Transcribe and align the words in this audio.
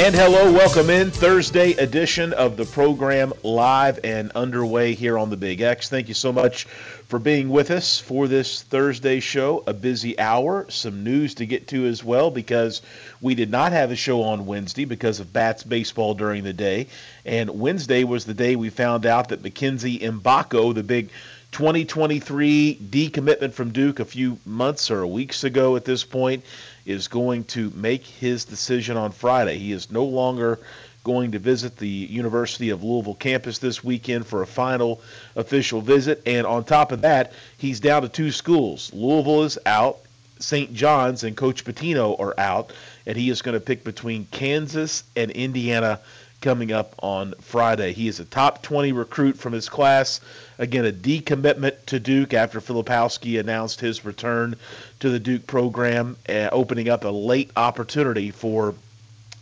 And 0.00 0.14
hello, 0.14 0.50
welcome 0.50 0.88
in 0.88 1.10
Thursday 1.10 1.72
edition 1.72 2.32
of 2.32 2.56
the 2.56 2.64
program 2.64 3.34
live 3.42 4.00
and 4.02 4.32
underway 4.32 4.94
here 4.94 5.18
on 5.18 5.28
the 5.28 5.36
Big 5.36 5.60
X. 5.60 5.90
Thank 5.90 6.08
you 6.08 6.14
so 6.14 6.32
much 6.32 6.64
for 6.64 7.18
being 7.18 7.50
with 7.50 7.70
us 7.70 7.98
for 7.98 8.26
this 8.26 8.62
Thursday 8.62 9.20
show. 9.20 9.62
A 9.66 9.74
busy 9.74 10.18
hour, 10.18 10.64
some 10.70 11.04
news 11.04 11.34
to 11.34 11.44
get 11.44 11.68
to 11.68 11.84
as 11.84 12.02
well 12.02 12.30
because 12.30 12.80
we 13.20 13.34
did 13.34 13.50
not 13.50 13.72
have 13.72 13.90
a 13.90 13.96
show 13.96 14.22
on 14.22 14.46
Wednesday 14.46 14.86
because 14.86 15.20
of 15.20 15.34
Bats 15.34 15.64
baseball 15.64 16.14
during 16.14 16.44
the 16.44 16.54
day. 16.54 16.86
And 17.26 17.60
Wednesday 17.60 18.04
was 18.04 18.24
the 18.24 18.32
day 18.32 18.56
we 18.56 18.70
found 18.70 19.04
out 19.04 19.28
that 19.28 19.42
Mackenzie 19.42 19.98
Mgbako, 19.98 20.74
the 20.74 20.82
big 20.82 21.10
2023 21.52 22.78
decommitment 22.90 23.52
from 23.52 23.72
Duke 23.72 24.00
a 24.00 24.04
few 24.04 24.38
months 24.46 24.90
or 24.90 25.06
weeks 25.06 25.44
ago 25.44 25.76
at 25.76 25.84
this 25.84 26.04
point, 26.04 26.44
is 26.86 27.08
going 27.08 27.44
to 27.44 27.70
make 27.70 28.04
his 28.04 28.44
decision 28.44 28.96
on 28.96 29.12
Friday. 29.12 29.58
He 29.58 29.72
is 29.72 29.90
no 29.90 30.04
longer 30.04 30.58
going 31.02 31.32
to 31.32 31.38
visit 31.38 31.76
the 31.76 31.88
University 31.88 32.70
of 32.70 32.84
Louisville 32.84 33.14
campus 33.14 33.58
this 33.58 33.82
weekend 33.82 34.26
for 34.26 34.42
a 34.42 34.46
final 34.46 35.00
official 35.34 35.80
visit. 35.80 36.22
And 36.26 36.46
on 36.46 36.64
top 36.64 36.92
of 36.92 37.02
that, 37.02 37.32
he's 37.56 37.80
down 37.80 38.02
to 38.02 38.08
two 38.08 38.30
schools. 38.30 38.92
Louisville 38.92 39.44
is 39.44 39.58
out, 39.64 39.98
St. 40.38 40.72
John's 40.72 41.24
and 41.24 41.36
Coach 41.36 41.64
Pitino 41.64 42.18
are 42.18 42.38
out, 42.38 42.72
and 43.06 43.16
he 43.16 43.30
is 43.30 43.42
going 43.42 43.54
to 43.54 43.60
pick 43.60 43.84
between 43.84 44.26
Kansas 44.30 45.04
and 45.16 45.30
Indiana 45.30 46.00
coming 46.40 46.72
up 46.72 46.94
on 47.02 47.34
Friday. 47.40 47.92
He 47.92 48.08
is 48.08 48.20
a 48.20 48.24
top 48.24 48.62
20 48.62 48.92
recruit 48.92 49.38
from 49.38 49.52
his 49.52 49.68
class. 49.68 50.20
Again, 50.58 50.86
a 50.86 50.92
decommitment 50.92 51.74
to 51.86 52.00
Duke 52.00 52.34
after 52.34 52.60
Filipowski 52.60 53.38
announced 53.38 53.80
his 53.80 54.04
return 54.04 54.56
to 55.00 55.10
the 55.10 55.18
Duke 55.18 55.46
program, 55.46 56.16
uh, 56.28 56.48
opening 56.52 56.88
up 56.88 57.04
a 57.04 57.08
late 57.08 57.50
opportunity 57.56 58.30
for 58.30 58.74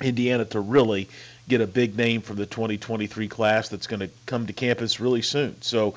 Indiana 0.01 0.45
to 0.47 0.61
really 0.61 1.09
get 1.49 1.61
a 1.61 1.67
big 1.67 1.97
name 1.97 2.21
from 2.21 2.37
the 2.37 2.47
2023 2.47 3.29
class 3.29 3.69
that's 3.69 3.87
going 3.87 4.01
to 4.01 4.11
come 4.27 4.47
to 4.47 4.53
campus 4.53 5.01
really 5.01 5.23
soon. 5.23 5.61
So 5.63 5.95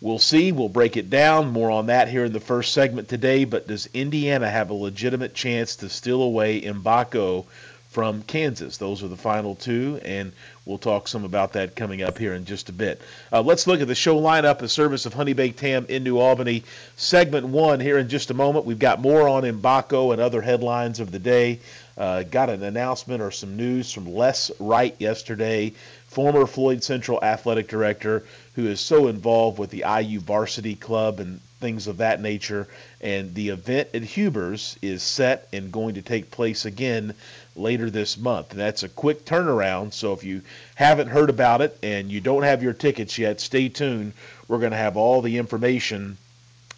we'll 0.00 0.18
see. 0.18 0.52
We'll 0.52 0.68
break 0.68 0.96
it 0.96 1.08
down. 1.08 1.52
More 1.52 1.70
on 1.70 1.86
that 1.86 2.08
here 2.08 2.24
in 2.24 2.32
the 2.32 2.40
first 2.40 2.72
segment 2.72 3.08
today. 3.08 3.44
But 3.44 3.66
does 3.66 3.88
Indiana 3.94 4.48
have 4.50 4.70
a 4.70 4.74
legitimate 4.74 5.34
chance 5.34 5.76
to 5.76 5.88
steal 5.88 6.22
away 6.22 6.60
Mgbako 6.62 7.46
from 7.92 8.22
Kansas. 8.22 8.78
Those 8.78 9.02
are 9.02 9.08
the 9.08 9.18
final 9.18 9.54
two, 9.54 10.00
and 10.02 10.32
we'll 10.64 10.78
talk 10.78 11.06
some 11.06 11.24
about 11.24 11.52
that 11.52 11.76
coming 11.76 12.02
up 12.02 12.16
here 12.16 12.32
in 12.32 12.46
just 12.46 12.70
a 12.70 12.72
bit. 12.72 13.02
Uh, 13.30 13.42
let's 13.42 13.66
look 13.66 13.82
at 13.82 13.86
the 13.86 13.94
show 13.94 14.18
lineup, 14.18 14.62
a 14.62 14.68
service 14.68 15.04
of 15.04 15.12
Honey 15.12 15.34
Baked 15.34 15.60
Ham 15.60 15.84
in 15.90 16.02
New 16.02 16.18
Albany. 16.18 16.64
Segment 16.96 17.46
one 17.46 17.80
here 17.80 17.98
in 17.98 18.08
just 18.08 18.30
a 18.30 18.34
moment. 18.34 18.64
We've 18.64 18.78
got 18.78 19.00
more 19.00 19.28
on 19.28 19.42
Mgbako 19.42 20.12
and 20.14 20.22
other 20.22 20.40
headlines 20.40 21.00
of 21.00 21.12
the 21.12 21.18
day. 21.18 21.60
Uh, 21.98 22.22
got 22.22 22.48
an 22.48 22.62
announcement 22.62 23.20
or 23.20 23.30
some 23.30 23.58
news 23.58 23.92
from 23.92 24.10
Les 24.10 24.50
Wright 24.58 24.96
yesterday, 24.98 25.74
former 26.06 26.46
Floyd 26.46 26.82
Central 26.82 27.22
athletic 27.22 27.68
director, 27.68 28.24
who 28.54 28.66
is 28.66 28.80
so 28.80 29.08
involved 29.08 29.58
with 29.58 29.68
the 29.68 29.84
IU 29.86 30.18
varsity 30.18 30.74
club 30.74 31.20
and 31.20 31.40
things 31.60 31.86
of 31.86 31.98
that 31.98 32.20
nature. 32.20 32.66
And 33.02 33.34
the 33.34 33.50
event 33.50 33.90
at 33.92 34.02
Huber's 34.02 34.78
is 34.80 35.02
set 35.02 35.48
and 35.52 35.70
going 35.70 35.94
to 35.94 36.02
take 36.02 36.30
place 36.30 36.64
again 36.64 37.14
later 37.54 37.90
this 37.90 38.16
month. 38.16 38.50
That's 38.50 38.82
a 38.82 38.88
quick 38.88 39.24
turnaround. 39.24 39.92
So 39.92 40.12
if 40.12 40.24
you 40.24 40.42
haven't 40.74 41.08
heard 41.08 41.30
about 41.30 41.60
it 41.60 41.78
and 41.82 42.10
you 42.10 42.20
don't 42.20 42.42
have 42.42 42.62
your 42.62 42.72
tickets 42.72 43.18
yet, 43.18 43.40
stay 43.40 43.68
tuned. 43.68 44.12
We're 44.48 44.58
going 44.58 44.72
to 44.72 44.76
have 44.76 44.96
all 44.96 45.22
the 45.22 45.38
information 45.38 46.16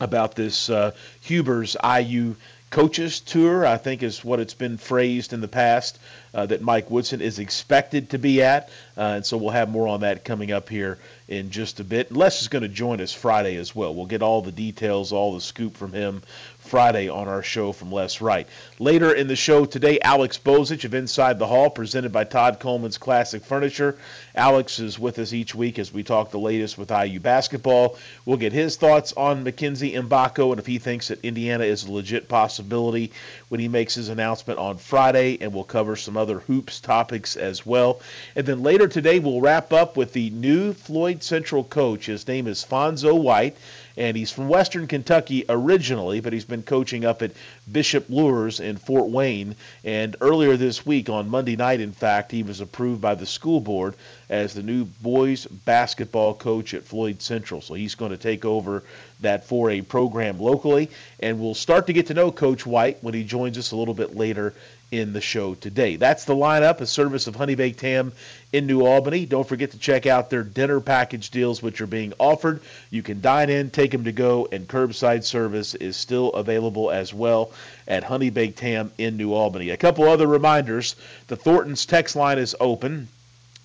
about 0.01 0.35
this 0.35 0.69
uh, 0.71 0.93
Huber's 1.23 1.77
IU 1.85 2.37
coaches 2.71 3.21
tour, 3.21 3.65
I 3.65 3.77
think 3.77 4.03
is 4.03 4.25
what 4.25 4.41
it's 4.41 4.55
been 4.55 4.79
phrased 4.79 5.33
in 5.33 5.41
the 5.41 5.49
past, 5.49 5.99
uh, 6.35 6.47
that 6.47 6.61
Mike 6.61 6.91
Woodson 6.91 7.21
is 7.21 7.39
expected 7.39 8.11
to 8.11 8.19
be 8.19 8.43
at. 8.43 8.69
Uh, 8.97 9.15
and 9.17 9.27
so 9.27 9.37
we'll 9.37 9.51
have 9.51 9.71
more 9.71 9.89
on 9.89 10.01
that 10.01 10.25
coming 10.25 10.53
up 10.53 10.69
here 10.69 10.99
in 11.29 11.51
just 11.51 11.81
a 11.81 11.85
bit. 11.85 12.13
Les 12.13 12.43
is 12.43 12.49
going 12.49 12.63
to 12.63 12.69
join 12.69 13.01
us 13.01 13.13
Friday 13.13 13.57
as 13.57 13.75
well. 13.75 13.95
We'll 13.95 14.07
get 14.07 14.23
all 14.23 14.43
the 14.43 14.53
details, 14.53 15.13
all 15.13 15.35
the 15.35 15.41
scoop 15.41 15.77
from 15.77 15.93
him 15.93 16.23
Friday 16.65 17.11
on 17.11 17.29
our 17.29 17.43
show 17.43 17.73
from 17.73 17.93
Les 17.93 18.21
Wright. 18.23 18.49
Later 18.79 19.13
in 19.13 19.29
the 19.29 19.37
show 19.37 19.67
today, 19.67 20.01
Alex 20.01 20.39
Bozich 20.39 20.85
of 20.85 20.95
Inside 20.95 21.39
the 21.39 21.47
Hall, 21.47 21.69
presented 21.69 22.11
by 22.11 22.25
Todd 22.25 22.59
Coleman's 22.59 22.97
Classic 22.97 23.45
Furniture. 23.45 23.99
Alex 24.35 24.81
is 24.81 24.99
with 24.99 25.19
us 25.19 25.35
each 25.35 25.55
week 25.55 25.79
as 25.79 25.93
we 25.93 26.03
talk 26.03 26.31
the 26.31 26.39
latest 26.39 26.79
with 26.79 26.91
IU 26.91 27.21
basketball. 27.21 27.99
We'll 28.25 28.39
get 28.39 28.55
his 28.55 28.77
thoughts 28.77 29.13
on 29.13 29.45
Mackenzie 29.45 29.93
Mgbako 29.93 30.53
and 30.53 30.59
if 30.59 30.67
he 30.67 30.79
thinks 30.79 31.09
that 31.09 31.23
Indiana 31.23 31.65
is 31.65 31.85
a 31.85 31.93
legit 31.93 32.29
possibility 32.29 33.13
when 33.51 33.61
he 33.61 33.69
makes 33.69 33.95
his 33.95 34.09
announcement 34.09 34.59
on 34.59 34.79
Friday, 34.79 35.39
and 35.43 35.53
we'll 35.53 35.65
cover 35.65 35.97
some 35.97 36.17
other 36.17 36.24
hoops 36.33 36.81
topics 36.81 37.37
as 37.37 37.67
well. 37.67 38.01
And 38.35 38.47
then 38.47 38.63
later 38.63 38.89
today, 38.89 39.19
we'll 39.19 39.41
wrap 39.41 39.73
up 39.73 39.97
with 39.97 40.13
the 40.13 40.31
new 40.31 40.73
Floyd 40.73 41.23
Central 41.23 41.63
coach. 41.63 42.07
His 42.07 42.27
name 42.27 42.47
is 42.47 42.65
Fonzo 42.65 43.21
White 43.21 43.57
and 43.97 44.17
he's 44.17 44.33
from 44.33 44.49
Western 44.49 44.87
Kentucky 44.87 45.45
originally, 45.49 46.21
but 46.21 46.33
he's 46.33 46.45
been 46.45 46.63
coaching 46.63 47.05
up 47.05 47.23
at 47.23 47.31
Bishop 47.71 48.07
Luers 48.09 48.59
in 48.59 48.77
Fort 48.77 49.09
Wayne. 49.09 49.55
And 49.85 50.17
earlier 50.21 50.57
this 50.57 50.85
week, 50.85 51.09
on 51.09 51.31
Monday 51.31 51.57
night, 51.57 51.81
in 51.81 51.93
fact, 51.93 52.33
he 52.33 52.43
was 52.43 52.61
approved 52.61 53.01
by 53.01 53.15
the 53.15 53.27
school 53.27 53.61
board 53.61 53.95
as 54.29 54.55
the 54.55 54.63
new 54.63 54.85
boys 54.85 55.47
basketball 55.47 56.35
coach 56.35 56.75
at 56.75 56.83
Floyd 56.83 57.23
Central. 57.23 57.61
So 57.61 57.75
he's 57.75 57.95
going 57.95 58.11
to 58.11 58.17
take 58.17 58.45
over 58.45 58.83
that 59.21 59.45
for 59.45 59.71
a 59.71 59.81
program 59.81 60.41
locally, 60.41 60.91
and 61.21 61.41
we'll 61.41 61.55
start 61.55 61.87
to 61.87 61.93
get 61.93 62.09
to 62.09 62.15
know 62.15 62.33
Coach 62.33 62.67
White 62.67 62.99
when 63.01 63.15
he 63.15 63.23
joins 63.23 63.59
us 63.59 63.71
a 63.71 63.77
little 63.77 63.95
bit 63.95 64.17
later 64.17 64.55
in 64.91 65.13
the 65.13 65.21
show 65.21 65.55
today. 65.55 65.97
That's 65.97 66.25
the 66.25 66.35
lineup, 66.35 66.81
a 66.81 66.87
service 66.87 67.27
of 67.27 67.35
Honey 67.35 67.55
Baked 67.55 67.81
Ham 67.81 68.13
in 68.53 68.67
New 68.67 68.87
Albany. 68.87 69.27
Don't 69.27 69.47
forget 69.47 69.73
to 69.73 69.79
check 69.79 70.07
out 70.07 70.31
their 70.31 70.43
dinner 70.43 70.81
package 70.81 71.31
deals, 71.31 71.63
which 71.63 71.81
are 71.81 71.87
being 71.87 72.13
offered. 72.19 72.61
You 72.91 73.03
can 73.03 73.21
dine 73.21 73.51
in, 73.51 73.71
take 73.71 73.91
them 73.91 74.05
to 74.05 74.13
go, 74.13 74.49
and 74.51 74.69
curbside 74.69 75.25
service 75.25 75.75
is 75.75 75.97
still 75.97 76.31
available 76.33 76.91
as 76.91 77.13
well 77.13 77.53
at 77.89 78.05
Honey 78.05 78.31
Baked 78.31 78.61
Ham 78.61 78.93
in 78.99 79.17
New 79.17 79.33
Albany. 79.33 79.71
A 79.71 79.77
couple 79.77 80.05
other 80.05 80.27
reminders 80.27 80.97
the 81.27 81.37
Thornton's 81.37 81.87
text 81.87 82.17
line 82.17 82.39
is 82.39 82.55
open. 82.61 83.09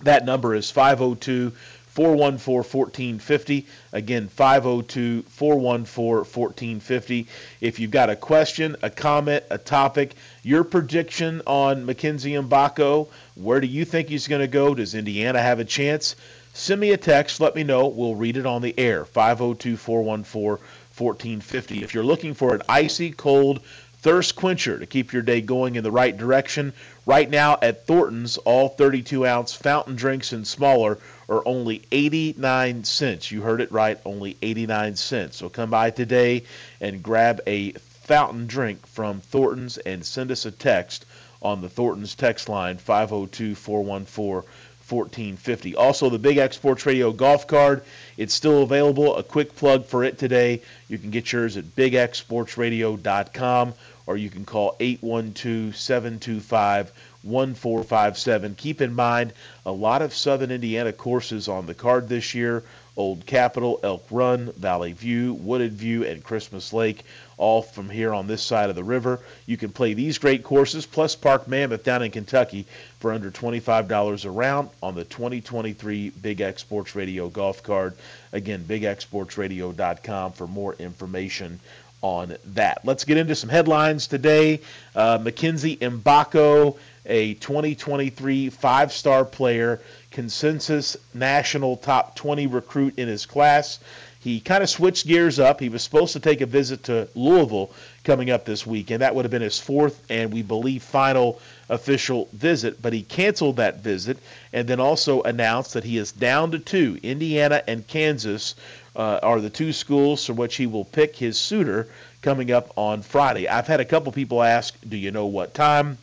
That 0.01 0.25
number 0.25 0.55
is 0.55 0.71
502 0.71 1.51
414 1.99 2.55
1450. 2.55 3.67
Again, 3.91 4.29
502 4.29 5.23
414 5.23 6.15
1450. 6.19 7.27
If 7.59 7.79
you've 7.81 7.91
got 7.91 8.09
a 8.09 8.15
question, 8.15 8.77
a 8.81 8.89
comment, 8.89 9.43
a 9.49 9.57
topic, 9.57 10.15
your 10.41 10.63
prediction 10.63 11.41
on 11.45 11.85
Mackenzie 11.85 12.31
Mgbako, 12.31 13.09
where 13.35 13.59
do 13.59 13.67
you 13.67 13.83
think 13.83 14.07
he's 14.07 14.29
going 14.29 14.39
to 14.39 14.47
go? 14.47 14.73
Does 14.73 14.95
Indiana 14.95 15.41
have 15.41 15.59
a 15.59 15.65
chance? 15.65 16.15
Send 16.53 16.79
me 16.79 16.91
a 16.91 16.97
text. 16.97 17.41
Let 17.41 17.53
me 17.53 17.65
know. 17.65 17.87
We'll 17.87 18.15
read 18.15 18.37
it 18.37 18.45
on 18.45 18.61
the 18.61 18.79
air. 18.79 19.03
502 19.03 19.75
414 19.75 20.65
1450. 20.95 21.83
If 21.83 21.93
you're 21.93 22.05
looking 22.05 22.33
for 22.33 22.55
an 22.55 22.61
icy 22.69 23.11
cold 23.11 23.59
thirst 24.01 24.37
quencher 24.37 24.79
to 24.79 24.85
keep 24.85 25.11
your 25.11 25.21
day 25.21 25.41
going 25.41 25.75
in 25.75 25.83
the 25.83 25.91
right 25.91 26.15
direction, 26.15 26.71
right 27.05 27.29
now 27.29 27.57
at 27.61 27.85
Thornton's, 27.85 28.37
all 28.37 28.69
32 28.69 29.25
ounce 29.25 29.53
fountain 29.53 29.97
drinks 29.97 30.31
and 30.31 30.47
smaller 30.47 30.97
are 31.29 31.47
only 31.47 31.83
89 31.91 32.83
cents. 32.83 33.31
You 33.31 33.41
heard 33.41 33.61
it 33.61 33.71
right, 33.71 33.99
only 34.03 34.35
89 34.41 34.95
cents. 34.95 35.37
So 35.37 35.47
come 35.47 35.69
by 35.69 35.91
today 35.91 36.43
and 36.81 37.03
grab 37.03 37.41
a 37.45 37.71
fountain 37.71 38.47
drink 38.47 38.85
from 38.87 39.21
Thornton's 39.21 39.77
and 39.77 40.03
send 40.03 40.31
us 40.31 40.45
a 40.45 40.51
text 40.51 41.05
on 41.41 41.61
the 41.61 41.69
Thornton's 41.69 42.15
text 42.15 42.49
line 42.49 42.77
502 42.77 43.55
414 43.55 44.49
1450. 44.89 45.75
Also, 45.75 46.09
the 46.09 46.17
Big 46.17 46.37
X 46.37 46.55
Sports 46.55 46.87
Radio 46.87 47.11
golf 47.11 47.45
card, 47.45 47.83
it's 48.17 48.33
still 48.33 48.63
available. 48.63 49.15
A 49.17 49.23
quick 49.23 49.55
plug 49.55 49.85
for 49.85 50.03
it 50.03 50.17
today. 50.17 50.63
You 50.87 50.97
can 50.97 51.11
get 51.11 51.31
yours 51.31 51.57
at 51.57 51.75
bigxsportsradio.com 51.75 53.73
or 54.07 54.17
you 54.17 54.31
can 54.31 54.43
call 54.45 54.75
812 54.79 55.75
725 55.75 56.91
1457. 57.23 58.55
Keep 58.55 58.81
in 58.81 58.93
mind, 58.93 59.33
a 59.65 59.71
lot 59.71 60.01
of 60.01 60.13
Southern 60.13 60.51
Indiana 60.51 60.93
courses 60.93 61.47
on 61.47 61.65
the 61.65 61.73
card 61.73 62.07
this 62.07 62.33
year. 62.33 62.63
Old 62.99 63.25
Capitol, 63.25 63.79
Elk 63.81 64.05
Run, 64.11 64.51
Valley 64.57 64.91
View, 64.91 65.33
Wooded 65.33 65.71
View, 65.71 66.03
and 66.03 66.21
Christmas 66.21 66.73
Lake, 66.73 67.05
all 67.37 67.61
from 67.61 67.89
here 67.89 68.13
on 68.13 68.27
this 68.27 68.41
side 68.41 68.69
of 68.69 68.75
the 68.75 68.83
river. 68.83 69.21
You 69.45 69.55
can 69.55 69.71
play 69.71 69.93
these 69.93 70.17
great 70.17 70.43
courses, 70.43 70.85
plus 70.85 71.15
Park 71.15 71.47
Mammoth 71.47 71.85
down 71.85 72.03
in 72.03 72.11
Kentucky 72.11 72.65
for 72.99 73.13
under 73.13 73.31
$25 73.31 74.25
a 74.25 74.29
round 74.29 74.69
on 74.83 74.95
the 74.95 75.05
2023 75.05 76.09
Big 76.09 76.41
X 76.41 76.61
Sports 76.61 76.93
Radio 76.93 77.29
golf 77.29 77.63
card. 77.63 77.93
Again, 78.33 78.65
bigxsportsradio.com 78.67 80.33
for 80.33 80.47
more 80.47 80.73
information 80.73 81.61
on 82.01 82.35
that. 82.45 82.85
Let's 82.85 83.03
get 83.03 83.17
into 83.17 83.35
some 83.35 83.49
headlines 83.49 84.07
today. 84.07 84.61
Uh, 84.95 85.19
Mackenzie 85.21 85.77
Mgbako, 85.77 86.77
a 87.05 87.33
2023 87.35 88.49
five 88.49 88.91
star 88.91 89.25
player, 89.25 89.81
consensus 90.11 90.97
national 91.13 91.77
top 91.77 92.15
20 92.15 92.47
recruit 92.47 92.97
in 92.97 93.07
his 93.07 93.25
class. 93.25 93.79
He 94.21 94.41
kind 94.41 94.61
of 94.61 94.69
switched 94.69 95.07
gears 95.07 95.39
up. 95.39 95.61
He 95.61 95.69
was 95.69 95.81
supposed 95.81 96.11
to 96.13 96.19
take 96.19 96.41
a 96.41 96.45
visit 96.45 96.83
to 96.83 97.07
Louisville 97.15 97.71
coming 98.03 98.29
up 98.29 98.43
this 98.43 98.67
week, 98.67 98.91
and 98.91 99.01
That 99.01 99.15
would 99.15 99.23
have 99.23 99.31
been 99.31 99.41
his 99.41 99.59
fourth 99.59 100.01
and 100.09 100.33
we 100.33 100.41
believe 100.41 100.83
final 100.83 101.39
official 101.69 102.27
visit, 102.33 102.81
but 102.81 102.91
he 102.91 103.01
canceled 103.01 103.57
that 103.57 103.79
visit 103.81 104.17
and 104.51 104.67
then 104.67 104.81
also 104.81 105.21
announced 105.21 105.73
that 105.73 105.85
he 105.85 105.97
is 105.97 106.11
down 106.11 106.51
to 106.51 106.59
two. 106.59 106.99
Indiana 107.01 107.63
and 107.65 107.87
Kansas 107.87 108.55
uh, 108.99 109.17
are 109.23 109.39
the 109.39 109.49
two 109.49 109.71
schools 109.71 110.25
from 110.25 110.35
which 110.35 110.57
he 110.57 110.67
will 110.67 110.83
pick 110.83 111.15
his 111.15 111.37
suitor 111.37 111.87
coming 112.21 112.51
up 112.51 112.73
on 112.75 113.01
Friday. 113.01 113.47
I've 113.47 113.65
had 113.65 113.79
a 113.79 113.85
couple 113.85 114.11
people 114.11 114.43
ask, 114.43 114.75
Do 114.87 114.97
you 114.97 115.11
know 115.11 115.27
what 115.27 115.53
time? 115.53 115.97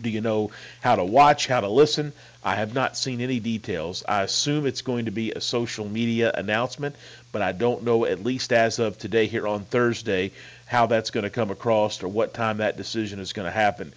Do 0.00 0.08
you 0.08 0.22
know 0.22 0.50
how 0.80 0.96
to 0.96 1.04
watch, 1.04 1.46
how 1.46 1.60
to 1.60 1.68
listen? 1.68 2.14
I 2.42 2.54
have 2.54 2.72
not 2.72 2.96
seen 2.96 3.20
any 3.20 3.38
details. 3.38 4.02
I 4.08 4.22
assume 4.22 4.66
it's 4.66 4.80
going 4.80 5.04
to 5.04 5.10
be 5.10 5.32
a 5.32 5.42
social 5.42 5.86
media 5.86 6.32
announcement, 6.34 6.96
but 7.32 7.42
I 7.42 7.52
don't 7.52 7.84
know, 7.84 8.06
at 8.06 8.24
least 8.24 8.52
as 8.52 8.78
of 8.78 8.98
today 8.98 9.26
here 9.26 9.46
on 9.46 9.64
Thursday, 9.64 10.32
how 10.64 10.86
that's 10.86 11.10
going 11.10 11.24
to 11.24 11.30
come 11.30 11.50
across 11.50 12.02
or 12.02 12.08
what 12.08 12.32
time 12.32 12.56
that 12.56 12.78
decision 12.78 13.20
is 13.20 13.34
going 13.34 13.46
to 13.46 13.52
happen. 13.52 13.92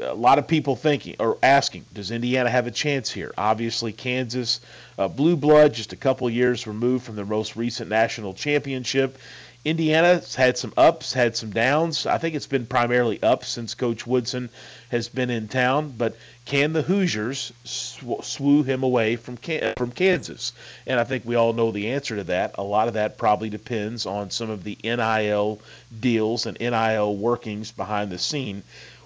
A 0.00 0.14
lot 0.14 0.38
of 0.38 0.48
people 0.48 0.76
thinking 0.76 1.16
or 1.18 1.38
asking, 1.42 1.84
does 1.94 2.10
Indiana 2.10 2.50
have 2.50 2.66
a 2.66 2.70
chance 2.70 3.10
here? 3.10 3.32
Obviously, 3.38 3.92
Kansas, 3.92 4.60
uh, 4.98 5.08
blue 5.08 5.36
blood, 5.36 5.72
just 5.72 5.92
a 5.92 5.96
couple 5.96 6.28
years 6.28 6.66
removed 6.66 7.04
from 7.04 7.16
the 7.16 7.24
most 7.24 7.54
recent 7.54 7.88
national 7.90 8.34
championship. 8.34 9.18
Indiana's 9.64 10.34
had 10.34 10.58
some 10.58 10.74
ups, 10.76 11.14
had 11.14 11.36
some 11.36 11.50
downs. 11.50 12.04
I 12.04 12.18
think 12.18 12.34
it's 12.34 12.46
been 12.46 12.66
primarily 12.66 13.22
up 13.22 13.46
since 13.46 13.74
Coach 13.74 14.06
Woodson 14.06 14.50
has 14.90 15.08
been 15.08 15.30
in 15.30 15.48
town. 15.48 15.94
But 15.96 16.16
can 16.44 16.74
the 16.74 16.82
Hoosiers 16.82 17.50
sw- 17.64 18.20
swoo 18.20 18.62
him 18.62 18.82
away 18.82 19.16
from 19.16 19.38
from 19.38 19.90
Kansas? 19.90 20.52
And 20.86 21.00
I 21.00 21.04
think 21.04 21.24
we 21.24 21.36
all 21.36 21.54
know 21.54 21.70
the 21.70 21.92
answer 21.92 22.16
to 22.16 22.24
that. 22.24 22.56
A 22.58 22.62
lot 22.62 22.88
of 22.88 22.94
that 22.94 23.16
probably 23.16 23.48
depends 23.48 24.04
on 24.04 24.30
some 24.30 24.50
of 24.50 24.64
the 24.64 24.76
NIL 24.84 25.60
deals 25.98 26.44
and 26.44 26.60
NIL 26.60 27.16
workings 27.16 27.72
behind 27.72 28.10
the 28.10 28.18
scene. 28.18 28.62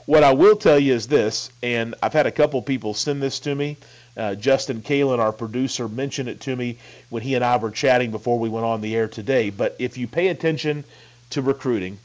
What 0.09 0.25
I 0.25 0.33
will 0.33 0.57
tell 0.57 0.79
you 0.79 0.95
is 0.95 1.07
this, 1.07 1.51
and 1.63 1.95
I've 2.03 2.15
had 2.15 2.25
a 2.25 2.31
couple 2.31 2.63
people 2.63 2.95
send 2.95 3.23
this 3.23 3.41
to 3.41 3.55
me. 3.55 3.77
Uh, 4.17 4.37
Justin 4.37 4.81
Kalen, 4.81 5.19
our 5.19 5.35
producer, 5.35 5.87
mentioned 5.87 6.31
it 6.31 6.41
to 6.41 6.57
me 6.57 6.79
when 7.11 7.23
he 7.23 7.35
and 7.35 7.45
I 7.45 7.59
were 7.59 7.71
chatting 7.71 8.11
before 8.11 8.39
we 8.39 8.49
went 8.49 8.65
on 8.65 8.81
the 8.81 8.97
air 8.97 9.07
today. 9.07 9.51
But 9.51 9.77
if 9.79 9.99
you 9.99 10.09
pay 10.09 10.29
attention 10.29 10.85
to 11.29 11.43
recruiting 11.43 11.99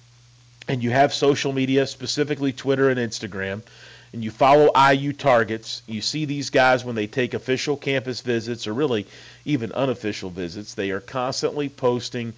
and 0.67 0.83
you 0.83 0.89
have 0.89 1.13
social 1.13 1.53
media, 1.53 1.87
specifically 1.87 2.51
Twitter 2.51 2.89
and 2.89 2.99
Instagram, 2.99 3.61
and 4.11 4.21
you 4.21 4.31
follow 4.31 4.69
IU 4.75 5.13
targets, 5.13 5.81
you 5.87 6.01
see 6.01 6.25
these 6.25 6.49
guys 6.49 6.83
when 6.83 6.95
they 6.95 7.07
take 7.07 7.33
official 7.33 7.77
campus 7.77 8.19
visits 8.19 8.67
or 8.67 8.73
really 8.73 9.07
even 9.45 9.71
unofficial 9.71 10.29
visits, 10.29 10.73
they 10.73 10.91
are 10.91 10.99
constantly 10.99 11.69
posting 11.69 12.33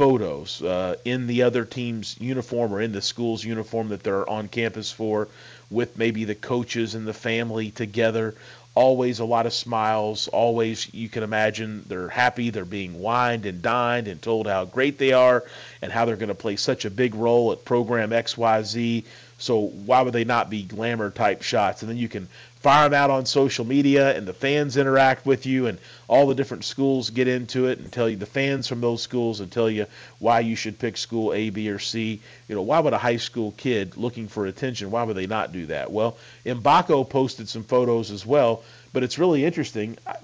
photos 0.00 0.62
uh, 0.62 0.96
in 1.04 1.26
the 1.26 1.42
other 1.42 1.66
team's 1.66 2.16
uniform 2.18 2.72
or 2.72 2.80
in 2.80 2.90
the 2.90 3.02
school's 3.02 3.44
uniform 3.44 3.90
that 3.90 4.02
they're 4.02 4.26
on 4.30 4.48
campus 4.48 4.90
for 4.90 5.28
with 5.70 5.98
maybe 5.98 6.24
the 6.24 6.34
coaches 6.34 6.94
and 6.94 7.06
the 7.06 7.12
family 7.12 7.70
together 7.70 8.34
always 8.74 9.18
a 9.18 9.24
lot 9.26 9.44
of 9.44 9.52
smiles. 9.52 10.26
Always, 10.28 10.92
you 10.94 11.10
can 11.10 11.22
imagine 11.22 11.84
they're 11.86 12.08
happy. 12.08 12.48
They're 12.48 12.64
being 12.64 12.98
wined 12.98 13.44
and 13.44 13.60
dined 13.60 14.08
and 14.08 14.22
told 14.22 14.46
how 14.46 14.64
great 14.64 14.96
they 14.96 15.12
are 15.12 15.44
and 15.82 15.92
how 15.92 16.06
they're 16.06 16.16
going 16.16 16.28
to 16.28 16.34
play 16.34 16.56
such 16.56 16.86
a 16.86 16.90
big 16.90 17.14
role 17.14 17.52
at 17.52 17.66
program 17.66 18.08
XYZ. 18.10 19.04
So, 19.36 19.60
why 19.60 20.00
would 20.00 20.14
they 20.14 20.24
not 20.24 20.48
be 20.48 20.62
glamour 20.62 21.10
type 21.10 21.42
shots? 21.42 21.82
And 21.82 21.90
then 21.90 21.98
you 21.98 22.08
can 22.08 22.26
fire 22.60 22.88
them 22.88 22.94
out 22.94 23.10
on 23.10 23.24
social 23.24 23.64
media 23.64 24.14
and 24.14 24.26
the 24.26 24.34
fans 24.34 24.76
interact 24.76 25.24
with 25.24 25.46
you 25.46 25.66
and 25.66 25.78
all 26.08 26.26
the 26.26 26.34
different 26.34 26.64
schools 26.64 27.08
get 27.08 27.26
into 27.26 27.66
it 27.66 27.78
and 27.78 27.90
tell 27.90 28.08
you 28.08 28.16
the 28.16 28.26
fans 28.26 28.68
from 28.68 28.82
those 28.82 29.02
schools 29.02 29.40
and 29.40 29.50
tell 29.50 29.70
you 29.70 29.86
why 30.18 30.40
you 30.40 30.54
should 30.54 30.78
pick 30.78 30.98
school 30.98 31.32
A, 31.32 31.48
B, 31.48 31.70
or 31.70 31.78
C. 31.78 32.20
You 32.48 32.54
know, 32.54 32.62
why 32.62 32.80
would 32.80 32.92
a 32.92 32.98
high 32.98 33.16
school 33.16 33.52
kid 33.56 33.96
looking 33.96 34.28
for 34.28 34.46
attention, 34.46 34.90
why 34.90 35.04
would 35.04 35.16
they 35.16 35.26
not 35.26 35.52
do 35.52 35.66
that? 35.66 35.90
Well, 35.90 36.18
Mgbako 36.44 37.08
posted 37.08 37.48
some 37.48 37.64
photos 37.64 38.10
as 38.10 38.26
well, 38.26 38.62
but 38.92 39.02
it's 39.02 39.18
really 39.18 39.44
interesting. 39.44 39.96
I 40.06 40.16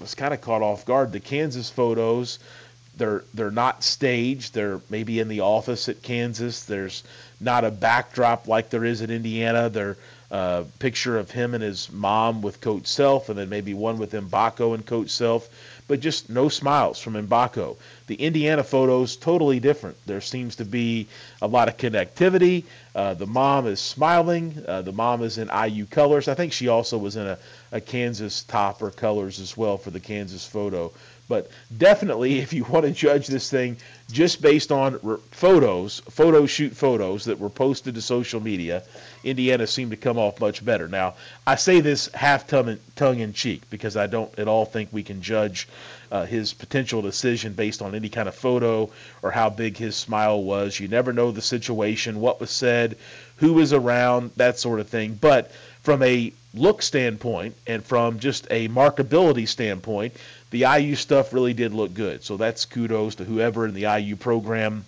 was 0.00 0.14
kind 0.14 0.32
of 0.32 0.40
caught 0.40 0.62
off 0.62 0.86
guard. 0.86 1.12
The 1.12 1.20
Kansas 1.20 1.68
photos, 1.68 2.38
they're 2.96 3.24
they're 3.34 3.50
not 3.50 3.84
staged. 3.84 4.54
They're 4.54 4.80
maybe 4.88 5.20
in 5.20 5.28
the 5.28 5.40
office 5.40 5.88
at 5.88 6.02
Kansas. 6.02 6.64
There's 6.64 7.04
not 7.40 7.64
a 7.64 7.70
backdrop 7.70 8.48
like 8.48 8.70
there 8.70 8.84
is 8.84 9.02
at 9.02 9.10
Indiana. 9.10 9.68
They're 9.68 9.96
picture 10.78 11.18
of 11.18 11.30
him 11.30 11.54
and 11.54 11.62
his 11.62 11.92
mom 11.92 12.42
with 12.42 12.60
Coach 12.60 12.86
Self, 12.86 13.28
and 13.28 13.38
then 13.38 13.48
maybe 13.48 13.72
one 13.72 13.98
with 13.98 14.12
Mgbako 14.12 14.74
and 14.74 14.84
Coach 14.84 15.10
Self, 15.10 15.48
but 15.86 16.00
just 16.00 16.28
no 16.30 16.48
smiles 16.48 16.98
from 16.98 17.14
Mgbako. 17.14 17.76
The 18.06 18.16
Indiana 18.16 18.64
photos 18.64 19.16
totally 19.16 19.60
different. 19.60 19.96
There 20.06 20.20
seems 20.20 20.56
to 20.56 20.64
be 20.64 21.06
a 21.40 21.46
lot 21.46 21.68
of 21.68 21.76
connectivity. 21.76 22.64
Uh, 22.94 23.14
the 23.14 23.26
mom 23.26 23.66
is 23.66 23.80
smiling. 23.80 24.64
Uh, 24.66 24.82
the 24.82 24.92
mom 24.92 25.22
is 25.22 25.38
in 25.38 25.48
IU 25.48 25.86
colors. 25.86 26.26
I 26.26 26.34
think 26.34 26.52
she 26.52 26.68
also 26.68 26.98
was 26.98 27.16
in 27.16 27.26
a, 27.26 27.38
a 27.70 27.80
Kansas 27.80 28.42
top 28.44 28.82
or 28.82 28.90
colors 28.90 29.40
as 29.40 29.56
well 29.56 29.76
for 29.76 29.90
the 29.90 30.00
Kansas 30.00 30.46
photo. 30.46 30.92
But 31.26 31.50
definitely, 31.76 32.38
if 32.38 32.52
you 32.52 32.64
want 32.64 32.84
to 32.84 32.92
judge 32.92 33.26
this 33.26 33.48
thing 33.48 33.78
just 34.12 34.42
based 34.42 34.70
on 34.70 34.98
re- 35.02 35.16
photos, 35.30 36.00
photo 36.10 36.44
shoot 36.46 36.76
photos 36.76 37.24
that 37.24 37.38
were 37.38 37.48
posted 37.48 37.94
to 37.94 38.02
social 38.02 38.40
media, 38.40 38.82
Indiana 39.22 39.66
seemed 39.66 39.92
to 39.92 39.96
come 39.96 40.18
off 40.18 40.38
much 40.40 40.62
better. 40.64 40.86
Now, 40.86 41.14
I 41.46 41.54
say 41.54 41.80
this 41.80 42.08
half 42.08 42.46
tongue 42.46 43.20
in 43.20 43.32
cheek 43.32 43.62
because 43.70 43.96
I 43.96 44.06
don't 44.06 44.38
at 44.38 44.48
all 44.48 44.66
think 44.66 44.90
we 44.92 45.02
can 45.02 45.22
judge 45.22 45.66
uh, 46.12 46.26
his 46.26 46.52
potential 46.52 47.00
decision 47.00 47.54
based 47.54 47.80
on 47.80 47.94
any 47.94 48.08
kind 48.08 48.28
of 48.28 48.34
photo 48.34 48.90
or 49.22 49.30
how 49.30 49.50
big 49.50 49.76
his 49.76 49.96
smile 49.96 50.42
was. 50.42 50.78
You 50.78 50.88
never 50.88 51.12
know 51.12 51.30
the 51.30 51.42
situation, 51.42 52.20
what 52.20 52.38
was 52.38 52.50
said, 52.50 52.98
who 53.38 53.54
was 53.54 53.72
around, 53.72 54.30
that 54.36 54.58
sort 54.58 54.80
of 54.80 54.88
thing. 54.88 55.14
But 55.14 55.50
from 55.82 56.02
a 56.02 56.32
look 56.54 56.82
standpoint 56.82 57.56
and 57.66 57.84
from 57.84 58.20
just 58.20 58.46
a 58.50 58.68
markability 58.68 59.48
standpoint, 59.48 60.14
the 60.54 60.66
IU 60.78 60.94
stuff 60.94 61.32
really 61.32 61.52
did 61.52 61.74
look 61.74 61.92
good. 61.94 62.22
So 62.22 62.36
that's 62.36 62.64
kudos 62.64 63.16
to 63.16 63.24
whoever 63.24 63.66
in 63.66 63.74
the 63.74 63.92
IU 63.92 64.14
program 64.14 64.84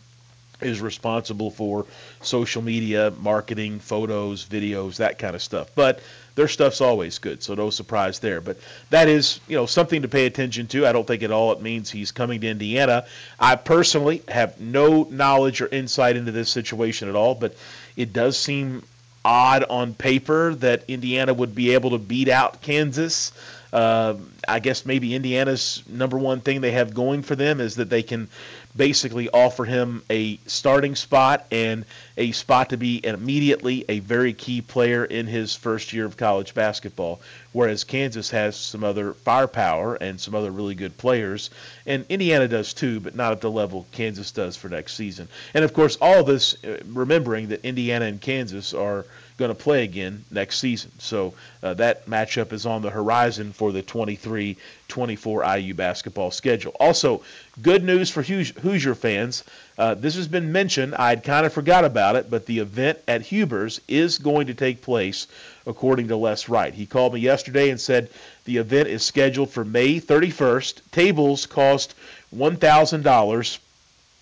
is 0.61 0.81
responsible 0.81 1.51
for 1.51 1.87
social 2.21 2.63
media, 2.63 3.13
marketing, 3.19 3.81
photos, 3.81 4.47
videos, 4.47 4.99
that 4.99 5.19
kind 5.19 5.35
of 5.35 5.43
stuff. 5.43 5.69
But 5.75 5.99
their 6.37 6.47
stuff's 6.47 6.81
always 6.81 7.19
good, 7.19 7.43
so 7.43 7.55
no 7.55 7.71
surprise 7.71 8.21
there. 8.21 8.41
But 8.41 8.59
that 8.91 9.09
is, 9.09 9.41
you 9.49 9.57
know, 9.57 9.67
something 9.67 10.03
to 10.03 10.09
pay 10.09 10.27
attention 10.27 10.69
to. 10.69 10.87
I 10.87 10.93
don't 10.93 11.05
think 11.05 11.25
at 11.25 11.33
all 11.33 11.51
it 11.51 11.61
means 11.61 11.91
he's 11.91 12.13
coming 12.13 12.43
to 12.43 12.47
Indiana. 12.47 13.05
I 13.41 13.57
personally 13.57 14.23
have 14.29 14.61
no 14.61 15.09
knowledge 15.11 15.63
or 15.63 15.67
insight 15.67 16.15
into 16.15 16.31
this 16.31 16.49
situation 16.49 17.09
at 17.09 17.17
all, 17.17 17.35
but 17.35 17.57
it 17.97 18.13
does 18.13 18.39
seem 18.39 18.85
odd 19.25 19.65
on 19.65 19.95
paper 19.95 20.55
that 20.55 20.85
Indiana 20.87 21.35
would 21.35 21.57
be 21.57 21.75
able 21.75 21.91
to 21.91 21.99
beat 21.99 22.29
out 22.29 22.63
Kansas. 22.63 23.33
Uh, 23.77 24.17
I 24.49 24.61
guess 24.61 24.87
maybe 24.87 25.15
Indiana's 25.15 25.83
number 25.87 26.17
one 26.17 26.41
thing 26.41 26.63
they 26.63 26.71
have 26.71 26.95
going 26.95 27.21
for 27.21 27.37
them 27.37 27.61
is 27.61 27.75
that 27.75 27.91
they 27.91 28.03
can 28.03 28.29
basically 28.75 29.29
offer 29.29 29.67
him 29.67 30.03
a 30.09 30.39
starting 30.47 30.95
spot 30.95 31.45
and 31.51 31.85
a 32.17 32.33
spot 32.33 32.71
to 32.71 32.79
be 32.79 33.05
immediately 33.05 33.85
a 33.91 33.99
very 33.99 34.33
key 34.33 34.63
player 34.63 35.05
in 35.05 35.27
his 35.27 35.55
first 35.55 35.93
year 35.93 36.07
of 36.07 36.17
college 36.17 36.55
basketball. 36.55 37.21
Whereas 37.53 37.85
Kansas 37.85 38.31
has 38.31 38.57
some 38.57 38.83
other 38.83 39.13
firepower 39.13 39.97
and 39.97 40.19
some 40.19 40.35
other 40.35 40.51
really 40.51 40.75
good 40.75 40.97
players, 40.97 41.51
and 41.85 42.07
Indiana 42.09 42.49
does 42.49 42.73
too, 42.73 43.01
but 43.01 43.15
not 43.15 43.33
at 43.33 43.43
the 43.43 43.51
level 43.51 43.87
Kansas 43.93 44.31
does 44.31 44.57
for 44.57 44.71
next 44.71 44.95
season. 44.95 45.29
And 45.53 45.65
of 45.65 45.75
course, 45.75 45.99
all 46.01 46.25
this 46.25 46.65
uh, 46.65 46.79
remembering 46.87 47.49
that 47.49 47.63
Indiana 47.63 48.07
and 48.07 48.23
Kansas 48.23 48.73
are 48.73 49.05
going 49.37 49.51
to 49.51 49.55
play 49.55 49.85
again 49.85 50.25
next 50.31 50.59
season. 50.59 50.91
So 50.99 51.35
uh, 51.63 51.75
that 51.75 52.07
matchup 52.07 52.53
is 52.53 52.65
on 52.65 52.83
the 52.83 52.91
horizon 52.91 53.53
for 53.53 53.73
the 53.73 53.83
23 53.83 54.57
24 54.89 55.57
IU 55.57 55.75
basketball 55.75 56.31
schedule. 56.31 56.75
Also, 56.79 57.23
good 57.61 57.83
news 57.83 58.09
for 58.09 58.23
Hoosier 58.23 58.95
fans. 58.95 59.45
Uh, 59.77 59.95
this 59.95 60.17
has 60.17 60.29
been 60.29 60.53
mentioned. 60.53 60.95
I'd 60.95 61.25
kind 61.25 61.45
of 61.45 61.53
forgot 61.53 61.85
about 61.85 62.17
it, 62.17 62.31
but 62.31 62.47
the 62.47 62.61
event 62.61 62.99
at 63.09 63.23
Huber's 63.23 63.81
is 63.89 64.19
going 64.19 64.47
to 64.47 64.55
take 64.55 64.81
place 64.83 65.27
according 65.67 66.09
to 66.09 66.17
Les 66.17 66.49
Wright. 66.49 66.73
He 66.73 66.87
called 66.87 67.15
me 67.15 67.21
yesterday 67.21 67.71
and 67.71 67.81
said 67.81 68.09
the 68.45 68.59
event 68.59 68.89
is 68.89 69.05
scheduled 69.05 69.51
for 69.51 69.65
May 69.65 70.01
31st. 70.01 70.81
Tables 70.93 71.47
cost 71.47 71.95
$1,000, 72.35 73.59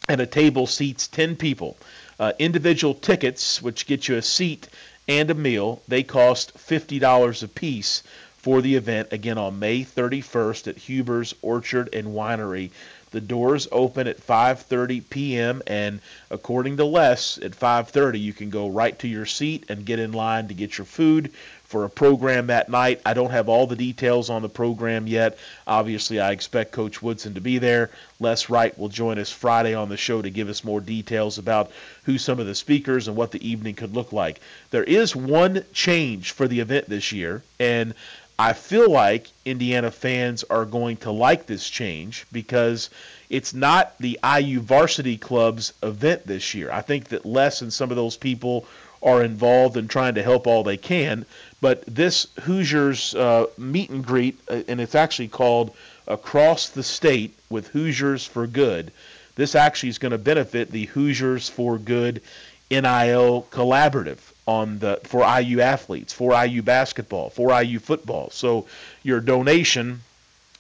and 0.08 0.20
a 0.20 0.26
table 0.26 0.66
seats 0.66 1.08
10 1.08 1.36
people. 1.36 1.76
Uh, 2.18 2.32
individual 2.38 2.94
tickets, 2.94 3.60
which 3.60 3.86
get 3.86 4.06
you 4.06 4.16
a 4.16 4.22
seat 4.22 4.68
and 5.08 5.30
a 5.30 5.34
meal. 5.34 5.82
They 5.88 6.02
cost 6.02 6.56
$50 6.56 7.42
a 7.42 7.48
piece 7.48 8.02
for 8.36 8.60
the 8.60 8.74
event 8.74 9.08
again 9.10 9.38
on 9.38 9.58
May 9.58 9.84
31st 9.84 10.68
at 10.68 10.76
Huber's 10.76 11.34
Orchard 11.40 11.88
and 11.94 12.08
Winery. 12.08 12.70
The 13.10 13.20
doors 13.20 13.68
open 13.70 14.08
at 14.08 14.26
5:30 14.26 15.08
p.m. 15.08 15.62
and 15.66 16.00
according 16.30 16.76
to 16.78 16.84
Les, 16.84 17.38
at 17.38 17.52
5:30 17.52 18.20
you 18.20 18.32
can 18.32 18.50
go 18.50 18.68
right 18.68 18.98
to 18.98 19.08
your 19.08 19.24
seat 19.24 19.64
and 19.68 19.86
get 19.86 20.00
in 20.00 20.12
line 20.12 20.48
to 20.48 20.54
get 20.54 20.76
your 20.76 20.84
food 20.84 21.32
for 21.74 21.84
a 21.84 21.90
program 21.90 22.46
that 22.46 22.68
night. 22.68 23.00
I 23.04 23.14
don't 23.14 23.32
have 23.32 23.48
all 23.48 23.66
the 23.66 23.74
details 23.74 24.30
on 24.30 24.42
the 24.42 24.48
program 24.48 25.08
yet. 25.08 25.36
Obviously, 25.66 26.20
I 26.20 26.30
expect 26.30 26.70
Coach 26.70 27.02
Woodson 27.02 27.34
to 27.34 27.40
be 27.40 27.58
there. 27.58 27.90
Les 28.20 28.48
Wright 28.48 28.78
will 28.78 28.88
join 28.88 29.18
us 29.18 29.32
Friday 29.32 29.74
on 29.74 29.88
the 29.88 29.96
show 29.96 30.22
to 30.22 30.30
give 30.30 30.48
us 30.48 30.62
more 30.62 30.80
details 30.80 31.36
about 31.36 31.72
who 32.04 32.16
some 32.16 32.38
of 32.38 32.46
the 32.46 32.54
speakers 32.54 33.08
and 33.08 33.16
what 33.16 33.32
the 33.32 33.44
evening 33.44 33.74
could 33.74 33.92
look 33.92 34.12
like. 34.12 34.38
There 34.70 34.84
is 34.84 35.16
one 35.16 35.64
change 35.72 36.30
for 36.30 36.46
the 36.46 36.60
event 36.60 36.88
this 36.88 37.10
year, 37.10 37.42
and 37.58 37.94
I 38.38 38.52
feel 38.52 38.88
like 38.88 39.26
Indiana 39.44 39.90
fans 39.90 40.44
are 40.44 40.66
going 40.66 40.98
to 40.98 41.10
like 41.10 41.46
this 41.46 41.68
change 41.68 42.24
because 42.30 42.88
it's 43.28 43.52
not 43.52 43.98
the 43.98 44.20
IU 44.22 44.60
Varsity 44.60 45.16
Club's 45.16 45.72
event 45.82 46.24
this 46.24 46.54
year. 46.54 46.70
I 46.70 46.82
think 46.82 47.08
that 47.08 47.26
Les 47.26 47.62
and 47.62 47.72
some 47.72 47.90
of 47.90 47.96
those 47.96 48.16
people 48.16 48.64
are 49.04 49.22
involved 49.22 49.76
in 49.76 49.86
trying 49.86 50.14
to 50.14 50.22
help 50.22 50.46
all 50.46 50.64
they 50.64 50.78
can. 50.78 51.26
But 51.60 51.84
this 51.86 52.26
Hoosiers 52.42 53.14
uh, 53.14 53.46
meet 53.58 53.90
and 53.90 54.04
greet, 54.04 54.38
uh, 54.48 54.62
and 54.66 54.80
it's 54.80 54.94
actually 54.94 55.28
called 55.28 55.74
Across 56.08 56.70
the 56.70 56.82
State 56.82 57.34
with 57.50 57.68
Hoosiers 57.68 58.26
for 58.26 58.46
Good. 58.46 58.90
This 59.36 59.54
actually 59.54 59.90
is 59.90 59.98
going 59.98 60.12
to 60.12 60.18
benefit 60.18 60.70
the 60.70 60.86
Hoosiers 60.86 61.48
for 61.48 61.78
Good 61.78 62.22
NIL 62.70 63.46
collaborative 63.50 64.18
on 64.46 64.78
the 64.78 65.00
for 65.04 65.22
IU 65.40 65.60
athletes, 65.60 66.12
for 66.12 66.32
IU 66.44 66.62
basketball, 66.62 67.30
for 67.30 67.62
IU 67.62 67.78
football. 67.78 68.30
So 68.30 68.66
your 69.02 69.20
donation 69.20 70.00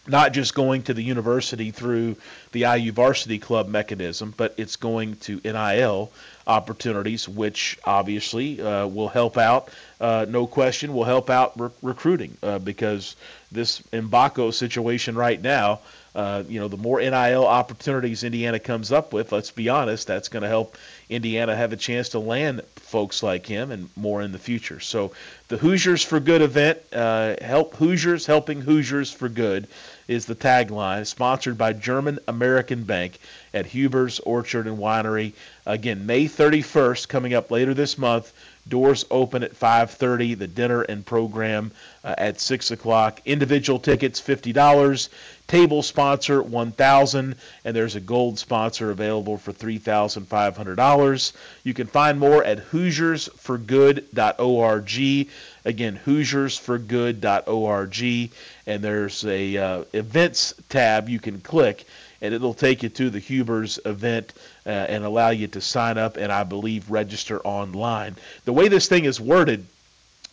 not 0.06 0.32
just 0.32 0.54
going 0.54 0.82
to 0.82 0.94
the 0.94 1.02
university 1.02 1.70
through 1.70 2.16
the 2.52 2.60
IU 2.60 2.92
Varsity 2.92 3.38
Club 3.38 3.68
mechanism, 3.68 4.34
but 4.36 4.54
it's 4.58 4.76
going 4.76 5.16
to 5.16 5.40
NIL 5.44 6.12
opportunities, 6.46 7.28
which 7.28 7.78
obviously 7.84 8.60
uh, 8.60 8.86
will 8.86 9.08
help 9.08 9.38
out, 9.38 9.70
uh, 10.00 10.26
no 10.28 10.46
question, 10.46 10.92
will 10.92 11.04
help 11.04 11.30
out 11.30 11.58
re- 11.58 11.70
recruiting 11.82 12.36
uh, 12.42 12.58
because 12.58 13.16
this 13.50 13.80
Mgbako 13.92 14.52
situation 14.52 15.14
right 15.14 15.40
now, 15.40 15.80
uh, 16.14 16.44
you 16.48 16.60
know, 16.60 16.68
the 16.68 16.76
more 16.76 17.00
NIL 17.00 17.46
opportunities 17.46 18.22
Indiana 18.22 18.58
comes 18.58 18.92
up 18.92 19.12
with, 19.12 19.32
let's 19.32 19.50
be 19.50 19.68
honest, 19.68 20.06
that's 20.06 20.28
going 20.28 20.42
to 20.42 20.48
help 20.48 20.76
Indiana 21.08 21.56
have 21.56 21.72
a 21.72 21.76
chance 21.76 22.10
to 22.10 22.18
land 22.18 22.62
folks 22.76 23.22
like 23.22 23.46
him 23.46 23.72
and 23.72 23.88
more 23.96 24.22
in 24.22 24.30
the 24.30 24.38
future. 24.38 24.78
So 24.78 25.12
the 25.48 25.56
Hoosiers 25.56 26.04
for 26.04 26.20
Good 26.20 26.42
event, 26.42 26.78
uh, 26.92 27.36
help 27.40 27.74
Hoosiers 27.74 28.26
helping 28.26 28.60
Hoosiers 28.60 29.10
for 29.10 29.28
Good 29.28 29.66
is 30.08 30.26
the 30.26 30.34
tagline, 30.34 31.06
sponsored 31.06 31.56
by 31.56 31.72
German 31.72 32.18
American 32.28 32.84
Bank 32.84 33.18
at 33.52 33.66
Huber's 33.66 34.20
Orchard 34.20 34.66
and 34.66 34.78
Winery. 34.78 35.32
Again, 35.66 36.06
May 36.06 36.26
31st, 36.26 37.08
coming 37.08 37.34
up 37.34 37.50
later 37.50 37.74
this 37.74 37.96
month. 37.96 38.32
Doors 38.66 39.04
open 39.10 39.42
at 39.42 39.54
5:30. 39.54 40.38
The 40.38 40.46
dinner 40.46 40.80
and 40.82 41.04
program 41.04 41.72
uh, 42.02 42.14
at 42.16 42.40
6 42.40 42.70
o'clock. 42.70 43.20
Individual 43.26 43.78
tickets 43.78 44.22
$50. 44.22 45.10
Table 45.46 45.82
sponsor 45.82 46.42
1,000, 46.42 47.34
and 47.66 47.76
there's 47.76 47.96
a 47.96 48.00
gold 48.00 48.38
sponsor 48.38 48.90
available 48.90 49.36
for 49.36 49.52
$3,500. 49.52 51.32
You 51.64 51.74
can 51.74 51.86
find 51.86 52.18
more 52.18 52.42
at 52.42 52.70
HoosiersForGood.org. 52.70 55.26
Again, 55.64 55.98
HoosiersForGood.org, 56.04 58.30
and 58.66 58.82
there's 58.82 59.24
a 59.24 59.56
uh, 59.56 59.84
events 59.92 60.54
tab 60.68 61.08
you 61.08 61.18
can 61.18 61.40
click 61.40 61.86
and 62.24 62.32
it'll 62.32 62.54
take 62.54 62.82
you 62.82 62.88
to 62.88 63.10
the 63.10 63.18
Huber's 63.18 63.78
event 63.84 64.32
uh, 64.64 64.70
and 64.70 65.04
allow 65.04 65.28
you 65.28 65.46
to 65.48 65.60
sign 65.60 65.98
up 65.98 66.16
and 66.16 66.32
I 66.32 66.44
believe 66.44 66.90
register 66.90 67.38
online. 67.40 68.16
The 68.46 68.52
way 68.52 68.68
this 68.68 68.88
thing 68.88 69.04
is 69.04 69.20
worded 69.20 69.66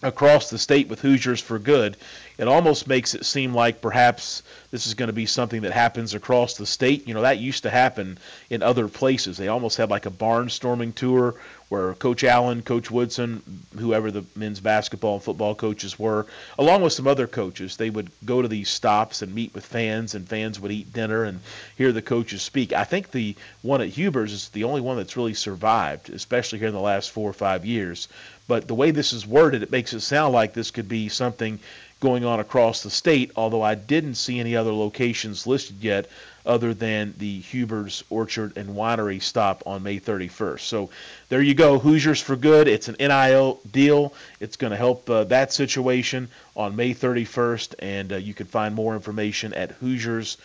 across 0.03 0.50
the 0.50 0.58
state 0.58 0.88
with 0.88 1.01
Hoosiers 1.01 1.41
for 1.41 1.60
Good, 1.60 1.98
it 2.38 2.48
almost 2.48 2.88
makes 2.88 3.13
it 3.13 3.25
seem 3.25 3.53
like 3.53 3.81
perhaps 3.81 4.41
this 4.72 4.88
is 4.88 4.96
going 4.96 5.08
to 5.08 5.13
be 5.13 5.25
something 5.25 5.62
that 5.62 5.74
happens 5.74 6.13
across 6.13 6.55
the 6.55 6.65
state. 6.65 7.08
You 7.08 7.13
know, 7.13 7.22
that 7.22 7.38
used 7.38 7.63
to 7.63 7.70
happen 7.70 8.17
in 8.50 8.63
other 8.63 8.88
places. 8.88 9.38
They 9.38 9.48
almost 9.48 9.77
had 9.77 9.89
like 9.89 10.05
a 10.05 10.12
barnstorming 10.12 10.96
tour 10.96 11.36
where 11.70 11.93
Coach 11.93 12.24
Allen, 12.25 12.63
Coach 12.63 12.91
Woodson, 12.91 13.41
whoever 13.77 14.12
the 14.12 14.25
men's 14.36 14.60
basketball 14.60 15.13
and 15.13 15.24
football 15.24 15.55
coaches 15.55 15.98
were, 15.98 16.25
along 16.60 16.81
with 16.81 16.91
some 16.91 17.08
other 17.08 17.27
coaches, 17.27 17.77
they 17.77 17.89
would 17.89 18.10
go 18.25 18.41
to 18.41 18.48
these 18.50 18.70
stops 18.70 19.22
and 19.22 19.34
meet 19.34 19.53
with 19.53 19.65
fans, 19.65 20.13
and 20.13 20.27
fans 20.27 20.60
would 20.60 20.72
eat 20.72 20.91
dinner 20.91 21.24
and 21.24 21.39
hear 21.77 21.93
the 21.93 22.01
coaches 22.01 22.41
speak. 22.41 22.74
I 22.74 22.84
think 22.84 23.12
the 23.12 23.36
one 23.62 23.81
at 23.81 23.88
Huber's 23.88 24.34
is 24.34 24.50
the 24.50 24.65
only 24.65 24.81
one 24.81 24.98
that's 24.98 25.15
really 25.15 25.34
survived, 25.34 26.10
especially 26.10 26.60
here 26.60 26.67
in 26.67 26.74
the 26.74 26.81
last 26.81 27.12
four 27.12 27.29
or 27.29 27.34
five 27.34 27.65
years. 27.65 28.10
But 28.51 28.67
the 28.67 28.75
way 28.75 28.91
this 28.91 29.13
is 29.13 29.25
worded, 29.25 29.63
it 29.63 29.72
makes 29.72 29.93
it 29.93 30.01
sound 30.01 30.34
like 30.34 30.51
this 30.51 30.72
could 30.72 30.89
be 30.89 31.08
something 31.08 31.58
going 32.01 32.25
on 32.25 32.41
across 32.41 32.84
the 32.84 32.89
state, 32.89 33.31
although 33.38 33.62
I 33.62 33.75
didn't 33.75 34.15
see 34.15 34.41
any 34.41 34.58
other 34.58 34.74
locations 34.74 35.48
listed 35.48 35.77
yet 35.79 36.10
other 36.46 36.74
than 36.74 37.13
the 37.17 37.39
Huber's 37.39 38.03
Orchard 38.10 38.58
and 38.58 38.75
Winery 38.75 39.22
stop 39.22 39.63
on 39.65 39.84
May 39.84 40.01
31st. 40.01 40.60
So 40.60 40.89
there 41.29 41.41
you 41.41 41.53
go, 41.53 41.79
Hoosiers 41.79 42.20
for 42.20 42.36
Good. 42.36 42.67
It's 42.67 42.89
an 42.89 42.98
NIL 43.00 43.62
deal. 43.72 44.13
It's 44.41 44.58
going 44.58 44.72
to 44.72 44.77
help 44.77 45.10
uh, 45.10 45.24
that 45.25 45.53
situation 45.53 46.27
on 46.53 46.75
May 46.75 46.93
31st, 46.93 47.75
and 47.79 48.12
uh, 48.12 48.17
you 48.17 48.34
can 48.34 48.48
find 48.48 48.75
more 48.75 48.96
information 48.96 49.53
at 49.53 49.79
HoosiersForGood.org. 49.79 50.38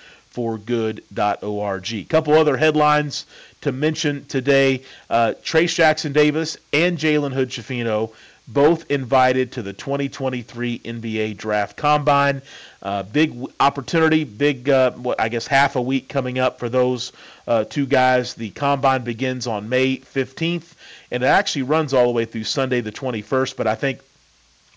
A 2.03 2.09
couple 2.09 2.35
other 2.35 2.57
headlines 2.57 3.27
to 3.63 3.73
mention 3.73 4.27
today: 4.27 4.83
uh, 5.09 5.35
Trayce 5.43 5.75
Jackson 5.75 6.13
Davis 6.13 6.57
and 6.73 6.99
Jalen 6.99 7.33
Hood 7.33 7.51
Schifino 7.51 8.13
both 8.49 8.91
invited 8.91 9.53
to 9.53 9.63
the 9.63 9.73
2023 9.73 10.79
NBA 10.81 11.37
Draft 11.37 11.77
Combine. 11.77 12.43
Uh, 12.83 13.03
big 13.03 13.35
opportunity, 13.59 14.25
big, 14.25 14.69
uh, 14.69 14.93
what 14.93 15.21
I 15.21 15.29
guess 15.29 15.47
half 15.47 15.77
a 15.77 15.83
week 15.83 16.09
coming 16.09 16.39
up 16.39 16.59
for 16.59 16.69
those 16.69 17.13
uh, 17.49 17.65
two 17.65 17.87
guys. 17.87 18.35
The 18.35 18.51
combine 18.51 19.03
begins 19.03 19.47
on 19.47 19.69
May 19.69 19.99
15th, 19.99 20.75
and 21.11 21.23
it 21.23 21.27
actually 21.27 21.63
runs 21.63 21.93
all 21.93 22.07
the 22.07 22.13
way 22.13 22.25
through 22.25 22.45
Sunday 22.45 22.81
the 22.81 22.93
21st. 22.93 23.57
But 23.57 23.67
I 23.67 23.75
think 23.75 24.01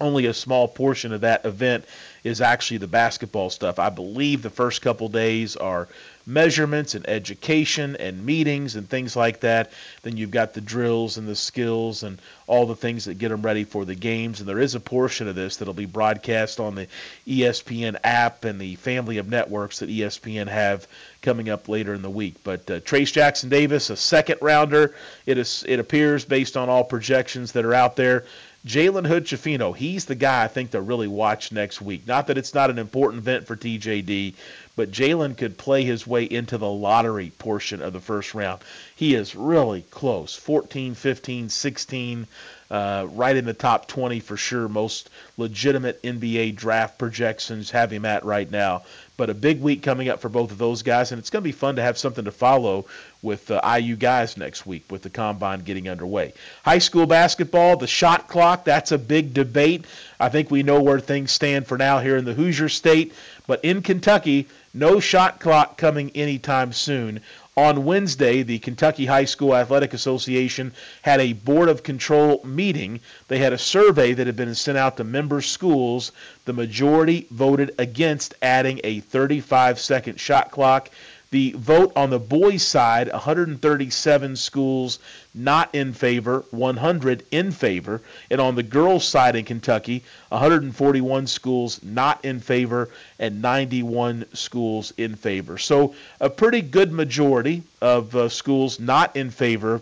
only 0.02 0.26
a 0.26 0.34
small 0.34 0.68
portion 0.68 1.14
of 1.14 1.22
that 1.22 1.46
event 1.46 1.86
is 2.24 2.42
actually 2.42 2.78
the 2.78 2.88
basketball 2.88 3.50
stuff. 3.50 3.80
I 3.80 3.90
believe 3.90 4.42
the 4.42 4.50
first 4.50 4.82
couple 4.82 5.10
days 5.10 5.56
are 5.56 5.88
measurements 6.30 6.94
and 6.94 7.10
education 7.10 7.96
and 7.96 8.24
meetings 8.24 8.76
and 8.76 8.88
things 8.88 9.16
like 9.16 9.40
that. 9.40 9.72
Then 10.04 10.16
you've 10.16 10.32
got 10.32 10.54
the 10.54 10.62
drills 10.62 11.18
and 11.18 11.28
the 11.28 11.36
skills 11.36 12.04
and 12.04 12.22
all 12.46 12.68
the 12.68 12.76
things 12.76 13.06
that 13.06 13.18
get 13.18 13.30
them 13.30 13.42
ready 13.42 13.64
for 13.64 13.84
the 13.84 13.96
games. 13.96 14.40
And 14.40 14.48
there 14.48 14.60
is 14.60 14.76
a 14.76 14.80
portion 14.80 15.28
of 15.28 15.36
this 15.36 15.58
that'll 15.58 15.74
be 15.74 15.86
broadcast 15.86 16.60
on 16.60 16.76
the 16.76 16.88
ESPN 17.28 17.98
app 18.04 18.46
and 18.46 18.60
the 18.60 18.76
family 18.76 19.18
of 19.18 19.28
networks 19.28 19.80
that 19.80 19.90
ESPN 19.90 20.48
have 20.48 20.88
coming 21.22 21.50
up 21.50 21.68
later 21.68 21.94
in 21.94 22.02
the 22.02 22.10
week. 22.10 22.36
But 22.44 22.70
uh, 22.70 22.80
Trayce 22.80 23.12
Jackson 23.12 23.50
Davis, 23.50 23.90
a 23.90 23.98
second 23.98 24.38
rounder, 24.42 24.96
it 25.26 25.38
is 25.38 25.66
it 25.68 25.80
appears 25.80 26.26
based 26.26 26.56
on 26.56 26.70
all 26.70 26.84
projections 26.84 27.54
that 27.54 27.66
are 27.66 27.74
out 27.74 27.96
there. 27.96 28.26
Jalen 28.66 29.08
Hood 29.08 29.24
Schifino, 29.26 29.76
he's 29.76 30.04
the 30.04 30.16
guy 30.16 30.44
I 30.44 30.50
think 30.50 30.72
to 30.72 30.82
really 30.82 31.08
watch 31.08 31.54
next 31.54 31.82
week. 31.82 32.06
Not 32.06 32.28
that 32.28 32.38
it's 32.38 32.54
not 32.54 32.70
an 32.70 32.78
important 32.78 33.22
event 33.22 33.48
for 33.48 33.56
TJD, 33.56 34.34
but 34.76 34.92
Jalen 34.92 35.38
could 35.38 35.58
play 35.58 35.86
his 35.86 36.06
way 36.06 36.26
into 36.26 36.58
the 36.58 36.70
lottery 36.70 37.32
portion 37.38 37.82
of 37.82 37.94
the 37.94 38.02
first 38.02 38.34
round. 38.34 38.62
He 38.98 39.16
is 39.16 39.34
really 39.34 39.84
close 39.84 40.36
14, 40.36 40.94
15, 40.94 41.48
16, 41.48 42.28
uh, 42.72 43.08
right 43.12 43.36
in 43.36 43.46
the 43.46 43.54
top 43.54 43.88
20 43.88 44.20
for 44.20 44.38
sure. 44.38 44.68
Most 44.68 45.10
legitimate 45.38 46.02
NBA 46.04 46.56
draft 46.56 46.98
projections 46.98 47.72
have 47.72 47.92
him 47.92 48.06
at 48.06 48.26
right 48.26 48.50
now. 48.50 48.84
But 49.18 49.30
a 49.30 49.34
big 49.34 49.60
week 49.60 49.84
coming 49.84 50.08
up 50.08 50.22
for 50.22 50.30
both 50.30 50.52
of 50.52 50.58
those 50.58 50.84
guys, 50.84 51.12
and 51.12 51.20
it's 51.20 51.30
going 51.30 51.42
to 51.42 51.48
be 51.48 51.52
fun 51.52 51.76
to 51.76 51.82
have 51.82 51.98
something 51.98 52.26
to 52.26 52.32
follow 52.32 52.86
with 53.22 53.52
uh, 53.52 53.60
IU 53.78 53.96
guys 53.98 54.38
next 54.38 54.66
week 54.66 54.86
with 54.90 55.02
the 55.02 55.10
combine 55.10 55.62
getting 55.62 55.90
underway. 55.90 56.34
High 56.64 56.78
school 56.78 57.06
basketball, 57.06 57.76
the 57.76 57.88
shot 57.88 58.30
clock, 58.30 58.64
that's 58.64 58.94
a 58.94 58.98
big 58.98 59.34
debate. 59.34 59.86
I 60.20 60.30
think 60.30 60.50
we 60.50 60.64
know 60.64 60.82
where 60.82 61.00
things 61.00 61.32
stand 61.32 61.68
for 61.68 61.78
now 61.78 62.00
here 62.00 62.16
in 62.16 62.24
the 62.24 62.34
Hoosier 62.34 62.70
State. 62.70 63.14
But 63.46 63.66
in 63.66 63.82
Kentucky, 63.82 64.48
no 64.74 65.00
shot 65.00 65.40
clock 65.40 65.76
coming 65.76 66.12
anytime 66.14 66.72
soon. 66.72 67.22
On 67.60 67.84
Wednesday, 67.84 68.42
the 68.42 68.60
Kentucky 68.60 69.06
High 69.06 69.26
School 69.26 69.54
Athletic 69.54 69.94
Association 69.94 70.72
had 71.02 71.20
a 71.20 71.34
Board 71.34 71.68
of 71.68 71.84
Control 71.84 72.40
meeting. 72.46 73.02
They 73.28 73.40
had 73.40 73.52
a 73.52 73.58
survey 73.58 74.14
that 74.14 74.28
had 74.28 74.38
been 74.38 74.56
sent 74.56 74.78
out 74.78 74.96
to 74.96 75.04
member 75.04 75.42
schools. 75.42 76.14
The 76.46 76.54
majority 76.54 77.28
voted 77.30 77.76
against 77.78 78.34
adding 78.42 78.80
a 78.86 79.02
35 79.02 79.78
second 79.78 80.22
shot 80.22 80.52
clock. 80.52 80.90
The 81.32 81.54
vote 81.58 81.94
on 81.96 82.10
the 82.10 82.20
boys' 82.20 82.64
side 82.64 83.12
137 83.12 84.36
schools 84.36 84.98
not 85.36 85.70
in 85.74 85.94
favor, 85.94 86.44
100 86.50 87.24
in 87.30 87.52
favor. 87.52 88.02
And 88.32 88.42
on 88.42 88.56
the 88.56 88.64
girls' 88.64 89.08
side 89.08 89.36
in 89.36 89.46
Kentucky, 89.46 90.04
141 90.30 91.28
schools 91.28 91.82
not 91.84 92.26
in 92.26 92.40
favor 92.40 92.90
and 93.20 93.44
91 93.44 94.26
schools 94.34 94.92
in 94.98 95.16
favor. 95.16 95.60
So 95.60 95.94
a 96.20 96.32
pretty 96.32 96.62
good 96.62 96.92
majority 96.92 97.62
of 97.80 98.16
uh, 98.16 98.30
schools 98.30 98.80
not 98.80 99.16
in 99.16 99.30
favor 99.30 99.82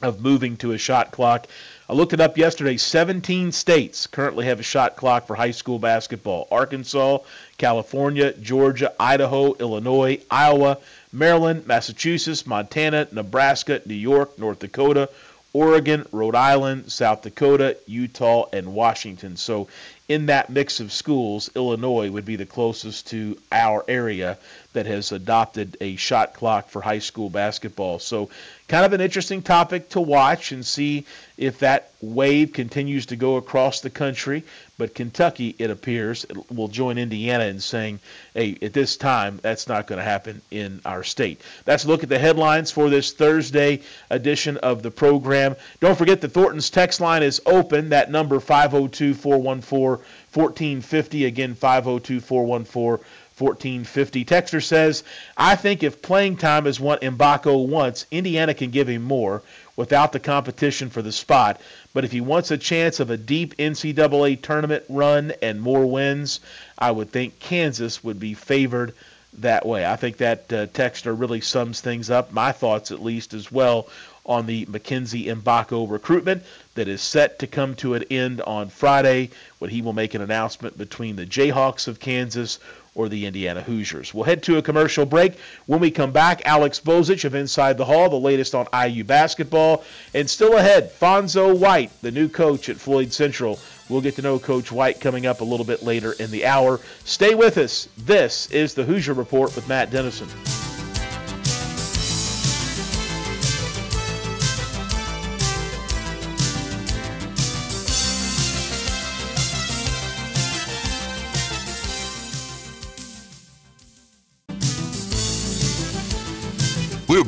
of 0.00 0.20
moving 0.22 0.56
to 0.58 0.72
a 0.72 0.78
shot 0.78 1.10
clock. 1.10 1.48
I 1.90 1.94
looked 1.94 2.12
it 2.12 2.20
up 2.20 2.36
yesterday. 2.36 2.76
17 2.76 3.50
states 3.50 4.06
currently 4.06 4.44
have 4.44 4.60
a 4.60 4.62
shot 4.62 4.96
clock 4.96 5.26
for 5.26 5.34
high 5.34 5.52
school 5.52 5.78
basketball 5.78 6.46
Arkansas, 6.50 7.20
California, 7.56 8.34
Georgia, 8.34 8.92
Idaho, 9.00 9.54
Illinois, 9.54 10.20
Iowa, 10.30 10.78
Maryland, 11.14 11.66
Massachusetts, 11.66 12.46
Montana, 12.46 13.08
Nebraska, 13.10 13.80
New 13.86 13.94
York, 13.94 14.38
North 14.38 14.58
Dakota, 14.58 15.08
Oregon, 15.54 16.04
Rhode 16.12 16.34
Island, 16.34 16.92
South 16.92 17.22
Dakota, 17.22 17.78
Utah, 17.86 18.44
and 18.52 18.74
Washington. 18.74 19.38
So, 19.38 19.68
in 20.08 20.26
that 20.26 20.50
mix 20.50 20.80
of 20.80 20.92
schools, 20.92 21.50
Illinois 21.56 22.10
would 22.10 22.26
be 22.26 22.36
the 22.36 22.44
closest 22.44 23.06
to 23.08 23.38
our 23.50 23.82
area 23.88 24.36
that 24.74 24.86
has 24.86 25.12
adopted 25.12 25.76
a 25.80 25.96
shot 25.96 26.34
clock 26.34 26.68
for 26.68 26.82
high 26.82 26.98
school 26.98 27.30
basketball. 27.30 27.98
So, 27.98 28.28
kind 28.68 28.84
of 28.84 28.92
an 28.92 29.00
interesting 29.00 29.40
topic 29.40 29.88
to 29.90 30.00
watch 30.00 30.52
and 30.52 30.64
see 30.64 31.06
if 31.38 31.60
that 31.60 31.90
wave 32.02 32.52
continues 32.52 33.06
to 33.06 33.16
go 33.16 33.36
across 33.36 33.80
the 33.80 33.88
country. 33.88 34.44
But 34.76 34.94
Kentucky, 34.94 35.56
it 35.58 35.70
appears, 35.70 36.26
will 36.50 36.68
join 36.68 36.98
Indiana 36.98 37.44
in 37.44 37.60
saying, 37.60 37.98
hey, 38.34 38.58
at 38.60 38.72
this 38.72 38.96
time, 38.96 39.40
that's 39.42 39.66
not 39.66 39.86
going 39.86 39.98
to 39.98 40.04
happen 40.04 40.42
in 40.50 40.80
our 40.84 41.02
state. 41.02 41.40
That's 41.64 41.84
a 41.84 41.88
look 41.88 42.02
at 42.02 42.08
the 42.08 42.18
headlines 42.18 42.70
for 42.70 42.90
this 42.90 43.12
Thursday 43.12 43.80
edition 44.10 44.58
of 44.58 44.82
the 44.82 44.90
program. 44.90 45.56
Don't 45.80 45.98
forget 45.98 46.20
the 46.20 46.28
Thornton's 46.28 46.70
text 46.70 47.00
line 47.00 47.22
is 47.22 47.40
open. 47.46 47.88
That 47.88 48.10
number 48.10 48.38
502 48.38 49.14
414 49.14 50.04
1450. 50.32 51.24
Again, 51.24 51.54
502 51.54 52.20
414 52.20 53.04
1450. 53.38 54.24
Texter 54.24 54.62
says, 54.62 55.04
I 55.36 55.56
think 55.56 55.82
if 55.82 56.02
playing 56.02 56.36
time 56.36 56.66
is 56.66 56.80
what 56.80 57.02
Mgbako 57.02 57.66
wants, 57.66 58.06
Indiana 58.10 58.54
can 58.54 58.70
give 58.70 58.88
him 58.88 59.02
more 59.02 59.42
without 59.76 60.12
the 60.12 60.20
competition 60.20 60.90
for 60.90 61.02
the 61.02 61.12
spot. 61.12 61.60
But 61.94 62.04
if 62.04 62.12
he 62.12 62.20
wants 62.20 62.50
a 62.50 62.58
chance 62.58 63.00
of 63.00 63.10
a 63.10 63.16
deep 63.16 63.56
NCAA 63.56 64.42
tournament 64.42 64.84
run 64.88 65.32
and 65.40 65.60
more 65.60 65.86
wins, 65.86 66.40
I 66.78 66.90
would 66.90 67.10
think 67.10 67.38
Kansas 67.38 68.02
would 68.02 68.18
be 68.18 68.34
favored 68.34 68.94
that 69.34 69.66
way. 69.66 69.86
I 69.86 69.96
think 69.96 70.16
that 70.18 70.52
uh, 70.52 70.66
Texter 70.66 71.18
really 71.18 71.40
sums 71.40 71.80
things 71.80 72.10
up, 72.10 72.32
my 72.32 72.52
thoughts 72.52 72.90
at 72.90 73.02
least, 73.02 73.34
as 73.34 73.52
well 73.52 73.88
on 74.28 74.46
the 74.46 74.66
Mackenzie 74.68 75.26
Mgbako 75.26 75.90
recruitment 75.90 76.42
that 76.74 76.86
is 76.86 77.00
set 77.00 77.38
to 77.38 77.46
come 77.46 77.74
to 77.76 77.94
an 77.94 78.04
end 78.10 78.42
on 78.42 78.68
Friday 78.68 79.30
when 79.58 79.70
he 79.70 79.80
will 79.80 79.94
make 79.94 80.14
an 80.14 80.20
announcement 80.20 80.76
between 80.76 81.16
the 81.16 81.24
Jayhawks 81.24 81.88
of 81.88 81.98
Kansas 81.98 82.58
or 82.98 83.08
the 83.08 83.26
Indiana 83.26 83.62
Hoosiers. 83.62 84.12
We'll 84.12 84.24
head 84.24 84.42
to 84.42 84.58
a 84.58 84.62
commercial 84.62 85.06
break. 85.06 85.38
When 85.66 85.78
we 85.78 85.92
come 85.92 86.10
back, 86.10 86.42
Alex 86.44 86.80
Bozich 86.80 87.24
of 87.24 87.36
Inside 87.36 87.78
the 87.78 87.84
Hall, 87.84 88.10
the 88.10 88.16
latest 88.16 88.56
on 88.56 88.66
IU 88.74 89.04
basketball. 89.04 89.84
And 90.14 90.28
still 90.28 90.58
ahead, 90.58 90.92
Fonzo 90.92 91.56
White, 91.56 91.92
the 92.02 92.10
new 92.10 92.28
coach 92.28 92.68
at 92.68 92.76
Floyd 92.76 93.12
Central. 93.12 93.60
We'll 93.88 94.00
get 94.00 94.16
to 94.16 94.22
know 94.22 94.40
Coach 94.40 94.72
White 94.72 95.00
coming 95.00 95.26
up 95.26 95.40
a 95.40 95.44
little 95.44 95.64
bit 95.64 95.84
later 95.84 96.12
in 96.12 96.32
the 96.32 96.44
hour. 96.44 96.80
Stay 97.04 97.36
with 97.36 97.56
us. 97.56 97.88
This 97.96 98.50
is 98.50 98.74
the 98.74 98.82
Hoosier 98.82 99.14
Report 99.14 99.54
with 99.54 99.68
Matt 99.68 99.92
Dennison. 99.92 100.28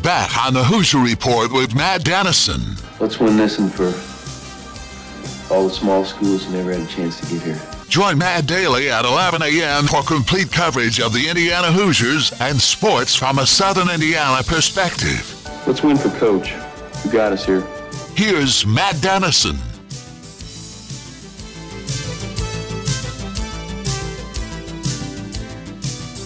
Back 0.02 0.36
on 0.46 0.54
the 0.54 0.64
Hoosier 0.64 0.98
Report 0.98 1.52
with 1.52 1.74
Matt 1.74 2.04
Dennison. 2.04 2.60
Let's 2.98 3.18
win 3.18 3.36
this 3.36 3.58
one 3.58 3.70
for 3.70 3.88
all 5.52 5.68
the 5.68 5.74
small 5.74 6.04
schools 6.04 6.44
who 6.44 6.52
never 6.52 6.72
had 6.72 6.82
a 6.82 6.86
chance 6.86 7.20
to 7.20 7.26
get 7.26 7.42
here. 7.42 7.60
Join 7.88 8.18
Matt 8.18 8.46
daily 8.46 8.90
at 8.90 9.04
11 9.04 9.42
a.m. 9.42 9.86
for 9.86 10.02
complete 10.02 10.52
coverage 10.52 11.00
of 11.00 11.12
the 11.12 11.28
Indiana 11.28 11.72
Hoosiers 11.72 12.32
and 12.40 12.60
sports 12.60 13.14
from 13.14 13.38
a 13.38 13.46
Southern 13.46 13.90
Indiana 13.90 14.42
perspective. 14.44 15.36
Let's 15.66 15.82
win 15.82 15.96
for 15.96 16.10
Coach, 16.10 16.50
who 17.02 17.10
got 17.10 17.32
us 17.32 17.44
here. 17.44 17.66
Here's 18.14 18.64
Matt 18.66 19.00
Dennison. 19.00 19.58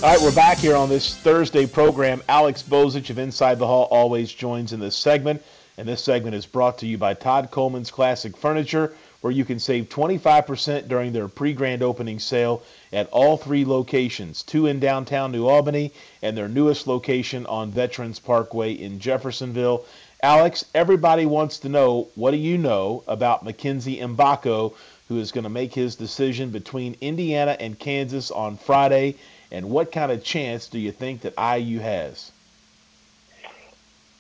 All 0.05 0.11
right, 0.11 0.21
we're 0.21 0.35
back 0.35 0.59
here 0.59 0.77
on 0.77 0.91
this 0.91 1.15
Thursday 1.15 1.67
program. 1.67 2.23
Alex 2.29 2.63
Bozich 2.63 3.09
of 3.09 3.19
Inside 3.19 3.59
the 3.59 3.67
Hall 3.67 3.89
always 3.91 4.31
joins 4.31 4.75
in 4.75 4.79
this 4.79 4.95
segment. 4.95 5.43
And 5.79 5.89
this 5.89 6.05
segment 6.05 6.35
is 6.35 6.45
brought 6.45 6.77
to 6.81 6.87
you 6.87 6.99
by 6.99 7.15
Todd 7.15 7.51
Coleman's 7.51 7.91
Classic 7.91 8.37
Furniture, 8.37 8.95
where 9.23 9.33
you 9.33 9.47
can 9.47 9.59
save 9.59 9.89
25% 9.89 10.89
during 10.89 11.15
their 11.15 11.27
pre 11.27 11.55
grand 11.55 11.83
opening 11.83 12.19
sale 12.19 12.63
at 12.93 13.09
all 13.13 13.39
three 13.39 13.65
locations 13.65 14.43
two 14.43 14.67
in 14.67 14.79
downtown 14.79 15.33
New 15.33 15.47
Albany 15.47 15.91
and 16.21 16.37
their 16.37 16.49
newest 16.49 16.87
location 16.87 17.47
on 17.47 17.71
Veterans 17.71 18.19
Parkway 18.19 18.75
in 18.75 19.01
Jeffersonville. 19.01 19.87
Alex, 20.23 20.67
everybody 20.75 21.25
wants 21.25 21.61
to 21.61 21.71
know 21.71 22.09
what 22.15 22.33
do 22.33 22.37
you 22.37 22.59
know 22.59 23.03
about 23.07 23.43
Mackenzie 23.43 24.01
Mgbako, 24.01 24.75
who 25.09 25.19
is 25.19 25.33
going 25.33 25.45
to 25.45 25.51
make 25.51 25.73
his 25.73 25.97
decision 25.97 26.51
between 26.51 26.95
Indiana 27.01 27.57
and 27.59 27.79
Kansas 27.79 28.31
on 28.31 28.59
Friday 28.59 29.17
and 29.55 29.71
what 29.71 29.93
kind 29.93 30.11
of 30.11 30.25
chance 30.25 30.67
do 30.67 30.81
you 30.81 30.91
think 30.91 31.21
that 31.21 31.35
IU 31.39 31.79
has? 31.79 32.33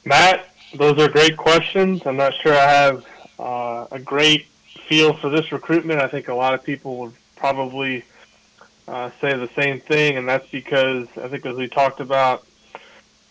Matt, 0.05 0.49
those 0.73 0.99
are 1.01 1.09
great 1.09 1.37
questions. 1.37 2.03
I'm 2.07 2.17
not 2.17 2.35
sure 2.35 2.55
I 2.55 2.71
have 2.71 3.05
uh, 3.39 3.87
a 3.91 3.99
great 3.99 4.47
feel 4.87 5.13
for 5.13 5.29
this 5.31 5.51
recruitment. 5.51 6.01
I 6.01 6.07
think 6.07 6.29
a 6.29 6.35
lot 6.35 6.55
of 6.55 6.63
people 6.63 6.99
would 6.99 7.15
probably 7.35 8.05
uh, 8.87 9.11
say 9.21 9.35
the 9.35 9.49
same 9.57 9.81
thing, 9.81 10.19
and 10.19 10.29
that's 10.29 10.49
because 10.51 11.09
I 11.17 11.27
think 11.27 11.45
as 11.47 11.57
we 11.57 11.67
talked 11.67 11.99
about 11.99 12.47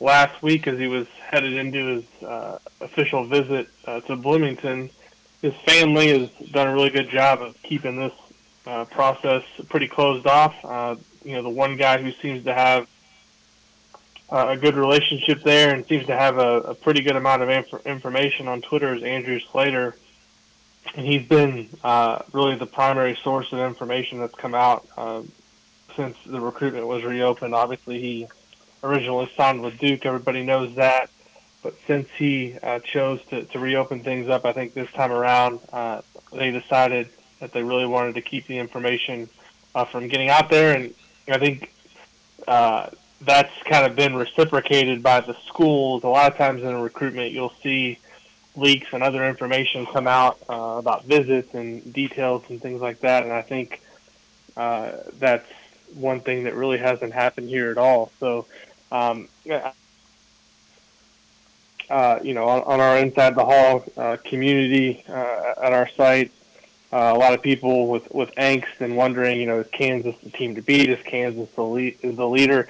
last 0.02 0.42
week, 0.42 0.68
as 0.68 0.78
he 0.78 0.88
was 0.88 1.08
headed 1.08 1.54
into 1.54 1.86
his 1.86 2.24
uh, 2.24 2.60
official 2.82 3.24
visit 3.24 3.70
uh, 3.86 4.02
to 4.02 4.18
Bloomington, 4.18 4.90
his 5.42 5.54
family 5.66 6.20
has 6.20 6.50
done 6.50 6.68
a 6.68 6.74
really 6.74 6.90
good 6.90 7.10
job 7.10 7.42
of 7.42 7.62
keeping 7.64 7.96
this 7.98 8.14
uh, 8.66 8.84
process 8.86 9.44
pretty 9.70 9.88
closed 9.88 10.28
off. 10.28 10.54
You 11.24 11.34
know, 11.34 11.44
the 11.44 11.50
one 11.50 11.78
guy 11.78 12.02
who 12.02 12.12
seems 12.12 12.44
to 12.46 12.54
have 12.54 12.88
uh, 14.30 14.48
a 14.50 14.58
good 14.58 14.76
relationship 14.76 15.44
there 15.44 15.74
and 15.74 15.86
seems 15.86 16.06
to 16.08 16.16
have 16.16 16.38
a, 16.38 16.62
a 16.62 16.76
pretty 16.76 17.02
good 17.02 17.16
amount 17.16 17.42
of 17.42 17.50
inf- 17.50 17.86
information 17.86 18.48
on 18.48 18.62
Twitter 18.62 18.94
is 18.94 19.04
Andrew 19.04 19.40
Slater. 19.40 19.96
And 20.96 21.06
he's 21.06 21.28
been 21.28 21.70
uh, 21.84 22.24
really 22.34 22.56
the 22.56 22.66
primary 22.66 23.18
source 23.24 23.52
of 23.54 23.60
information 23.60 24.20
that's 24.20 24.36
come 24.36 24.54
out 24.54 24.88
uh, 24.98 25.24
since 25.96 26.18
the 26.26 26.40
recruitment 26.40 26.88
was 26.88 27.04
reopened. 27.04 27.56
Obviously, 27.56 28.00
he 28.00 28.28
originally 28.84 29.32
signed 29.38 29.62
with 29.62 29.78
Duke. 29.80 30.06
Everybody 30.06 30.44
knows 30.44 30.76
that. 30.76 31.10
But 31.62 31.76
since 31.88 32.10
he 32.18 32.58
uh, 32.62 32.80
chose 32.80 33.22
to, 33.30 33.46
to 33.46 33.60
reopen 33.60 34.02
things 34.02 34.28
up, 34.28 34.44
I 34.46 34.52
think 34.52 34.74
this 34.74 34.92
time 34.92 35.14
around 35.14 35.62
uh, 35.72 36.02
they 36.34 36.52
decided 36.52 37.08
that 37.40 37.54
they 37.54 37.64
really 37.64 37.86
wanted 37.86 38.16
to 38.16 38.22
keep 38.22 38.48
the 38.48 38.58
information 38.58 39.30
uh, 39.74 39.86
from 39.86 40.08
getting 40.10 40.30
out 40.30 40.50
there, 40.50 40.76
and 40.76 40.94
I 41.28 41.38
think 41.38 41.72
uh, 42.48 42.90
that's 43.22 43.52
kind 43.64 43.86
of 43.86 43.96
been 43.96 44.16
reciprocated 44.16 45.02
by 45.02 45.22
the 45.22 45.36
schools. 45.48 46.04
A 46.04 46.08
lot 46.08 46.32
of 46.32 46.38
times 46.38 46.64
in 46.64 46.76
recruitment, 46.82 47.32
you'll 47.32 47.54
see 47.62 48.00
leaks 48.56 48.88
and 48.92 49.02
other 49.02 49.28
information 49.28 49.86
come 49.86 50.08
out 50.08 50.38
uh, 50.50 50.76
about 50.78 51.06
visits 51.06 51.54
and 51.54 51.94
details 51.94 52.44
and 52.50 52.62
things 52.62 52.82
like 52.82 53.00
that, 53.00 53.24
and 53.24 53.32
I 53.32 53.42
think 53.42 53.82
uh, 54.58 54.92
that's 55.18 55.50
one 55.94 56.20
thing 56.20 56.44
that 56.44 56.56
really 56.56 56.78
hasn't 56.78 57.14
happened 57.14 57.50
here 57.50 57.72
at 57.72 57.78
all. 57.78 58.12
So. 58.20 58.46
Um, 58.92 59.28
uh, 61.90 62.20
you 62.24 62.34
know, 62.34 62.48
on, 62.48 62.62
on, 62.64 62.80
our 62.80 62.98
inside 62.98 63.36
the 63.36 63.44
hall 63.44 63.84
uh, 63.98 64.18
community 64.24 65.04
uh, 65.10 65.54
at 65.62 65.74
our 65.74 65.88
site, 65.90 66.32
uh, 66.94 67.12
a 67.16 67.18
lot 67.18 67.34
of 67.34 67.42
people 67.42 67.88
with, 67.88 68.10
with 68.14 68.30
angst 68.36 68.80
and 68.80 68.96
wondering, 68.96 69.40
you 69.40 69.48
know, 69.48 69.62
is 69.62 69.68
Kansas 69.72 70.16
the 70.24 70.30
team 70.30 70.54
to 70.56 70.62
beat? 70.62 70.90
Is 70.90 71.04
Kansas 71.04 71.50
the 71.56 71.64
lead, 71.64 71.98
is 72.04 72.18
the 72.18 72.28
leader? 72.28 72.68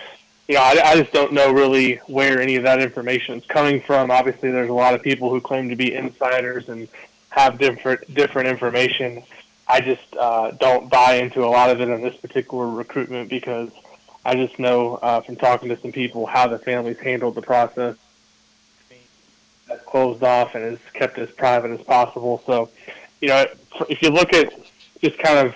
You 0.47 0.55
know, 0.55 0.61
I, 0.61 0.81
I 0.83 0.95
just 0.95 1.11
don't 1.11 1.33
know 1.33 1.51
really 1.51 1.95
where 2.07 2.41
any 2.41 2.55
of 2.55 2.63
that 2.63 2.81
information 2.81 3.37
is 3.37 3.45
coming 3.45 3.81
from. 3.81 4.11
Obviously, 4.11 4.49
there's 4.49 4.69
a 4.69 4.73
lot 4.73 4.93
of 4.93 5.03
people 5.03 5.29
who 5.29 5.41
claim 5.41 5.69
to 5.69 5.75
be 5.75 5.93
insiders 5.93 6.69
and 6.69 6.87
have 7.29 7.57
different 7.57 8.13
different 8.13 8.47
information. 8.47 9.23
I 9.67 9.81
just 9.81 10.15
uh, 10.15 10.51
don't 10.51 10.89
buy 10.89 11.15
into 11.15 11.43
a 11.43 11.47
lot 11.47 11.69
of 11.69 11.81
it 11.81 11.89
in 11.89 12.01
this 12.01 12.15
particular 12.15 12.69
recruitment 12.69 13.29
because 13.29 13.71
I 14.25 14.35
just 14.35 14.57
know 14.57 14.95
uh, 14.95 15.21
from 15.21 15.35
talking 15.35 15.69
to 15.69 15.77
some 15.79 15.91
people 15.91 16.25
how 16.25 16.47
the 16.47 16.59
families 16.59 16.99
handled 16.99 17.35
the 17.35 17.41
process 17.41 17.97
That's 19.67 19.83
closed 19.83 20.23
off 20.23 20.55
and 20.55 20.63
is 20.63 20.79
kept 20.93 21.17
as 21.17 21.29
private 21.31 21.71
as 21.71 21.81
possible. 21.81 22.41
So, 22.45 22.69
you 23.23 23.29
know, 23.29 23.45
if 23.87 24.01
you 24.01 24.09
look 24.09 24.33
at 24.33 24.53
just 25.01 25.17
kind 25.17 25.47
of 25.47 25.55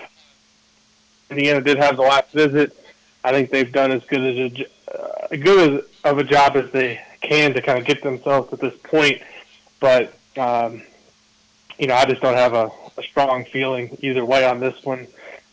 Indiana 1.28 1.60
did 1.60 1.76
have 1.76 1.96
the 1.96 2.02
last 2.02 2.32
visit. 2.32 2.74
I 3.22 3.30
think 3.32 3.50
they've 3.50 3.70
done 3.70 3.92
as 3.92 4.02
good 4.06 4.20
as 4.20 4.36
a 4.38 4.98
uh, 4.98 5.36
good 5.36 5.74
as, 5.74 5.84
of 6.04 6.16
a 6.16 6.24
job 6.24 6.56
as 6.56 6.70
they 6.70 6.98
can 7.20 7.52
to 7.52 7.60
kind 7.60 7.78
of 7.78 7.84
get 7.84 8.02
themselves 8.02 8.48
to 8.48 8.56
this 8.56 8.72
point. 8.84 9.20
But 9.80 10.14
um, 10.38 10.80
you 11.78 11.88
know, 11.88 11.94
I 11.94 12.06
just 12.06 12.22
don't 12.22 12.36
have 12.36 12.54
a, 12.54 12.70
a 12.96 13.02
strong 13.02 13.44
feeling 13.44 13.98
either 14.00 14.24
way 14.24 14.46
on 14.46 14.60
this 14.60 14.82
one. 14.82 15.06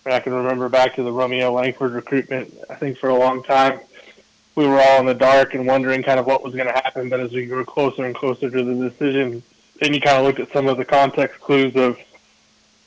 I 0.05 0.21
can 0.21 0.33
remember 0.33 0.69
back 0.69 0.95
to 0.95 1.03
the 1.03 1.11
Romeo 1.11 1.51
Langford 1.51 1.91
recruitment. 1.91 2.53
I 2.69 2.75
think 2.75 2.97
for 2.97 3.09
a 3.09 3.15
long 3.15 3.43
time 3.43 3.81
we 4.55 4.65
were 4.65 4.79
all 4.79 5.01
in 5.01 5.05
the 5.05 5.13
dark 5.13 5.53
and 5.53 5.67
wondering 5.67 6.01
kind 6.01 6.17
of 6.17 6.25
what 6.25 6.43
was 6.43 6.53
going 6.53 6.67
to 6.67 6.73
happen. 6.73 7.09
But 7.09 7.19
as 7.19 7.33
we 7.33 7.45
grew 7.45 7.65
closer 7.65 8.05
and 8.05 8.15
closer 8.15 8.49
to 8.49 8.63
the 8.63 8.89
decision, 8.89 9.43
then 9.79 9.93
you 9.93 10.01
kind 10.01 10.17
of 10.17 10.23
looked 10.23 10.39
at 10.39 10.51
some 10.51 10.67
of 10.67 10.77
the 10.77 10.85
context 10.85 11.39
clues 11.39 11.75
of, 11.75 11.97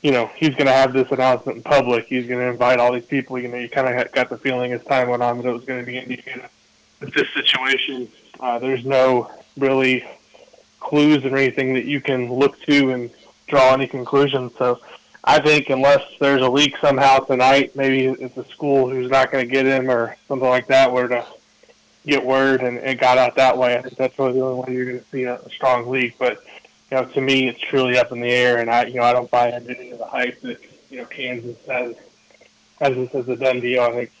you 0.01 0.11
know, 0.11 0.29
he's 0.35 0.49
going 0.49 0.65
to 0.65 0.73
have 0.73 0.93
this 0.93 1.11
announcement 1.11 1.57
in 1.57 1.63
public. 1.63 2.05
He's 2.07 2.27
going 2.27 2.39
to 2.39 2.47
invite 2.47 2.79
all 2.79 2.93
these 2.93 3.05
people. 3.05 3.37
You 3.37 3.47
know, 3.49 3.57
you 3.57 3.69
kind 3.69 3.87
of 3.87 4.11
got 4.11 4.29
the 4.29 4.37
feeling 4.37 4.71
as 4.73 4.83
time 4.85 5.09
went 5.09 5.21
on 5.21 5.37
that 5.37 5.47
it 5.47 5.51
was 5.51 5.65
going 5.65 5.79
to 5.81 5.85
be 5.85 5.97
Indiana. 5.97 6.49
With 6.99 7.13
this 7.13 7.27
situation, 7.33 8.09
uh, 8.39 8.59
there's 8.59 8.85
no 8.85 9.31
really 9.57 10.05
clues 10.79 11.23
or 11.25 11.35
anything 11.35 11.73
that 11.73 11.85
you 11.85 12.01
can 12.01 12.31
look 12.31 12.59
to 12.63 12.91
and 12.91 13.09
draw 13.47 13.73
any 13.73 13.87
conclusions. 13.87 14.53
So 14.57 14.79
I 15.23 15.39
think 15.39 15.69
unless 15.69 16.03
there's 16.19 16.41
a 16.41 16.49
leak 16.49 16.77
somehow 16.77 17.19
tonight, 17.19 17.75
maybe 17.75 18.05
it's 18.05 18.37
a 18.37 18.45
school 18.45 18.89
who's 18.89 19.11
not 19.11 19.31
going 19.31 19.45
to 19.45 19.51
get 19.51 19.65
him 19.65 19.89
or 19.89 20.15
something 20.27 20.47
like 20.47 20.67
that, 20.67 20.91
where 20.91 21.07
to 21.07 21.25
get 22.05 22.25
word 22.25 22.61
and 22.61 22.77
it 22.77 22.99
got 22.99 23.17
out 23.17 23.35
that 23.35 23.57
way. 23.57 23.77
I 23.77 23.81
think 23.81 23.95
that's 23.95 24.17
really 24.17 24.33
the 24.33 24.41
only 24.41 24.61
way 24.61 24.73
you're 24.73 24.85
going 24.85 24.99
to 24.99 25.05
see 25.11 25.23
a, 25.23 25.35
a 25.35 25.49
strong 25.49 25.89
leak. 25.89 26.15
But 26.17 26.43
you 26.91 26.97
know, 26.97 27.05
to 27.05 27.21
me, 27.21 27.47
it's 27.47 27.59
truly 27.59 27.97
up 27.97 28.11
in 28.11 28.19
the 28.19 28.29
air, 28.29 28.57
and 28.57 28.69
I, 28.69 28.85
you 28.85 28.95
know, 28.95 29.03
I 29.03 29.13
don't 29.13 29.29
buy 29.29 29.51
into 29.51 29.77
any 29.77 29.91
of 29.91 29.99
the 29.99 30.05
hype 30.05 30.41
that 30.41 30.59
you 30.89 30.97
know 30.97 31.05
Kansas 31.05 31.57
has 31.67 31.95
as 32.81 32.95
this 32.95 33.13
as 33.13 33.27
a 33.29 33.35
done 33.35 33.59
deal. 33.59 33.83
I 33.83 33.91
think, 33.91 34.11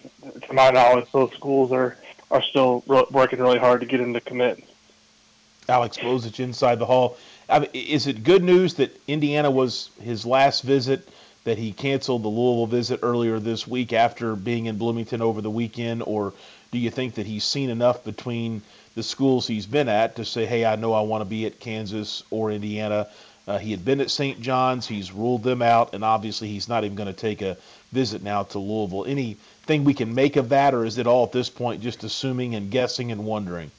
to 0.47 0.53
my 0.53 0.69
knowledge, 0.69 1.11
those 1.11 1.31
schools 1.33 1.71
are 1.71 1.97
are 2.29 2.41
still 2.43 2.83
re- 2.87 3.05
working 3.11 3.39
really 3.39 3.59
hard 3.59 3.81
to 3.81 3.87
get 3.87 3.99
him 3.99 4.13
to 4.13 4.21
commit. 4.21 4.63
Alex 5.67 5.97
Bozich 5.97 6.39
inside 6.39 6.79
the 6.79 6.85
hall. 6.85 7.17
I 7.47 7.59
mean, 7.59 7.69
is 7.73 8.07
it 8.07 8.23
good 8.23 8.43
news 8.43 8.75
that 8.75 8.99
Indiana 9.07 9.49
was 9.49 9.89
his 10.01 10.25
last 10.25 10.61
visit? 10.61 11.07
That 11.45 11.57
he 11.57 11.71
canceled 11.71 12.23
the 12.23 12.27
Louisville 12.27 12.67
visit 12.67 12.99
earlier 13.01 13.39
this 13.39 13.65
week 13.65 13.93
after 13.93 14.35
being 14.35 14.65
in 14.65 14.77
Bloomington 14.77 15.21
over 15.21 15.41
the 15.41 15.49
weekend, 15.49 16.03
or 16.05 16.33
do 16.71 16.77
you 16.77 16.91
think 16.91 17.15
that 17.15 17.25
he's 17.25 17.45
seen 17.45 17.69
enough 17.69 18.03
between 18.03 18.61
the 18.95 19.03
schools 19.03 19.47
he's 19.47 19.65
been 19.65 19.89
at 19.89 20.15
to 20.17 20.25
say, 20.25 20.45
hey, 20.45 20.65
I 20.65 20.75
know 20.75 20.93
I 20.93 21.01
want 21.01 21.21
to 21.21 21.25
be 21.25 21.45
at 21.45 21.59
Kansas 21.59 22.23
or 22.29 22.51
Indiana? 22.51 23.07
Uh, 23.47 23.57
he 23.57 23.71
had 23.71 23.83
been 23.83 23.99
at 23.99 24.11
St. 24.11 24.39
John's. 24.41 24.87
He's 24.87 25.11
ruled 25.11 25.43
them 25.43 25.61
out, 25.61 25.93
and 25.93 26.03
obviously 26.03 26.49
he's 26.49 26.69
not 26.69 26.83
even 26.83 26.95
going 26.95 27.07
to 27.07 27.19
take 27.19 27.41
a 27.41 27.57
visit 27.91 28.21
now 28.21 28.43
to 28.43 28.59
Louisville. 28.59 29.05
Anything 29.05 29.83
we 29.83 29.93
can 29.93 30.13
make 30.13 30.35
of 30.35 30.49
that, 30.49 30.73
or 30.73 30.85
is 30.85 30.97
it 30.97 31.07
all 31.07 31.25
at 31.25 31.31
this 31.31 31.49
point 31.49 31.81
just 31.81 32.03
assuming 32.03 32.53
and 32.55 32.69
guessing 32.69 33.11
and 33.11 33.25
wondering? 33.25 33.71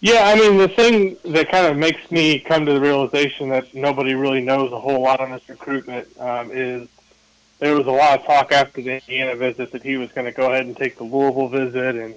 Yeah, 0.00 0.22
I 0.24 0.34
mean, 0.34 0.56
the 0.56 0.68
thing 0.68 1.16
that 1.26 1.48
kind 1.48 1.66
of 1.66 1.76
makes 1.76 2.10
me 2.10 2.40
come 2.40 2.66
to 2.66 2.72
the 2.72 2.80
realization 2.80 3.50
that 3.50 3.72
nobody 3.72 4.14
really 4.14 4.40
knows 4.40 4.72
a 4.72 4.80
whole 4.80 5.00
lot 5.00 5.20
on 5.20 5.30
this 5.30 5.48
recruitment 5.48 6.08
um, 6.18 6.50
is 6.50 6.88
there 7.60 7.76
was 7.76 7.86
a 7.86 7.92
lot 7.92 8.18
of 8.18 8.26
talk 8.26 8.50
after 8.50 8.82
the 8.82 8.94
Indiana 8.94 9.36
visit 9.36 9.70
that 9.70 9.84
he 9.84 9.96
was 9.96 10.10
going 10.10 10.24
to 10.24 10.32
go 10.32 10.50
ahead 10.50 10.66
and 10.66 10.76
take 10.76 10.96
the 10.96 11.04
Louisville 11.04 11.46
visit, 11.46 11.94
and 11.94 12.14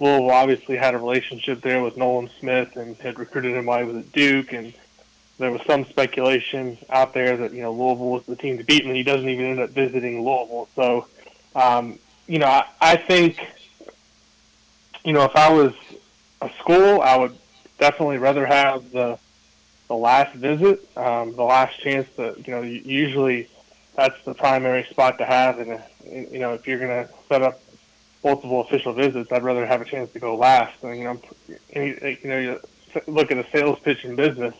Louisville 0.00 0.30
obviously 0.30 0.76
had 0.76 0.94
a 0.94 0.98
relationship 0.98 1.60
there 1.60 1.82
with 1.82 1.96
Nolan 1.96 2.30
Smith 2.40 2.76
and 2.76 2.96
had 2.96 3.18
recruited 3.18 3.54
him 3.54 3.66
while 3.66 3.80
he 3.80 3.84
was 3.84 3.96
at 3.98 4.12
Duke, 4.12 4.52
and 4.52 4.72
there 5.38 5.50
was 5.52 5.60
some 5.66 5.84
speculation 5.84 6.78
out 6.88 7.12
there 7.12 7.36
that 7.36 7.52
you 7.52 7.62
know 7.62 7.72
Louisville 7.72 8.10
was 8.10 8.24
the 8.26 8.36
team 8.36 8.58
to 8.58 8.64
beat, 8.64 8.84
and 8.84 8.96
he 8.96 9.02
doesn't 9.02 9.28
even 9.28 9.44
end 9.44 9.60
up 9.60 9.70
visiting 9.70 10.24
Louisville. 10.24 10.68
So, 10.74 11.06
um, 11.54 11.98
you 12.26 12.38
know, 12.38 12.46
I, 12.46 12.64
I 12.80 12.96
think, 12.96 13.38
you 15.04 15.12
know, 15.12 15.24
if 15.24 15.36
I 15.36 15.52
was 15.52 15.74
a 16.40 16.50
school, 16.58 17.02
I 17.02 17.16
would 17.16 17.36
definitely 17.78 18.18
rather 18.18 18.46
have 18.46 18.90
the 18.90 19.18
the 19.88 19.96
last 19.96 20.34
visit, 20.36 20.88
um, 20.96 21.34
the 21.34 21.42
last 21.42 21.78
chance 21.80 22.08
to, 22.14 22.36
you 22.46 22.52
know, 22.54 22.62
usually 22.62 23.48
that's 23.96 24.24
the 24.24 24.32
primary 24.32 24.84
spot 24.84 25.18
to 25.18 25.24
have. 25.24 25.58
And, 25.58 25.82
you 26.32 26.38
know, 26.38 26.54
if 26.54 26.66
you're 26.66 26.78
going 26.78 27.06
to 27.06 27.12
set 27.28 27.42
up 27.42 27.60
multiple 28.22 28.60
official 28.60 28.92
visits, 28.92 29.32
I'd 29.32 29.42
rather 29.42 29.66
have 29.66 29.80
a 29.80 29.84
chance 29.84 30.12
to 30.12 30.18
go 30.18 30.36
last. 30.36 30.82
And, 30.82 30.98
you 30.98 31.04
know, 31.04 31.20
you 31.74 32.18
know, 32.24 32.38
you 32.38 32.60
look 33.06 33.30
at 33.30 33.38
a 33.38 33.50
sales 33.50 33.78
pitch 33.80 34.04
in 34.04 34.16
business. 34.16 34.54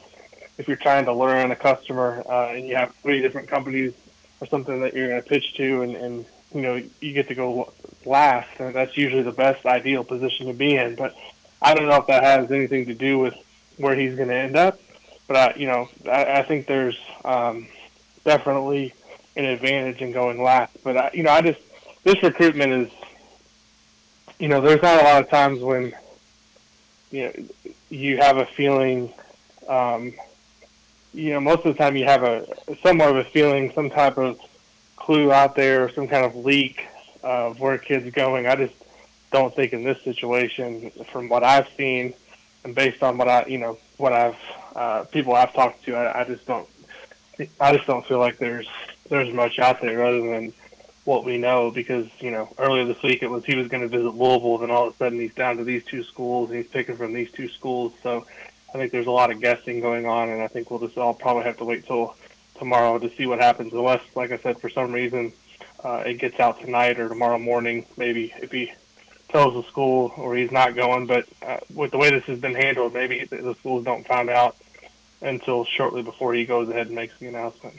If 0.58 0.68
you're 0.68 0.76
trying 0.76 1.06
to 1.06 1.12
learn 1.12 1.50
a 1.50 1.56
customer 1.56 2.22
uh, 2.28 2.48
and 2.48 2.66
you 2.66 2.76
have 2.76 2.94
three 2.96 3.22
different 3.22 3.48
companies 3.48 3.94
or 4.40 4.46
something 4.46 4.80
that 4.80 4.94
you're 4.94 5.08
going 5.08 5.22
to 5.22 5.28
pitch 5.28 5.54
to, 5.54 5.82
and, 5.82 5.96
and 5.96 6.26
you 6.54 6.60
know, 6.60 6.82
you 7.00 7.12
get 7.12 7.28
to 7.28 7.34
go 7.34 7.72
last, 8.04 8.48
and 8.58 8.74
that's 8.74 8.96
usually 8.96 9.22
the 9.22 9.32
best 9.32 9.64
ideal 9.66 10.04
position 10.04 10.46
to 10.46 10.52
be 10.52 10.76
in. 10.76 10.96
But 10.96 11.14
I 11.62 11.74
don't 11.74 11.88
know 11.88 11.96
if 11.96 12.06
that 12.06 12.22
has 12.22 12.50
anything 12.50 12.86
to 12.86 12.94
do 12.94 13.18
with 13.18 13.34
where 13.76 13.94
he's 13.94 14.14
going 14.16 14.28
to 14.28 14.34
end 14.34 14.56
up. 14.56 14.80
But 15.28 15.36
I, 15.36 15.54
you 15.56 15.66
know, 15.66 15.88
I, 16.06 16.40
I 16.40 16.42
think 16.42 16.66
there's 16.66 16.98
um, 17.24 17.68
definitely 18.24 18.92
an 19.36 19.44
advantage 19.44 20.00
in 20.00 20.12
going 20.12 20.42
last. 20.42 20.76
But 20.82 20.96
I, 20.96 21.10
you 21.14 21.22
know, 21.22 21.30
I 21.30 21.40
just 21.40 21.60
this 22.02 22.22
recruitment 22.22 22.72
is, 22.72 22.90
you 24.40 24.48
know, 24.48 24.61
there's 24.61 24.83
not 24.83 25.00
a 25.00 25.05
lot 25.05 25.22
of 25.22 25.29
times 25.29 25.61
when, 25.61 25.92
you 27.11 27.24
know, 27.24 27.72
you 27.90 28.16
have 28.16 28.38
a 28.38 28.46
feeling. 28.46 29.12
Um, 29.68 30.14
you 31.12 31.33
know, 31.33 31.40
most 31.40 31.59
of 31.59 31.64
the 31.64 31.74
time 31.74 31.96
you 31.96 32.07
have 32.07 32.22
a 32.22 32.46
somewhat 32.83 33.11
of 33.11 33.16
a 33.16 33.24
feeling, 33.24 33.70
some 33.72 33.90
type 33.90 34.16
of 34.16 34.40
clue 34.96 35.31
out 35.31 35.55
there, 35.55 35.90
some 35.90 36.09
kind 36.09 36.24
of 36.24 36.35
leak 36.37 36.87
of 37.22 37.61
where 37.61 37.76
kids 37.79 38.12
going. 38.14 38.46
I 38.46 38.57
just 38.57 38.74
don't 39.31 39.55
think 39.55 39.72
in 39.72 39.85
this 39.85 40.00
situation, 40.03 40.90
from 41.12 41.29
what 41.29 41.44
I've 41.44 41.68
seen, 41.76 42.14
and 42.64 42.74
based 42.74 43.03
on 43.03 43.18
what 43.18 43.29
I, 43.29 43.44
you 43.46 43.59
know, 43.59 43.76
what 43.98 44.12
I've 44.12 44.38
uh, 44.74 45.05
people 45.05 45.35
I've 45.35 45.53
talked 45.53 45.85
to, 45.85 45.96
I, 45.96 46.22
I 46.22 46.24
just 46.24 46.46
don't, 46.46 46.68
I 47.61 47.76
just 47.76 47.87
don't 47.87 48.07
feel 48.07 48.18
like 48.18 48.38
there's 48.38 48.68
there's 49.11 49.33
much 49.35 49.59
out 49.59 49.83
there 49.83 50.05
other 50.05 50.20
than 50.20 50.55
what 51.10 51.24
we 51.24 51.38
know 51.38 51.72
because 51.72 52.06
you 52.20 52.30
know 52.30 52.48
earlier 52.56 52.84
this 52.84 53.02
week 53.02 53.20
it 53.20 53.28
was 53.28 53.44
he 53.44 53.56
was 53.56 53.66
going 53.66 53.82
to 53.82 53.88
visit 53.88 54.14
Louisville, 54.14 54.58
then 54.58 54.70
all 54.70 54.86
of 54.86 54.94
a 54.94 54.96
sudden 54.96 55.18
he's 55.18 55.34
down 55.34 55.56
to 55.56 55.64
these 55.64 55.84
two 55.84 56.04
schools 56.04 56.50
and 56.50 56.58
he's 56.58 56.68
picking 56.68 56.96
from 56.96 57.12
these 57.12 57.30
two 57.32 57.48
schools. 57.48 57.92
So 58.00 58.24
I 58.72 58.78
think 58.78 58.92
there's 58.92 59.08
a 59.08 59.10
lot 59.10 59.32
of 59.32 59.40
guessing 59.40 59.80
going 59.80 60.06
on, 60.06 60.28
and 60.28 60.40
I 60.40 60.46
think 60.46 60.70
we'll 60.70 60.78
just 60.78 60.96
all 60.96 61.12
probably 61.12 61.42
have 61.42 61.56
to 61.56 61.64
wait 61.64 61.84
till 61.84 62.14
tomorrow 62.56 63.00
to 63.00 63.10
see 63.16 63.26
what 63.26 63.40
happens. 63.40 63.72
Unless, 63.72 64.02
like 64.14 64.30
I 64.30 64.38
said, 64.38 64.60
for 64.60 64.68
some 64.70 64.92
reason 64.92 65.32
uh, 65.82 66.04
it 66.06 66.14
gets 66.14 66.38
out 66.38 66.60
tonight 66.60 67.00
or 67.00 67.08
tomorrow 67.08 67.40
morning, 67.40 67.86
maybe 67.96 68.32
if 68.40 68.52
he 68.52 68.72
tells 69.30 69.54
the 69.54 69.68
school 69.68 70.12
or 70.16 70.36
he's 70.36 70.52
not 70.52 70.76
going. 70.76 71.06
But 71.08 71.26
uh, 71.42 71.58
with 71.74 71.90
the 71.90 71.98
way 71.98 72.10
this 72.10 72.24
has 72.24 72.38
been 72.38 72.54
handled, 72.54 72.94
maybe 72.94 73.24
the 73.24 73.56
schools 73.56 73.84
don't 73.84 74.06
find 74.06 74.30
out 74.30 74.56
until 75.22 75.64
shortly 75.64 76.02
before 76.02 76.34
he 76.34 76.44
goes 76.44 76.68
ahead 76.68 76.86
and 76.86 76.94
makes 76.94 77.18
the 77.18 77.26
announcement. 77.26 77.74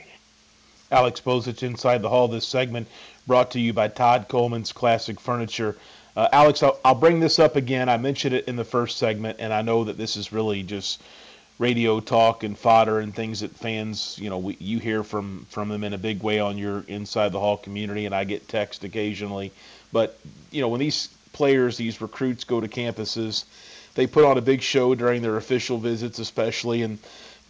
Alex 0.92 1.22
Bozich 1.22 1.64
inside 1.64 2.02
the 2.02 2.10
hall. 2.10 2.28
This 2.28 2.46
segment 2.46 2.88
brought 3.28 3.52
to 3.52 3.60
you 3.60 3.74
by 3.74 3.88
Todd 3.88 4.28
Coleman's 4.28 4.72
Classic 4.72 5.20
Furniture. 5.20 5.78
Uh, 6.16 6.28
Alex, 6.32 6.62
I'll, 6.64 6.80
I'll, 6.84 6.96
bring 6.96 7.20
this 7.20 7.40
up 7.40 7.56
again. 7.56 7.88
I 7.88 7.98
mentioned 7.98 8.36
it 8.36 8.48
in 8.48 8.56
the 8.56 8.66
first 8.66 8.98
segment, 8.98 9.38
and 9.40 9.54
I 9.54 9.62
know 9.62 9.86
that 9.86 9.98
this 9.98 10.18
is 10.18 10.34
really 10.34 10.64
just 10.64 11.02
radio 11.60 12.00
talk 12.00 12.44
and 12.44 12.58
fodder 12.58 13.00
and 13.00 13.16
things 13.16 13.42
that 13.42 13.52
fans, 13.52 14.18
you 14.20 14.30
know, 14.30 14.40
we, 14.40 14.58
you 14.60 14.80
hear 14.80 15.04
from 15.04 15.46
from 15.50 15.70
them 15.70 15.84
in 15.84 15.94
a 15.94 15.98
big 15.98 16.22
way 16.24 16.40
on 16.40 16.58
your 16.58 16.84
inside 16.88 17.32
the 17.32 17.40
hall 17.40 17.56
community, 17.56 18.06
and 18.06 18.16
I 18.16 18.24
get 18.24 18.48
text 18.48 18.84
occasionally. 18.84 19.52
But 19.94 20.20
you 20.52 20.62
know, 20.62 20.68
when 20.68 20.80
these 20.80 21.08
players, 21.34 21.78
these 21.78 22.02
recruits 22.02 22.44
go 22.44 22.60
to 22.60 22.68
campuses, 22.68 23.46
they 23.96 24.08
put 24.08 24.26
on 24.26 24.38
a 24.38 24.42
big 24.42 24.62
show 24.62 24.96
during 24.96 25.22
their 25.22 25.38
official 25.38 25.78
visits, 25.78 26.20
especially, 26.20 26.82
and 26.82 26.98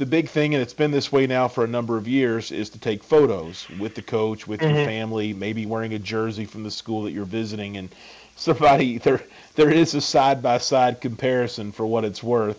the 0.02 0.06
big 0.08 0.30
thing, 0.30 0.56
and 0.56 0.64
it's 0.64 0.74
been 0.74 0.90
this 0.90 1.12
way 1.12 1.28
now 1.28 1.48
for 1.48 1.64
a 1.64 1.68
number 1.68 1.96
of 1.96 2.08
years, 2.08 2.52
is 2.52 2.72
to 2.72 2.80
take 2.80 3.04
photos 3.04 3.70
with 3.78 3.94
the 3.94 4.02
coach, 4.02 4.48
with 4.48 4.60
mm-hmm. 4.60 4.76
your 4.76 4.86
family, 4.86 5.32
maybe 5.32 5.68
wearing 5.68 5.94
a 5.94 6.00
jersey 6.00 6.46
from 6.46 6.64
the 6.64 6.72
school 6.72 7.04
that 7.04 7.12
you're 7.12 7.24
visiting, 7.24 7.78
and 7.78 7.94
somebody 8.36 8.98
there 9.06 9.22
there 9.54 9.70
is 9.70 9.94
a 9.94 10.02
side 10.02 10.42
by 10.42 10.58
side 10.58 11.02
comparison 11.02 11.72
for 11.72 11.86
what 11.86 12.04
it's 12.04 12.24
worth 12.24 12.58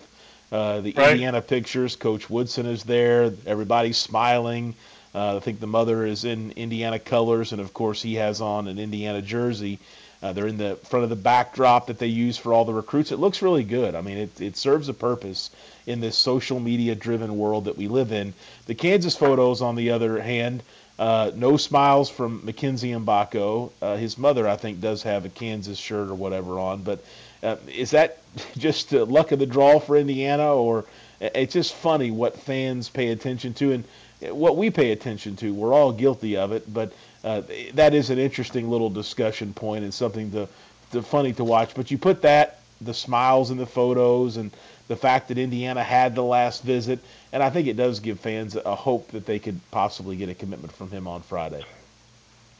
uh, 0.52 0.82
the 0.82 0.92
right. 0.96 1.10
Indiana 1.10 1.40
pictures, 1.40 1.96
Coach 1.96 2.30
Woodson 2.30 2.64
is 2.64 2.84
there. 2.84 3.32
Everybody's 3.44 3.96
smiling. 3.96 4.76
Uh, 5.12 5.38
I 5.38 5.40
think 5.40 5.58
the 5.58 5.66
mother 5.66 6.06
is 6.06 6.24
in 6.24 6.52
Indiana 6.52 7.00
colors, 7.00 7.50
and 7.50 7.60
of 7.60 7.74
course 7.74 8.00
he 8.00 8.14
has 8.14 8.40
on 8.40 8.68
an 8.68 8.78
Indiana 8.78 9.20
jersey. 9.20 9.80
Uh, 10.22 10.32
they're 10.32 10.46
in 10.46 10.56
the 10.56 10.76
front 10.76 11.02
of 11.04 11.10
the 11.10 11.16
backdrop 11.16 11.88
that 11.88 11.98
they 11.98 12.06
use 12.06 12.38
for 12.38 12.52
all 12.52 12.64
the 12.64 12.72
recruits. 12.72 13.10
It 13.10 13.18
looks 13.18 13.42
really 13.42 13.64
good. 13.64 13.94
I 13.94 14.00
mean, 14.00 14.18
it, 14.18 14.40
it 14.40 14.56
serves 14.56 14.88
a 14.88 14.94
purpose 14.94 15.50
in 15.86 16.00
this 16.00 16.16
social 16.16 16.60
media 16.60 16.94
driven 16.94 17.36
world 17.38 17.64
that 17.64 17.76
we 17.76 17.88
live 17.88 18.12
in. 18.12 18.32
The 18.66 18.74
Kansas 18.74 19.16
photos, 19.16 19.62
on 19.62 19.74
the 19.74 19.90
other 19.90 20.20
hand, 20.20 20.62
uh, 20.98 21.32
no 21.34 21.56
smiles 21.56 22.08
from 22.08 22.44
Mackenzie 22.44 22.92
Mgbako. 22.92 23.72
Uh, 23.80 23.96
his 23.96 24.16
mother, 24.16 24.46
I 24.46 24.56
think, 24.56 24.80
does 24.80 25.02
have 25.02 25.24
a 25.24 25.28
Kansas 25.28 25.78
shirt 25.78 26.08
or 26.10 26.14
whatever 26.14 26.60
on, 26.60 26.82
but 26.82 27.04
uh, 27.42 27.56
is 27.66 27.90
that 27.90 28.18
just 28.56 28.92
luck 28.92 29.32
of 29.32 29.40
the 29.40 29.46
draw 29.46 29.80
for 29.80 29.96
Indiana, 29.96 30.54
or 30.54 30.84
it's 31.20 31.54
just 31.54 31.74
funny 31.74 32.10
what 32.10 32.38
fans 32.38 32.88
pay 32.88 33.08
attention 33.08 33.54
to 33.54 33.72
and 33.72 33.84
what 34.30 34.56
we 34.56 34.70
pay 34.70 34.92
attention 34.92 35.36
to? 35.36 35.52
We're 35.52 35.72
all 35.72 35.92
guilty 35.92 36.36
of 36.36 36.52
it, 36.52 36.72
but 36.72 36.92
uh, 37.24 37.42
that 37.74 37.94
is 37.94 38.10
an 38.10 38.18
interesting 38.18 38.70
little 38.70 38.90
discussion 38.90 39.54
point 39.54 39.84
and 39.84 39.94
something 39.94 40.30
to, 40.32 40.48
to 40.92 41.02
funny 41.02 41.32
to 41.34 41.44
watch. 41.44 41.74
But 41.74 41.90
you 41.90 41.98
put 41.98 42.22
that, 42.22 42.60
the 42.80 42.94
smiles 42.94 43.50
in 43.50 43.58
the 43.58 43.66
photos, 43.66 44.36
and 44.36 44.50
the 44.88 44.96
fact 44.96 45.28
that 45.28 45.38
Indiana 45.38 45.82
had 45.82 46.14
the 46.14 46.24
last 46.24 46.62
visit, 46.62 46.98
and 47.32 47.42
I 47.42 47.50
think 47.50 47.68
it 47.68 47.76
does 47.76 48.00
give 48.00 48.20
fans 48.20 48.56
a 48.56 48.74
hope 48.74 49.08
that 49.12 49.24
they 49.24 49.38
could 49.38 49.60
possibly 49.70 50.16
get 50.16 50.28
a 50.28 50.34
commitment 50.34 50.72
from 50.72 50.90
him 50.90 51.06
on 51.06 51.22
Friday. 51.22 51.64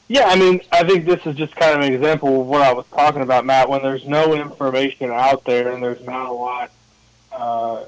Yeah, 0.09 0.27
I 0.27 0.37
mean, 0.37 0.61
I 0.71 0.85
think 0.85 1.07
this 1.07 1.25
is 1.27 1.37
just 1.37 1.57
kind 1.57 1.75
of 1.75 1.87
an 1.87 1.93
example 1.93 2.43
of 2.43 2.47
what 2.47 2.61
I 2.63 2.73
was 2.73 2.85
talking 2.93 3.23
about, 3.23 3.47
Matt. 3.47 3.69
When 3.69 3.83
there's 3.83 4.05
no 4.05 4.35
information 4.35 5.11
out 5.11 5.45
there 5.45 5.73
and 5.73 5.83
there's 5.83 6.05
not 6.05 6.29
a 6.29 6.33
lot, 6.33 6.71
uh, 7.33 7.85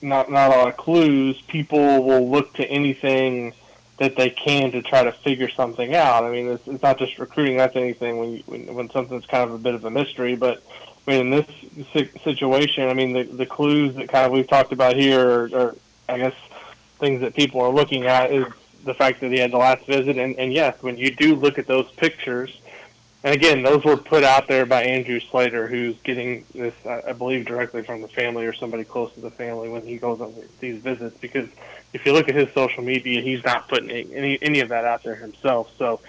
not 0.00 0.30
not 0.30 0.50
a 0.50 0.56
lot 0.56 0.68
of 0.68 0.76
clues, 0.76 1.40
people 1.42 2.02
will 2.02 2.28
look 2.30 2.54
to 2.54 2.64
anything 2.64 3.52
that 3.98 4.16
they 4.16 4.30
can 4.30 4.72
to 4.72 4.82
try 4.82 5.04
to 5.04 5.12
figure 5.12 5.48
something 5.48 5.94
out. 5.94 6.24
I 6.24 6.30
mean, 6.30 6.48
it's, 6.48 6.66
it's 6.68 6.82
not 6.82 6.98
just 6.98 7.18
recruiting; 7.18 7.56
that's 7.56 7.76
anything 7.76 8.18
when, 8.18 8.32
you, 8.32 8.42
when 8.46 8.74
when 8.74 8.90
something's 8.90 9.26
kind 9.26 9.48
of 9.48 9.54
a 9.54 9.58
bit 9.58 9.74
of 9.74 9.84
a 9.84 9.90
mystery. 9.90 10.36
But 10.36 10.62
I 11.06 11.10
mean, 11.10 11.32
in 11.32 11.44
this 11.92 12.22
situation, 12.22 12.88
I 12.88 12.94
mean, 12.94 13.12
the 13.12 13.24
the 13.24 13.46
clues 13.46 13.94
that 13.96 14.08
kind 14.08 14.26
of 14.26 14.32
we've 14.32 14.48
talked 14.48 14.72
about 14.72 14.96
here 14.96 15.20
are, 15.20 15.56
are 15.56 15.76
I 16.08 16.18
guess, 16.18 16.34
things 16.98 17.20
that 17.20 17.34
people 17.34 17.60
are 17.60 17.70
looking 17.70 18.06
at 18.06 18.32
is 18.32 18.46
the 18.84 18.94
fact 18.94 19.20
that 19.20 19.32
he 19.32 19.38
had 19.38 19.50
the 19.50 19.58
last 19.58 19.84
visit. 19.86 20.16
And, 20.16 20.36
and 20.38 20.52
yes, 20.52 20.82
when 20.82 20.96
you 20.96 21.10
do 21.10 21.34
look 21.34 21.58
at 21.58 21.66
those 21.66 21.90
pictures, 21.92 22.60
and 23.24 23.34
again, 23.34 23.62
those 23.62 23.84
were 23.84 23.96
put 23.96 24.22
out 24.22 24.46
there 24.46 24.64
by 24.66 24.84
Andrew 24.84 25.18
Slater, 25.18 25.66
who's 25.66 25.96
getting 26.04 26.44
this, 26.54 26.74
I 26.86 27.12
believe, 27.12 27.44
directly 27.44 27.82
from 27.82 28.00
the 28.00 28.08
family 28.08 28.46
or 28.46 28.52
somebody 28.52 28.84
close 28.84 29.12
to 29.14 29.20
the 29.20 29.30
family 29.30 29.68
when 29.68 29.82
he 29.82 29.96
goes 29.96 30.20
on 30.20 30.34
these 30.60 30.80
visits. 30.80 31.16
Because 31.18 31.48
if 31.96 32.04
you 32.04 32.12
look 32.12 32.28
at 32.28 32.34
his 32.34 32.52
social 32.52 32.84
media, 32.84 33.22
he's 33.22 33.42
not 33.42 33.68
putting 33.68 33.90
any 33.90 34.38
any 34.42 34.60
of 34.60 34.68
that 34.68 34.84
out 34.84 35.02
there 35.02 35.16
himself. 35.16 35.72
So 35.78 36.00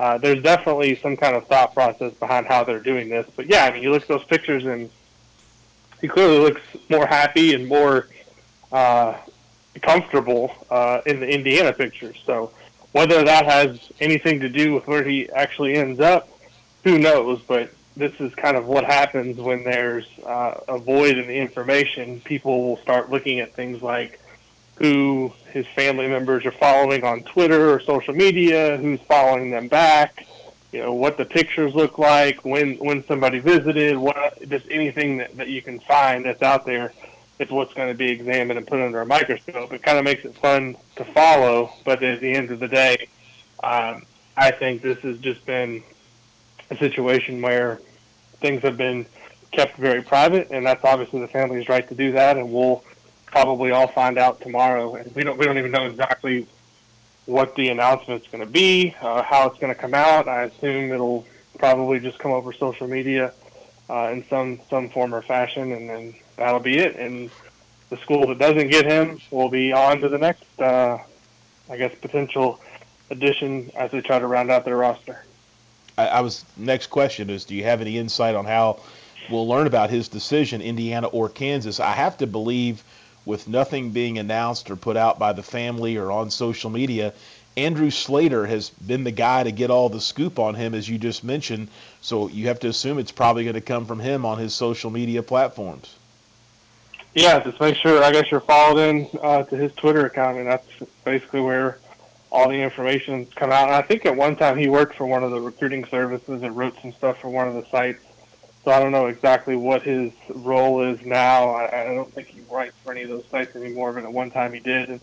uh, 0.00 0.16
there's 0.18 0.42
definitely 0.42 0.96
some 0.96 1.16
kind 1.16 1.36
of 1.36 1.46
thought 1.46 1.74
process 1.74 2.14
behind 2.14 2.46
how 2.46 2.64
they're 2.64 2.80
doing 2.80 3.10
this. 3.10 3.26
But 3.36 3.46
yeah, 3.46 3.64
I 3.66 3.72
mean, 3.72 3.82
you 3.82 3.90
look 3.92 4.02
at 4.02 4.08
those 4.08 4.24
pictures 4.24 4.64
and 4.64 4.90
he 6.00 6.08
clearly 6.08 6.38
looks 6.38 6.62
more 6.88 7.06
happy 7.06 7.54
and 7.54 7.68
more 7.68 8.08
uh, 8.72 9.18
comfortable 9.82 10.50
uh, 10.70 11.02
in 11.04 11.20
the 11.20 11.28
Indiana 11.28 11.74
picture. 11.74 12.14
So 12.24 12.50
whether 12.92 13.22
that 13.22 13.44
has 13.44 13.92
anything 14.00 14.40
to 14.40 14.48
do 14.48 14.72
with 14.72 14.86
where 14.86 15.04
he 15.04 15.30
actually 15.30 15.74
ends 15.74 16.00
up, 16.00 16.26
who 16.84 16.98
knows? 16.98 17.42
But 17.46 17.70
this 17.96 18.18
is 18.18 18.34
kind 18.34 18.56
of 18.56 18.66
what 18.66 18.84
happens 18.84 19.36
when 19.36 19.62
there's 19.62 20.06
uh, 20.24 20.54
a 20.68 20.78
void 20.78 21.18
in 21.18 21.26
the 21.26 21.36
information. 21.36 22.20
People 22.20 22.66
will 22.66 22.78
start 22.78 23.10
looking 23.10 23.40
at 23.40 23.52
things 23.54 23.82
like 23.82 24.20
who 24.76 25.32
his 25.52 25.66
family 25.68 26.08
members 26.08 26.44
are 26.44 26.52
following 26.52 27.04
on 27.04 27.22
Twitter 27.22 27.72
or 27.72 27.80
social 27.80 28.14
media, 28.14 28.76
who's 28.76 29.00
following 29.02 29.50
them 29.50 29.68
back, 29.68 30.26
you 30.72 30.80
know, 30.80 30.92
what 30.92 31.16
the 31.16 31.24
pictures 31.24 31.74
look 31.74 31.98
like, 31.98 32.44
when 32.44 32.74
when 32.76 33.04
somebody 33.04 33.38
visited, 33.38 33.96
what 33.96 34.36
just 34.48 34.66
anything 34.70 35.18
that, 35.18 35.36
that 35.36 35.48
you 35.48 35.62
can 35.62 35.78
find 35.78 36.24
that's 36.24 36.42
out 36.42 36.66
there 36.66 36.92
is 37.38 37.50
what's 37.50 37.74
going 37.74 37.88
to 37.88 37.94
be 37.94 38.10
examined 38.10 38.58
and 38.58 38.66
put 38.66 38.80
under 38.80 39.00
a 39.00 39.06
microscope. 39.06 39.72
It 39.72 39.82
kind 39.82 39.98
of 39.98 40.04
makes 40.04 40.24
it 40.24 40.36
fun 40.36 40.76
to 40.96 41.04
follow, 41.04 41.72
but 41.84 42.02
at 42.02 42.20
the 42.20 42.32
end 42.32 42.50
of 42.50 42.60
the 42.60 42.68
day, 42.68 43.08
um, 43.62 44.04
I 44.36 44.50
think 44.50 44.82
this 44.82 44.98
has 44.98 45.18
just 45.18 45.44
been 45.46 45.82
a 46.70 46.76
situation 46.76 47.40
where 47.40 47.80
things 48.40 48.62
have 48.62 48.76
been 48.76 49.06
kept 49.52 49.76
very 49.76 50.02
private, 50.02 50.50
and 50.50 50.66
that's 50.66 50.84
obviously 50.84 51.20
the 51.20 51.28
family's 51.28 51.68
right 51.68 51.88
to 51.88 51.94
do 51.94 52.12
that, 52.12 52.36
and 52.36 52.52
we'll 52.52 52.82
probably 53.34 53.72
all 53.72 53.88
find 53.88 54.16
out 54.16 54.40
tomorrow. 54.40 54.94
And 54.94 55.12
we 55.16 55.24
don't 55.24 55.36
we 55.36 55.44
don't 55.44 55.58
even 55.58 55.72
know 55.72 55.86
exactly 55.86 56.46
what 57.26 57.56
the 57.56 57.68
announcement's 57.68 58.28
going 58.28 58.44
to 58.44 58.50
be, 58.50 58.94
uh, 59.00 59.22
how 59.22 59.48
it's 59.48 59.58
going 59.58 59.74
to 59.74 59.80
come 59.80 59.92
out. 59.92 60.28
I 60.28 60.44
assume 60.44 60.92
it'll 60.92 61.26
probably 61.58 61.98
just 61.98 62.18
come 62.18 62.30
over 62.30 62.52
social 62.52 62.86
media 62.86 63.32
uh, 63.90 64.10
in 64.12 64.24
some 64.28 64.60
some 64.70 64.88
form 64.88 65.12
or 65.12 65.20
fashion, 65.20 65.72
and 65.72 65.90
then 65.90 66.14
that'll 66.36 66.60
be 66.60 66.78
it. 66.78 66.94
And 66.94 67.28
the 67.90 67.96
school 67.96 68.28
that 68.28 68.38
doesn't 68.38 68.68
get 68.70 68.86
him 68.86 69.18
will 69.32 69.48
be 69.50 69.72
on 69.72 70.00
to 70.00 70.08
the 70.08 70.18
next, 70.18 70.44
uh, 70.60 70.98
I 71.68 71.76
guess, 71.76 71.92
potential 72.00 72.60
addition 73.10 73.72
as 73.76 73.90
they 73.90 74.00
try 74.00 74.20
to 74.20 74.26
round 74.28 74.52
out 74.52 74.64
their 74.64 74.76
roster. 74.76 75.24
I, 75.98 76.06
I 76.06 76.20
was 76.20 76.44
next 76.56 76.86
question 76.86 77.30
is: 77.30 77.44
Do 77.44 77.56
you 77.56 77.64
have 77.64 77.80
any 77.80 77.98
insight 77.98 78.36
on 78.36 78.44
how 78.44 78.78
we'll 79.28 79.48
learn 79.48 79.66
about 79.66 79.90
his 79.90 80.06
decision, 80.06 80.62
Indiana 80.62 81.08
or 81.08 81.28
Kansas? 81.28 81.80
I 81.80 81.92
have 81.92 82.16
to 82.18 82.28
believe, 82.28 82.84
with 83.24 83.48
nothing 83.48 83.90
being 83.90 84.18
announced 84.18 84.70
or 84.70 84.76
put 84.76 84.96
out 84.96 85.18
by 85.18 85.32
the 85.32 85.42
family 85.42 85.96
or 85.96 86.10
on 86.12 86.30
social 86.30 86.70
media, 86.70 87.12
Andrew 87.56 87.90
Slater 87.90 88.46
has 88.46 88.70
been 88.70 89.04
the 89.04 89.12
guy 89.12 89.44
to 89.44 89.52
get 89.52 89.70
all 89.70 89.88
the 89.88 90.00
scoop 90.00 90.38
on 90.38 90.54
him, 90.54 90.74
as 90.74 90.88
you 90.88 90.98
just 90.98 91.22
mentioned. 91.22 91.68
So 92.00 92.28
you 92.28 92.48
have 92.48 92.60
to 92.60 92.68
assume 92.68 92.98
it's 92.98 93.12
probably 93.12 93.44
going 93.44 93.54
to 93.54 93.60
come 93.60 93.86
from 93.86 94.00
him 94.00 94.26
on 94.26 94.38
his 94.38 94.54
social 94.54 94.90
media 94.90 95.22
platforms. 95.22 95.94
Yeah, 97.14 97.38
just 97.40 97.60
make 97.60 97.76
sure. 97.76 98.02
I 98.02 98.10
guess 98.10 98.30
you're 98.30 98.40
followed 98.40 98.78
in 98.80 99.08
uh, 99.22 99.44
to 99.44 99.56
his 99.56 99.72
Twitter 99.74 100.04
account, 100.04 100.38
and 100.38 100.48
that's 100.48 100.66
basically 101.04 101.40
where 101.40 101.78
all 102.32 102.48
the 102.48 102.60
information's 102.60 103.32
come 103.34 103.52
out. 103.52 103.68
And 103.68 103.76
I 103.76 103.82
think 103.82 104.04
at 104.04 104.16
one 104.16 104.34
time 104.34 104.58
he 104.58 104.68
worked 104.68 104.96
for 104.96 105.06
one 105.06 105.22
of 105.22 105.30
the 105.30 105.40
recruiting 105.40 105.84
services 105.84 106.42
and 106.42 106.56
wrote 106.56 106.74
some 106.82 106.92
stuff 106.92 107.20
for 107.20 107.28
one 107.28 107.46
of 107.46 107.54
the 107.54 107.64
sites. 107.70 108.03
So 108.64 108.70
I 108.70 108.80
don't 108.80 108.92
know 108.92 109.06
exactly 109.06 109.56
what 109.56 109.82
his 109.82 110.12
role 110.30 110.82
is 110.82 111.04
now. 111.04 111.50
I, 111.50 111.82
I 111.82 111.84
don't 111.84 112.12
think 112.12 112.28
he 112.28 112.40
writes 112.50 112.74
for 112.82 112.92
any 112.92 113.02
of 113.02 113.10
those 113.10 113.26
sites 113.30 113.54
anymore, 113.56 113.92
but 113.92 114.04
at 114.04 114.12
one 114.12 114.30
time 114.30 114.54
he 114.54 114.60
did. 114.60 114.88
And 114.88 115.00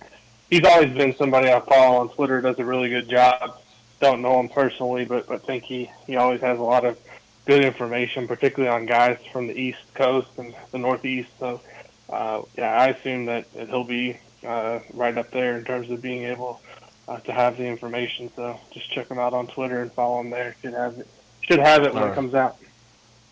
he's 0.49 0.65
always 0.65 0.91
been 0.93 1.15
somebody 1.15 1.51
I 1.51 1.59
follow 1.59 1.97
on 1.97 2.09
Twitter. 2.09 2.41
Does 2.41 2.57
a 2.57 2.65
really 2.65 2.89
good 2.89 3.07
job. 3.07 3.61
Don't 3.99 4.23
know 4.23 4.39
him 4.39 4.49
personally, 4.49 5.05
but 5.05 5.27
but 5.27 5.45
think 5.45 5.63
he 5.63 5.91
he 6.07 6.15
always 6.15 6.41
has 6.41 6.57
a 6.57 6.63
lot 6.63 6.85
of 6.85 6.97
good 7.45 7.63
information, 7.63 8.27
particularly 8.27 8.73
on 8.73 8.87
guys 8.87 9.19
from 9.31 9.45
the 9.45 9.53
East 9.53 9.93
Coast 9.93 10.29
and 10.37 10.55
the 10.71 10.79
Northeast. 10.79 11.29
So 11.39 11.61
uh, 12.09 12.41
yeah, 12.57 12.73
I 12.73 12.87
assume 12.87 13.25
that, 13.25 13.51
that 13.53 13.69
he'll 13.69 13.83
be 13.83 14.17
uh, 14.45 14.79
right 14.93 15.15
up 15.17 15.29
there 15.29 15.55
in 15.57 15.65
terms 15.65 15.89
of 15.91 16.01
being 16.01 16.23
able 16.23 16.61
uh, 17.07 17.19
to 17.19 17.31
have 17.31 17.57
the 17.57 17.65
information. 17.65 18.31
So 18.35 18.59
just 18.71 18.91
check 18.91 19.07
him 19.07 19.19
out 19.19 19.33
on 19.33 19.45
Twitter 19.45 19.81
and 19.81 19.91
follow 19.91 20.19
him 20.19 20.31
there. 20.31 20.55
Should 20.61 20.73
have 20.73 20.97
it. 20.97 21.07
Should 21.41 21.59
have 21.59 21.83
it 21.83 21.93
when 21.93 22.03
right. 22.03 22.11
it 22.11 22.15
comes 22.15 22.33
out. 22.33 22.57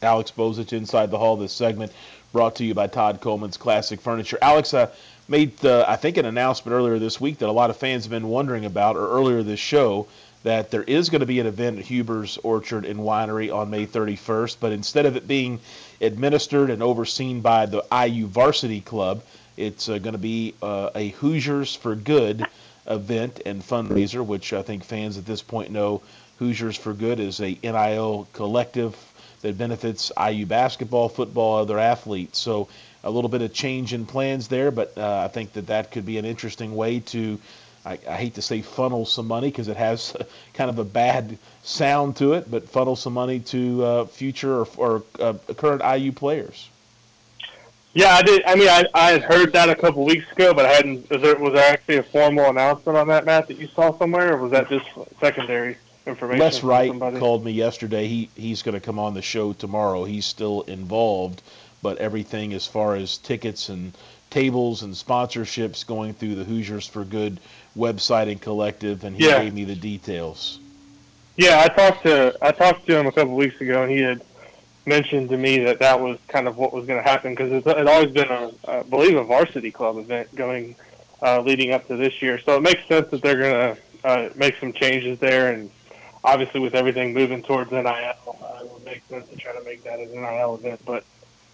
Alex 0.01 0.31
Bozich 0.31 0.73
inside 0.73 1.11
the 1.11 1.17
hall. 1.17 1.35
This 1.35 1.53
segment 1.53 1.91
brought 2.31 2.55
to 2.55 2.65
you 2.65 2.73
by 2.73 2.87
Todd 2.87 3.21
Coleman's 3.21 3.57
Classic 3.57 3.99
Furniture. 3.99 4.37
Alex 4.41 4.73
uh, 4.73 4.91
made, 5.27 5.63
uh, 5.65 5.85
I 5.87 5.95
think, 5.95 6.17
an 6.17 6.25
announcement 6.25 6.73
earlier 6.73 6.99
this 6.99 7.19
week 7.19 7.39
that 7.39 7.49
a 7.49 7.51
lot 7.51 7.69
of 7.69 7.77
fans 7.77 8.03
have 8.05 8.11
been 8.11 8.27
wondering 8.27 8.65
about, 8.65 8.95
or 8.95 9.09
earlier 9.09 9.43
this 9.43 9.59
show, 9.59 10.07
that 10.43 10.71
there 10.71 10.83
is 10.83 11.09
going 11.09 11.19
to 11.19 11.25
be 11.25 11.39
an 11.39 11.47
event 11.47 11.79
at 11.79 11.85
Huber's 11.85 12.37
Orchard 12.43 12.85
and 12.85 12.99
Winery 12.99 13.53
on 13.53 13.69
May 13.69 13.85
31st, 13.85 14.57
but 14.59 14.71
instead 14.71 15.05
of 15.05 15.15
it 15.15 15.27
being 15.27 15.59
administered 15.99 16.69
and 16.69 16.81
overseen 16.81 17.41
by 17.41 17.65
the 17.65 17.83
IU 17.91 18.27
Varsity 18.27 18.81
Club, 18.81 19.21
it's 19.57 19.89
uh, 19.89 19.97
going 19.97 20.13
to 20.13 20.19
be 20.19 20.55
uh, 20.61 20.91
a 20.95 21.09
Hoosiers 21.09 21.75
for 21.75 21.95
Good 21.95 22.45
event 22.87 23.41
and 23.45 23.61
fundraiser, 23.61 24.25
which 24.25 24.53
I 24.53 24.61
think 24.61 24.83
fans 24.83 25.17
at 25.17 25.25
this 25.25 25.41
point 25.41 25.71
know 25.71 26.01
Hoosiers 26.39 26.77
for 26.77 26.93
Good 26.93 27.19
is 27.19 27.41
a 27.41 27.57
NIL 27.61 28.27
collective 28.31 28.95
that 29.41 29.57
benefits 29.57 30.11
IU 30.19 30.45
basketball, 30.45 31.09
football, 31.09 31.57
other 31.57 31.79
athletes. 31.79 32.39
So 32.39 32.67
a 33.03 33.09
little 33.09 33.29
bit 33.29 33.41
of 33.41 33.53
change 33.53 33.93
in 33.93 34.05
plans 34.05 34.47
there, 34.47 34.71
but 34.71 34.97
uh, 34.97 35.21
I 35.25 35.27
think 35.27 35.53
that 35.53 35.67
that 35.67 35.91
could 35.91 36.05
be 36.05 36.17
an 36.17 36.25
interesting 36.25 36.75
way 36.75 36.99
to. 36.99 37.39
I, 37.85 37.97
I 38.09 38.17
hate 38.17 38.35
to 38.35 38.41
say 38.41 38.61
funnel 38.61 39.05
some 39.05 39.25
money 39.25 39.47
because 39.47 39.69
it 39.69 39.77
has 39.77 40.13
kind 40.53 40.69
of 40.69 40.79
a 40.79 40.83
bad 40.83 41.37
sound 41.63 42.17
to 42.17 42.33
it, 42.33 42.51
but 42.51 42.67
funnel 42.67 42.97
some 42.97 43.13
money 43.13 43.39
to 43.39 43.83
uh, 43.83 44.05
future 44.05 44.59
or, 44.59 44.67
or 44.75 45.03
uh, 45.19 45.33
current 45.55 45.81
IU 45.81 46.11
players. 46.11 46.69
Yeah, 47.93 48.13
I 48.13 48.21
did. 48.21 48.43
I 48.45 48.55
mean, 48.55 48.69
I, 48.69 48.83
I 48.93 49.11
had 49.11 49.23
heard 49.23 49.53
that 49.53 49.69
a 49.69 49.75
couple 49.75 50.03
weeks 50.05 50.29
ago, 50.33 50.53
but 50.53 50.65
I 50.65 50.73
hadn't. 50.73 51.09
There 51.09 51.35
was 51.37 51.53
there 51.53 51.73
actually 51.73 51.97
a 51.97 52.03
formal 52.03 52.49
announcement 52.49 52.97
on 52.97 53.07
that, 53.07 53.25
Matt, 53.25 53.47
that 53.47 53.57
you 53.57 53.67
saw 53.67 53.97
somewhere, 53.97 54.33
or 54.33 54.37
was 54.37 54.51
that 54.51 54.69
just 54.69 54.85
secondary 55.19 55.77
information? 56.09 56.39
Les 56.39 56.63
Wright 56.63 56.91
called 57.19 57.43
me 57.45 57.51
yesterday. 57.51 58.07
He 58.07 58.29
he's 58.35 58.61
going 58.61 58.73
to 58.73 58.81
come 58.81 58.99
on 58.99 59.13
the 59.13 59.21
show 59.21 59.53
tomorrow. 59.53 60.03
He's 60.03 60.25
still 60.25 60.61
involved, 60.63 61.41
but 61.81 61.97
everything 61.97 62.53
as 62.53 62.67
far 62.67 62.95
as 62.95 63.17
tickets 63.17 63.69
and 63.69 63.93
tables 64.29 64.83
and 64.83 64.93
sponsorships 64.93 65.85
going 65.85 66.13
through 66.13 66.35
the 66.35 66.43
Hoosiers 66.43 66.87
for 66.87 67.03
Good 67.03 67.39
website 67.77 68.31
and 68.31 68.41
collective, 68.41 69.03
and 69.03 69.15
he 69.15 69.27
yeah. 69.27 69.43
gave 69.43 69.53
me 69.53 69.63
the 69.63 69.75
details. 69.75 70.59
Yeah, 71.37 71.61
I 71.63 71.67
talked 71.69 72.03
to 72.03 72.35
I 72.41 72.51
talked 72.51 72.85
to 72.87 72.99
him 72.99 73.07
a 73.07 73.11
couple 73.11 73.35
weeks 73.35 73.61
ago, 73.61 73.83
and 73.83 73.91
he 73.91 74.01
had 74.01 74.21
mentioned 74.85 75.29
to 75.29 75.37
me 75.37 75.59
that 75.59 75.79
that 75.79 75.99
was 75.99 76.17
kind 76.27 76.47
of 76.47 76.57
what 76.57 76.73
was 76.73 76.85
going 76.85 77.01
to 77.01 77.09
happen 77.09 77.33
because 77.33 77.51
it's 77.51 77.67
it 77.67 77.87
always 77.87 78.11
been 78.11 78.29
a 78.29 78.51
I 78.67 78.83
believe 78.83 79.15
a 79.15 79.23
varsity 79.23 79.71
club 79.71 79.97
event 79.97 80.35
going 80.35 80.75
uh, 81.21 81.41
leading 81.41 81.71
up 81.71 81.87
to 81.87 81.95
this 81.95 82.21
year. 82.21 82.39
So 82.39 82.57
it 82.57 82.61
makes 82.61 82.85
sense 82.87 83.09
that 83.11 83.21
they're 83.21 83.39
going 83.39 83.75
to 83.75 84.07
uh, 84.07 84.29
make 84.35 84.57
some 84.57 84.73
changes 84.73 85.19
there, 85.19 85.53
and 85.53 85.69
obviously 86.23 86.59
with 86.59 86.75
everything 86.75 87.13
moving 87.13 87.43
towards 87.43 87.71
NIL, 87.71 87.85
uh, 87.85 88.59
it 88.61 88.71
would 88.71 88.85
make 88.85 89.03
sense 89.09 89.27
to 89.29 89.35
try 89.37 89.53
to 89.53 89.63
make 89.63 89.83
that 89.83 89.99
an 89.99 90.11
NIL 90.11 90.55
event. 90.55 90.81
But 90.85 91.03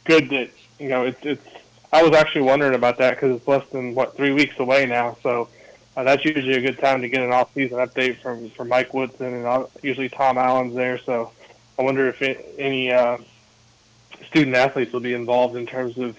good 0.03 0.29
that 0.29 0.49
you 0.79 0.89
know 0.89 1.05
it's 1.05 1.19
it's. 1.23 1.45
I 1.93 2.03
was 2.03 2.13
actually 2.13 2.41
wondering 2.41 2.75
about 2.75 2.97
that 2.97 3.15
because 3.15 3.37
it's 3.37 3.47
less 3.47 3.67
than 3.69 3.95
what 3.95 4.15
three 4.17 4.31
weeks 4.31 4.59
away 4.59 4.85
now, 4.85 5.17
so. 5.21 5.49
Uh, 5.97 6.03
that's 6.03 6.25
usually 6.25 6.55
a 6.55 6.59
good 6.59 6.77
time 6.77 7.01
to 7.01 7.07
get 7.07 7.21
an 7.21 7.31
off-season 7.31 7.77
update 7.77 8.17
from, 8.21 8.49
from 8.49 8.67
Mike 8.67 8.93
Woodson, 8.93 9.45
and 9.45 9.65
usually 9.81 10.09
Tom 10.09 10.37
Allen's 10.37 10.75
there. 10.75 10.97
So 10.97 11.31
I 11.79 11.83
wonder 11.83 12.09
if 12.09 12.21
it, 12.21 12.53
any 12.57 12.91
uh, 12.91 13.17
student 14.27 14.55
athletes 14.55 14.91
will 14.91 14.99
be 14.99 15.13
involved 15.13 15.55
in 15.55 15.65
terms 15.65 15.97
of 15.97 16.17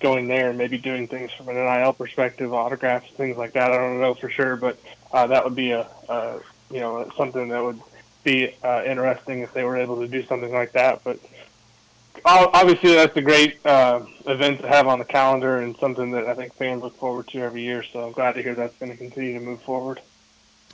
going 0.00 0.26
there 0.26 0.50
and 0.50 0.58
maybe 0.58 0.76
doing 0.78 1.06
things 1.06 1.30
from 1.32 1.48
an 1.48 1.54
NIL 1.54 1.92
perspective, 1.92 2.52
autographs, 2.52 3.10
things 3.12 3.36
like 3.36 3.52
that. 3.52 3.72
I 3.72 3.76
don't 3.76 4.00
know 4.00 4.14
for 4.14 4.28
sure, 4.28 4.56
but 4.56 4.76
uh, 5.12 5.28
that 5.28 5.44
would 5.44 5.54
be 5.54 5.70
a, 5.70 5.86
a 6.08 6.40
you 6.72 6.80
know 6.80 7.10
something 7.16 7.48
that 7.48 7.62
would 7.62 7.80
be 8.24 8.54
uh, 8.62 8.82
interesting 8.84 9.40
if 9.40 9.52
they 9.52 9.64
were 9.64 9.76
able 9.76 10.00
to 10.00 10.08
do 10.08 10.24
something 10.24 10.52
like 10.52 10.72
that. 10.72 11.02
But 11.04 11.18
obviously, 12.24 12.94
that's 12.94 13.16
a 13.16 13.22
great 13.22 13.64
uh, 13.66 14.02
event 14.26 14.60
to 14.60 14.68
have 14.68 14.86
on 14.86 14.98
the 14.98 15.04
calendar 15.04 15.58
and 15.58 15.76
something 15.76 16.12
that 16.12 16.26
I 16.26 16.34
think 16.34 16.54
fans 16.54 16.82
look 16.82 16.96
forward 16.96 17.28
to 17.28 17.40
every 17.40 17.62
year. 17.62 17.82
So 17.82 18.04
I'm 18.06 18.12
glad 18.12 18.34
to 18.34 18.42
hear 18.42 18.54
that's 18.54 18.76
going 18.76 18.92
to 18.92 18.98
continue 18.98 19.38
to 19.38 19.44
move 19.44 19.60
forward. 19.62 20.00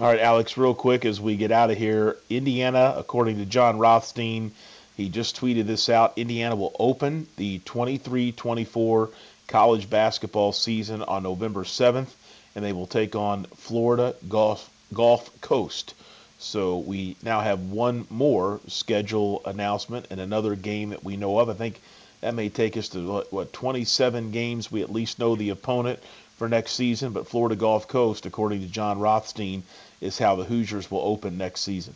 All 0.01 0.07
right, 0.07 0.21
Alex, 0.21 0.57
real 0.57 0.75
quick 0.75 1.05
as 1.05 1.21
we 1.21 1.37
get 1.37 1.51
out 1.51 1.71
of 1.71 1.77
here. 1.77 2.17
Indiana, 2.31 2.95
according 2.97 3.39
to 3.39 3.45
John 3.45 3.79
Rothstein, 3.79 4.53
he 4.97 5.09
just 5.09 5.41
tweeted 5.41 5.67
this 5.67 5.89
out. 5.89 6.13
Indiana 6.17 6.55
will 6.55 6.75
open 6.79 7.27
the 7.37 7.59
23 7.61 8.33
24 8.33 9.11
college 9.49 9.91
basketball 9.91 10.53
season 10.53 11.03
on 11.03 11.23
November 11.23 11.65
7th, 11.65 12.09
and 12.55 12.65
they 12.65 12.73
will 12.73 12.87
take 12.87 13.17
on 13.17 13.45
Florida 13.57 14.15
Gulf, 14.29 14.71
Gulf 14.93 15.41
Coast. 15.41 15.95
So 16.39 16.79
we 16.79 17.17
now 17.23 17.41
have 17.41 17.71
one 17.71 18.07
more 18.11 18.61
schedule 18.69 19.43
announcement 19.45 20.07
and 20.11 20.21
another 20.21 20.55
game 20.55 20.91
that 20.91 21.05
we 21.05 21.17
know 21.17 21.39
of. 21.39 21.49
I 21.49 21.55
think 21.55 21.81
that 22.21 22.35
may 22.35 22.49
take 22.49 22.77
us 22.77 22.89
to 22.91 23.07
what, 23.07 23.33
what 23.33 23.53
27 23.53 24.31
games. 24.31 24.71
We 24.71 24.83
at 24.83 24.93
least 24.93 25.19
know 25.19 25.35
the 25.37 25.51
opponent 25.51 26.01
for 26.37 26.49
next 26.49 26.73
season, 26.73 27.13
but 27.13 27.27
Florida 27.27 27.57
Gulf 27.57 27.89
Coast, 27.89 28.25
according 28.27 28.61
to 28.61 28.67
John 28.67 29.01
Rothstein, 29.01 29.65
is 30.01 30.19
how 30.19 30.37
the 30.37 30.45
Hoosiers 30.45 30.91
will 30.91 31.01
open 31.01 31.37
next 31.37 31.63
season. 31.63 31.95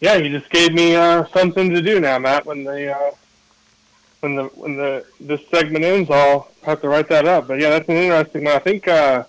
Yeah, 0.00 0.16
you 0.16 0.28
just 0.28 0.50
gave 0.50 0.74
me 0.74 0.94
uh, 0.94 1.24
something 1.32 1.70
to 1.70 1.80
do 1.80 2.00
now, 2.00 2.18
Matt. 2.18 2.44
When 2.44 2.64
the 2.64 2.94
uh, 2.94 3.10
when 4.20 4.36
the 4.36 4.44
when 4.54 4.76
the 4.76 5.06
this 5.18 5.40
segment 5.48 5.84
ends, 5.86 6.10
I'll 6.10 6.50
have 6.62 6.82
to 6.82 6.88
write 6.88 7.08
that 7.08 7.26
up. 7.26 7.46
But 7.48 7.60
yeah, 7.60 7.70
that's 7.70 7.88
an 7.88 7.96
interesting 7.96 8.44
one. 8.44 8.54
I 8.54 8.58
think 8.58 8.86
uh, 8.86 9.24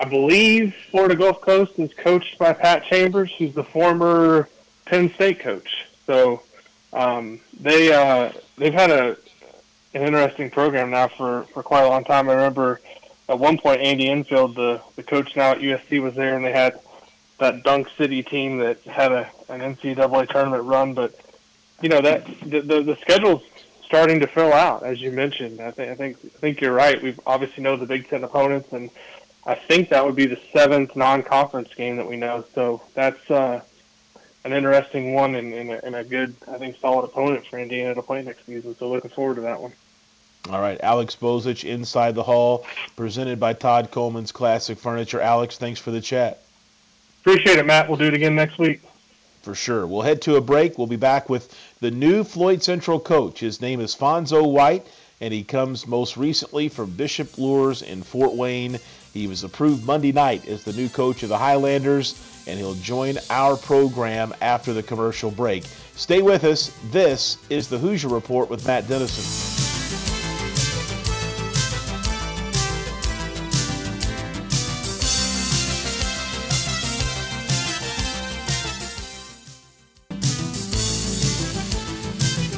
I 0.00 0.04
believe 0.04 0.74
Florida 0.90 1.16
Gulf 1.16 1.40
Coast 1.40 1.78
is 1.78 1.92
coached 1.94 2.38
by 2.38 2.52
Pat 2.52 2.84
Chambers, 2.84 3.32
who's 3.36 3.54
the 3.54 3.64
former 3.64 4.48
Penn 4.84 5.12
State 5.14 5.40
coach. 5.40 5.86
So 6.06 6.42
um, 6.92 7.40
they 7.58 7.92
uh, 7.92 8.32
they've 8.56 8.72
had 8.72 8.90
a 8.90 9.16
an 9.94 10.02
interesting 10.02 10.50
program 10.50 10.90
now 10.90 11.08
for, 11.08 11.44
for 11.54 11.62
quite 11.62 11.82
a 11.82 11.88
long 11.88 12.04
time. 12.04 12.28
I 12.28 12.34
remember 12.34 12.80
at 13.28 13.38
one 13.38 13.58
point 13.58 13.80
Andy 13.80 14.08
Enfield, 14.08 14.54
the 14.54 14.80
the 14.96 15.02
coach 15.02 15.34
now 15.34 15.52
at 15.52 15.58
USC, 15.58 16.00
was 16.00 16.14
there, 16.14 16.36
and 16.36 16.44
they 16.44 16.52
had 16.52 16.78
that 17.40 17.64
Dunk 17.64 17.88
City 17.96 18.22
team 18.22 18.58
that 18.58 18.80
had 18.82 19.12
a 19.12 19.30
an 19.48 19.60
NCAA 19.60 20.28
tournament 20.28 20.64
run. 20.64 20.94
But 20.94 21.14
you 21.82 21.88
know 21.88 22.00
that 22.00 22.26
the 22.42 22.60
the, 22.60 22.82
the 22.82 22.96
schedule's 23.00 23.42
starting 23.84 24.20
to 24.20 24.26
fill 24.26 24.52
out, 24.52 24.82
as 24.82 25.00
you 25.00 25.10
mentioned. 25.10 25.60
I 25.60 25.70
think 25.70 25.90
I 25.90 25.94
think 25.94 26.16
I 26.24 26.38
think 26.38 26.60
you're 26.60 26.72
right. 26.72 27.02
We 27.02 27.16
obviously 27.26 27.62
know 27.62 27.76
the 27.76 27.86
Big 27.86 28.08
Ten 28.08 28.22
opponents, 28.22 28.72
and 28.72 28.90
I 29.48 29.54
think 29.54 29.88
that 29.88 30.04
would 30.04 30.14
be 30.14 30.26
the 30.26 30.38
seventh 30.52 30.94
non-conference 30.94 31.74
game 31.74 31.96
that 31.96 32.06
we 32.06 32.16
know. 32.16 32.44
So 32.54 32.82
that's 32.92 33.30
uh, 33.30 33.62
an 34.44 34.52
interesting 34.52 35.14
one 35.14 35.34
and, 35.36 35.54
and, 35.54 35.70
a, 35.70 35.84
and 35.86 35.96
a 35.96 36.04
good, 36.04 36.36
I 36.46 36.58
think, 36.58 36.76
solid 36.78 37.06
opponent 37.06 37.46
for 37.46 37.58
Indiana 37.58 37.94
to 37.94 38.02
play 38.02 38.22
next 38.22 38.44
season. 38.44 38.76
So 38.76 38.90
looking 38.90 39.10
forward 39.10 39.36
to 39.36 39.40
that 39.40 39.58
one. 39.58 39.72
All 40.50 40.60
right, 40.60 40.78
Alex 40.82 41.16
Bozich 41.16 41.64
inside 41.64 42.14
the 42.14 42.22
hall, 42.22 42.66
presented 42.94 43.40
by 43.40 43.54
Todd 43.54 43.90
Coleman's 43.90 44.32
Classic 44.32 44.78
Furniture. 44.78 45.20
Alex, 45.20 45.56
thanks 45.56 45.80
for 45.80 45.92
the 45.92 46.00
chat. 46.00 46.42
Appreciate 47.22 47.58
it, 47.58 47.66
Matt. 47.66 47.88
We'll 47.88 47.98
do 47.98 48.04
it 48.04 48.14
again 48.14 48.34
next 48.34 48.58
week. 48.58 48.82
For 49.42 49.54
sure. 49.54 49.86
We'll 49.86 50.02
head 50.02 50.20
to 50.22 50.36
a 50.36 50.42
break. 50.42 50.76
We'll 50.76 50.86
be 50.86 50.96
back 50.96 51.30
with 51.30 51.54
the 51.80 51.90
new 51.90 52.22
Floyd 52.22 52.62
Central 52.62 53.00
coach. 53.00 53.40
His 53.40 53.62
name 53.62 53.80
is 53.80 53.94
Fonzo 53.94 54.50
White, 54.50 54.86
and 55.22 55.32
he 55.32 55.42
comes 55.42 55.86
most 55.86 56.18
recently 56.18 56.68
from 56.68 56.90
Bishop 56.90 57.38
Luers 57.38 57.80
in 57.80 58.02
Fort 58.02 58.34
Wayne. 58.34 58.78
He 59.18 59.26
was 59.26 59.42
approved 59.42 59.84
Monday 59.84 60.12
night 60.12 60.46
as 60.46 60.62
the 60.62 60.72
new 60.72 60.88
coach 60.88 61.24
of 61.24 61.28
the 61.28 61.38
Highlanders, 61.38 62.14
and 62.46 62.56
he'll 62.56 62.74
join 62.74 63.18
our 63.30 63.56
program 63.56 64.32
after 64.40 64.72
the 64.72 64.82
commercial 64.82 65.32
break. 65.32 65.64
Stay 65.96 66.22
with 66.22 66.44
us. 66.44 66.72
This 66.92 67.36
is 67.50 67.68
the 67.68 67.78
Hoosier 67.78 68.06
Report 68.06 68.48
with 68.48 68.64
Matt 68.64 68.86
Dennison. 68.86 69.77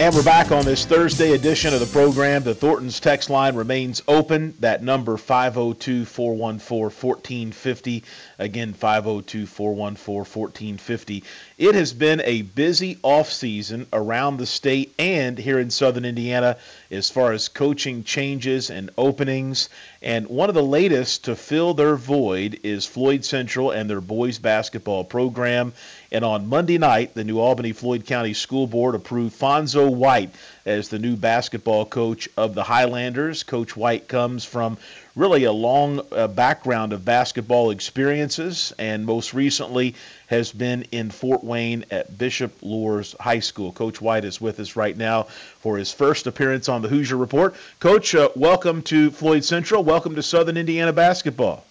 And 0.00 0.14
we're 0.14 0.22
back 0.22 0.50
on 0.50 0.64
this 0.64 0.86
Thursday 0.86 1.32
edition 1.32 1.74
of 1.74 1.80
the 1.80 1.84
program. 1.84 2.42
The 2.42 2.54
Thornton's 2.54 3.00
text 3.00 3.28
line 3.28 3.54
remains 3.54 4.02
open. 4.08 4.54
That 4.60 4.82
number 4.82 5.18
502 5.18 6.06
414 6.06 6.84
1450. 6.84 8.04
Again, 8.38 8.72
502 8.72 9.44
414 9.44 10.14
1450. 10.24 11.22
It 11.58 11.74
has 11.74 11.92
been 11.92 12.22
a 12.24 12.40
busy 12.40 12.94
offseason 12.94 13.88
around 13.92 14.38
the 14.38 14.46
state 14.46 14.94
and 14.98 15.36
here 15.36 15.58
in 15.58 15.68
southern 15.68 16.06
Indiana 16.06 16.56
as 16.90 17.10
far 17.10 17.32
as 17.32 17.48
coaching 17.48 18.02
changes 18.02 18.70
and 18.70 18.88
openings. 18.96 19.68
And 20.00 20.28
one 20.28 20.48
of 20.48 20.54
the 20.54 20.62
latest 20.62 21.26
to 21.26 21.36
fill 21.36 21.74
their 21.74 21.96
void 21.96 22.60
is 22.62 22.86
Floyd 22.86 23.22
Central 23.22 23.70
and 23.70 23.90
their 23.90 24.00
boys 24.00 24.38
basketball 24.38 25.04
program. 25.04 25.74
And 26.12 26.24
on 26.24 26.48
Monday 26.48 26.76
night, 26.76 27.14
the 27.14 27.22
New 27.22 27.38
Albany 27.38 27.70
Floyd 27.70 28.04
County 28.04 28.34
School 28.34 28.66
Board 28.66 28.96
approved 28.96 29.38
Fonzo 29.38 29.88
White 29.88 30.30
as 30.66 30.88
the 30.88 30.98
new 30.98 31.14
basketball 31.14 31.86
coach 31.86 32.28
of 32.36 32.56
the 32.56 32.64
Highlanders. 32.64 33.44
Coach 33.44 33.76
White 33.76 34.08
comes 34.08 34.44
from 34.44 34.76
really 35.14 35.44
a 35.44 35.52
long 35.52 36.00
uh, 36.10 36.26
background 36.26 36.92
of 36.92 37.04
basketball 37.04 37.70
experiences 37.70 38.72
and 38.76 39.06
most 39.06 39.34
recently 39.34 39.94
has 40.26 40.50
been 40.50 40.82
in 40.90 41.10
Fort 41.10 41.44
Wayne 41.44 41.84
at 41.92 42.18
Bishop 42.18 42.54
Luers 42.60 43.14
High 43.20 43.38
School. 43.38 43.70
Coach 43.70 44.00
White 44.00 44.24
is 44.24 44.40
with 44.40 44.58
us 44.58 44.74
right 44.74 44.96
now 44.96 45.24
for 45.60 45.76
his 45.76 45.92
first 45.92 46.26
appearance 46.26 46.68
on 46.68 46.82
the 46.82 46.88
Hoosier 46.88 47.16
Report. 47.16 47.54
Coach, 47.78 48.16
uh, 48.16 48.30
welcome 48.34 48.82
to 48.82 49.12
Floyd 49.12 49.44
Central. 49.44 49.84
Welcome 49.84 50.16
to 50.16 50.24
Southern 50.24 50.56
Indiana 50.56 50.92
basketball. 50.92 51.64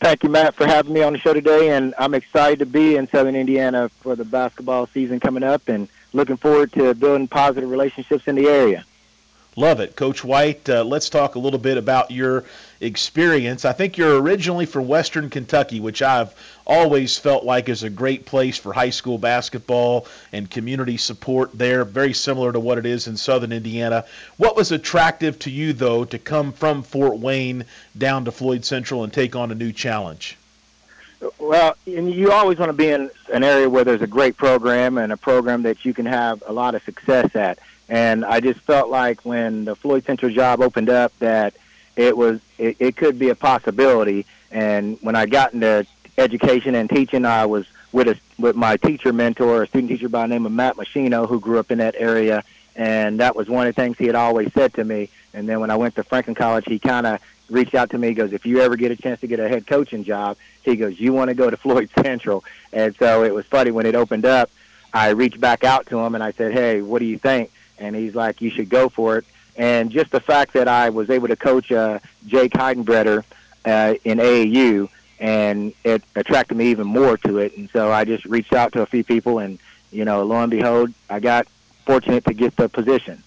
Thank 0.00 0.22
you, 0.22 0.28
Matt, 0.28 0.54
for 0.54 0.66
having 0.66 0.92
me 0.92 1.02
on 1.02 1.12
the 1.12 1.18
show 1.18 1.32
today, 1.32 1.70
and 1.70 1.94
I'm 1.98 2.14
excited 2.14 2.58
to 2.58 2.66
be 2.66 2.96
in 2.96 3.08
Southern 3.08 3.36
Indiana 3.36 3.88
for 3.88 4.16
the 4.16 4.24
basketball 4.24 4.86
season 4.86 5.20
coming 5.20 5.42
up, 5.42 5.68
and 5.68 5.88
looking 6.12 6.36
forward 6.36 6.72
to 6.72 6.94
building 6.94 7.28
positive 7.28 7.70
relationships 7.70 8.26
in 8.26 8.34
the 8.34 8.48
area. 8.48 8.84
Love 9.54 9.80
it. 9.80 9.96
Coach 9.96 10.24
White, 10.24 10.66
uh, 10.70 10.82
let's 10.82 11.10
talk 11.10 11.34
a 11.34 11.38
little 11.38 11.58
bit 11.58 11.76
about 11.76 12.10
your 12.10 12.44
experience. 12.80 13.66
I 13.66 13.72
think 13.72 13.98
you're 13.98 14.18
originally 14.18 14.64
from 14.64 14.88
Western 14.88 15.28
Kentucky, 15.28 15.78
which 15.78 16.00
I've 16.00 16.34
always 16.66 17.18
felt 17.18 17.44
like 17.44 17.68
is 17.68 17.82
a 17.82 17.90
great 17.90 18.24
place 18.24 18.56
for 18.56 18.72
high 18.72 18.90
school 18.90 19.18
basketball 19.18 20.06
and 20.32 20.48
community 20.48 20.96
support 20.96 21.50
there, 21.52 21.84
very 21.84 22.14
similar 22.14 22.50
to 22.50 22.60
what 22.60 22.78
it 22.78 22.86
is 22.86 23.08
in 23.08 23.16
Southern 23.18 23.52
Indiana. 23.52 24.06
What 24.38 24.56
was 24.56 24.72
attractive 24.72 25.38
to 25.40 25.50
you, 25.50 25.74
though, 25.74 26.06
to 26.06 26.18
come 26.18 26.52
from 26.52 26.82
Fort 26.82 27.18
Wayne 27.18 27.66
down 27.96 28.24
to 28.24 28.32
Floyd 28.32 28.64
Central 28.64 29.04
and 29.04 29.12
take 29.12 29.36
on 29.36 29.52
a 29.52 29.54
new 29.54 29.70
challenge? 29.72 30.38
Well, 31.38 31.76
and 31.86 32.12
you 32.12 32.32
always 32.32 32.58
want 32.58 32.70
to 32.70 32.76
be 32.76 32.88
in 32.88 33.10
an 33.32 33.44
area 33.44 33.68
where 33.68 33.84
there's 33.84 34.02
a 34.02 34.06
great 34.06 34.36
program 34.36 34.96
and 34.96 35.12
a 35.12 35.16
program 35.16 35.62
that 35.62 35.84
you 35.84 35.92
can 35.92 36.06
have 36.06 36.42
a 36.46 36.52
lot 36.52 36.74
of 36.74 36.82
success 36.84 37.36
at. 37.36 37.58
And 37.92 38.24
I 38.24 38.40
just 38.40 38.58
felt 38.60 38.88
like 38.88 39.22
when 39.26 39.66
the 39.66 39.76
Floyd 39.76 40.06
Central 40.06 40.32
job 40.32 40.62
opened 40.62 40.88
up 40.88 41.12
that 41.18 41.52
it 41.94 42.16
was 42.16 42.40
it, 42.56 42.78
it 42.80 42.96
could 42.96 43.18
be 43.18 43.28
a 43.28 43.34
possibility. 43.34 44.24
And 44.50 44.96
when 45.02 45.14
I 45.14 45.26
got 45.26 45.52
into 45.52 45.86
education 46.16 46.74
and 46.74 46.88
teaching, 46.88 47.26
I 47.26 47.44
was 47.44 47.66
with 47.92 48.08
a, 48.08 48.18
with 48.38 48.56
my 48.56 48.78
teacher 48.78 49.12
mentor, 49.12 49.64
a 49.64 49.66
student 49.66 49.90
teacher 49.90 50.08
by 50.08 50.22
the 50.22 50.28
name 50.28 50.46
of 50.46 50.52
Matt 50.52 50.76
Machino, 50.76 51.28
who 51.28 51.38
grew 51.38 51.58
up 51.58 51.70
in 51.70 51.76
that 51.78 51.94
area, 51.98 52.44
and 52.76 53.20
that 53.20 53.36
was 53.36 53.50
one 53.50 53.66
of 53.66 53.74
the 53.74 53.82
things 53.82 53.98
he 53.98 54.06
had 54.06 54.14
always 54.14 54.50
said 54.54 54.72
to 54.72 54.84
me. 54.84 55.10
And 55.34 55.46
then 55.46 55.60
when 55.60 55.70
I 55.70 55.76
went 55.76 55.94
to 55.96 56.02
Franklin 56.02 56.34
College, 56.34 56.64
he 56.64 56.78
kind 56.78 57.06
of 57.06 57.20
reached 57.50 57.74
out 57.74 57.90
to 57.90 57.98
me. 57.98 58.08
He 58.08 58.14
goes, 58.14 58.32
"If 58.32 58.46
you 58.46 58.62
ever 58.62 58.76
get 58.76 58.90
a 58.90 58.96
chance 58.96 59.20
to 59.20 59.26
get 59.26 59.38
a 59.38 59.50
head 59.50 59.66
coaching 59.66 60.02
job," 60.02 60.38
he 60.62 60.76
goes, 60.76 60.98
"You 60.98 61.12
want 61.12 61.28
to 61.28 61.34
go 61.34 61.50
to 61.50 61.58
Floyd 61.58 61.90
Central." 62.02 62.42
And 62.72 62.96
so 62.96 63.22
it 63.22 63.34
was 63.34 63.44
funny 63.44 63.70
when 63.70 63.84
it 63.84 63.94
opened 63.94 64.24
up. 64.24 64.50
I 64.94 65.10
reached 65.10 65.40
back 65.40 65.62
out 65.62 65.88
to 65.88 65.98
him 65.98 66.14
and 66.14 66.24
I 66.24 66.32
said, 66.32 66.54
"Hey, 66.54 66.80
what 66.80 67.00
do 67.00 67.04
you 67.04 67.18
think?" 67.18 67.50
And 67.82 67.96
he's 67.96 68.14
like, 68.14 68.40
"You 68.40 68.50
should 68.50 68.68
go 68.68 68.88
for 68.88 69.18
it." 69.18 69.24
And 69.56 69.90
just 69.90 70.10
the 70.10 70.20
fact 70.20 70.54
that 70.54 70.68
I 70.68 70.88
was 70.88 71.10
able 71.10 71.28
to 71.28 71.36
coach 71.36 71.70
uh, 71.70 71.98
Jake 72.26 72.52
Heidenbreder 72.52 73.24
uh, 73.64 73.94
in 74.04 74.18
AAU, 74.18 74.88
and 75.20 75.74
it 75.84 76.02
attracted 76.16 76.56
me 76.56 76.68
even 76.68 76.86
more 76.86 77.16
to 77.18 77.38
it. 77.38 77.56
And 77.56 77.68
so 77.70 77.92
I 77.92 78.04
just 78.04 78.24
reached 78.24 78.54
out 78.54 78.72
to 78.72 78.82
a 78.82 78.86
few 78.86 79.04
people, 79.04 79.38
and 79.40 79.58
you 79.90 80.04
know, 80.04 80.22
lo 80.22 80.40
and 80.40 80.50
behold, 80.50 80.92
I 81.10 81.20
got 81.20 81.46
fortunate 81.84 82.24
to 82.24 82.34
get 82.34 82.56
the 82.56 82.68
position. 82.68 83.22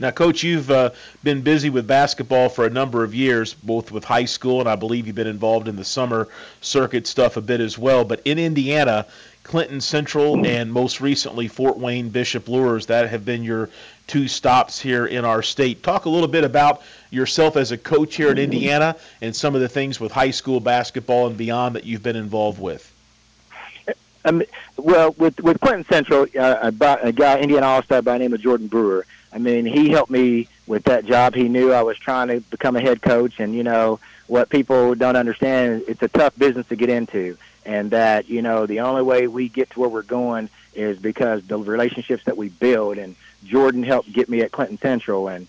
Now, 0.00 0.10
Coach, 0.10 0.42
you've 0.42 0.70
uh, 0.72 0.90
been 1.22 1.42
busy 1.42 1.70
with 1.70 1.86
basketball 1.86 2.48
for 2.48 2.66
a 2.66 2.70
number 2.70 3.04
of 3.04 3.14
years, 3.14 3.54
both 3.54 3.92
with 3.92 4.02
high 4.02 4.24
school, 4.24 4.58
and 4.58 4.68
I 4.68 4.74
believe 4.74 5.06
you've 5.06 5.14
been 5.14 5.28
involved 5.28 5.68
in 5.68 5.76
the 5.76 5.84
summer 5.84 6.28
circuit 6.60 7.06
stuff 7.06 7.36
a 7.36 7.40
bit 7.40 7.60
as 7.60 7.78
well. 7.78 8.04
But 8.04 8.20
in 8.24 8.40
Indiana, 8.40 9.06
Clinton 9.44 9.80
Central, 9.80 10.44
and 10.44 10.72
most 10.72 11.00
recently 11.00 11.48
Fort 11.48 11.78
Wayne 11.78 12.08
Bishop 12.08 12.48
Luers. 12.48 12.86
That 12.86 13.08
have 13.10 13.24
been 13.24 13.44
your 13.44 13.70
two 14.06 14.26
stops 14.26 14.80
here 14.80 15.06
in 15.06 15.24
our 15.24 15.42
state. 15.42 15.82
Talk 15.82 16.06
a 16.06 16.08
little 16.08 16.28
bit 16.28 16.44
about 16.44 16.82
yourself 17.10 17.56
as 17.56 17.70
a 17.70 17.78
coach 17.78 18.16
here 18.16 18.30
in 18.30 18.38
Indiana 18.38 18.96
and 19.20 19.36
some 19.36 19.54
of 19.54 19.60
the 19.60 19.68
things 19.68 20.00
with 20.00 20.12
high 20.12 20.30
school 20.30 20.60
basketball 20.60 21.28
and 21.28 21.36
beyond 21.36 21.76
that 21.76 21.84
you've 21.84 22.02
been 22.02 22.16
involved 22.16 22.60
with. 22.60 22.90
Um, 24.24 24.42
well, 24.78 25.14
with 25.18 25.38
with 25.40 25.60
Clinton 25.60 25.84
Central, 25.84 26.26
uh, 26.38 26.70
a 27.02 27.12
guy, 27.12 27.38
Indiana 27.38 27.66
All 27.66 27.82
Star 27.82 28.02
by 28.02 28.14
the 28.14 28.18
name 28.20 28.32
of 28.32 28.40
Jordan 28.40 28.66
Brewer. 28.66 29.06
I 29.32 29.38
mean, 29.38 29.66
he 29.66 29.90
helped 29.90 30.10
me 30.10 30.48
with 30.66 30.84
that 30.84 31.04
job. 31.04 31.34
He 31.34 31.48
knew 31.48 31.72
I 31.72 31.82
was 31.82 31.98
trying 31.98 32.28
to 32.28 32.40
become 32.40 32.76
a 32.76 32.80
head 32.80 33.02
coach, 33.02 33.40
and 33.40 33.54
you 33.54 33.62
know 33.62 34.00
what 34.26 34.48
people 34.48 34.94
don't 34.94 35.16
understand, 35.16 35.84
it's 35.86 36.02
a 36.02 36.08
tough 36.08 36.36
business 36.38 36.66
to 36.68 36.76
get 36.76 36.88
into 36.88 37.36
and 37.64 37.90
that 37.90 38.28
you 38.28 38.42
know 38.42 38.66
the 38.66 38.80
only 38.80 39.02
way 39.02 39.26
we 39.26 39.48
get 39.48 39.70
to 39.70 39.80
where 39.80 39.88
we're 39.88 40.02
going 40.02 40.48
is 40.74 40.98
because 40.98 41.42
the 41.44 41.56
relationships 41.56 42.24
that 42.24 42.36
we 42.36 42.48
build. 42.48 42.98
And 42.98 43.16
Jordan 43.44 43.82
helped 43.82 44.12
get 44.12 44.28
me 44.28 44.40
at 44.40 44.52
Clinton 44.52 44.78
Central, 44.78 45.28
and 45.28 45.48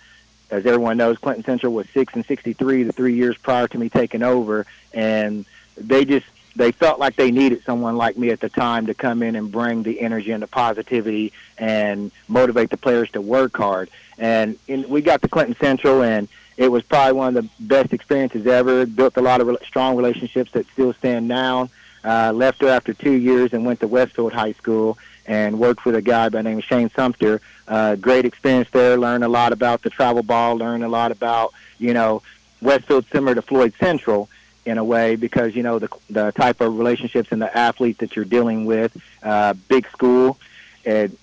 as 0.51 0.65
everyone 0.65 0.97
knows, 0.97 1.17
Clinton 1.17 1.43
Central 1.43 1.73
was 1.73 1.87
six 1.89 2.13
and 2.13 2.25
sixty-three 2.25 2.83
the 2.83 2.91
three 2.93 3.15
years 3.15 3.37
prior 3.37 3.67
to 3.67 3.77
me 3.77 3.89
taking 3.89 4.23
over, 4.23 4.65
and 4.93 5.45
they 5.77 6.05
just 6.05 6.25
they 6.55 6.71
felt 6.71 6.99
like 6.99 7.15
they 7.15 7.31
needed 7.31 7.63
someone 7.65 7.97
like 7.97 8.17
me 8.17 8.29
at 8.29 8.39
the 8.39 8.49
time 8.49 8.85
to 8.85 8.93
come 8.93 9.21
in 9.21 9.35
and 9.35 9.51
bring 9.51 9.83
the 9.83 9.99
energy 9.99 10.31
and 10.31 10.41
the 10.41 10.47
positivity 10.47 11.33
and 11.57 12.11
motivate 12.27 12.69
the 12.69 12.77
players 12.77 13.11
to 13.11 13.21
work 13.21 13.57
hard. 13.57 13.89
And 14.17 14.57
in, 14.67 14.87
we 14.87 15.01
got 15.01 15.21
to 15.23 15.27
Clinton 15.27 15.57
Central, 15.59 16.01
and 16.01 16.29
it 16.55 16.71
was 16.71 16.83
probably 16.83 17.13
one 17.13 17.35
of 17.35 17.43
the 17.43 17.49
best 17.59 17.91
experiences 17.91 18.47
ever. 18.47 18.85
Built 18.85 19.17
a 19.17 19.21
lot 19.21 19.41
of 19.41 19.47
re- 19.47 19.57
strong 19.65 19.97
relationships 19.97 20.51
that 20.53 20.65
still 20.67 20.93
stand 20.93 21.27
now. 21.27 21.69
Uh, 22.05 22.31
left 22.31 22.61
her 22.61 22.67
after 22.67 22.93
two 22.93 23.13
years 23.13 23.51
and 23.51 23.65
went 23.65 23.79
to 23.79 23.87
Westfield 23.87 24.31
High 24.31 24.51
School 24.53 24.97
and 25.25 25.57
worked 25.59 25.85
with 25.85 25.95
a 25.95 26.01
guy 26.03 26.29
by 26.29 26.39
the 26.39 26.43
name 26.43 26.59
of 26.59 26.63
Shane 26.63 26.91
Sumter. 26.91 27.41
Uh, 27.67 27.95
great 27.95 28.25
experience 28.25 28.69
there. 28.71 28.95
Learned 28.95 29.23
a 29.23 29.27
lot 29.27 29.51
about 29.51 29.81
the 29.81 29.89
travel 29.89 30.21
ball. 30.21 30.55
Learned 30.55 30.83
a 30.83 30.87
lot 30.87 31.11
about 31.11 31.53
you 31.79 31.93
know 31.93 32.21
Westfield 32.61 33.05
similar 33.11 33.33
to 33.33 33.41
Floyd 33.41 33.73
Central 33.79 34.29
in 34.65 34.77
a 34.77 34.83
way 34.83 35.15
because 35.15 35.55
you 35.55 35.63
know 35.63 35.79
the 35.79 35.89
the 36.09 36.31
type 36.33 36.61
of 36.61 36.77
relationships 36.77 37.29
and 37.31 37.41
the 37.41 37.57
athlete 37.57 37.97
that 37.97 38.15
you're 38.15 38.25
dealing 38.25 38.65
with. 38.65 38.95
Uh, 39.23 39.53
big 39.67 39.87
school. 39.89 40.37
And 40.85 41.17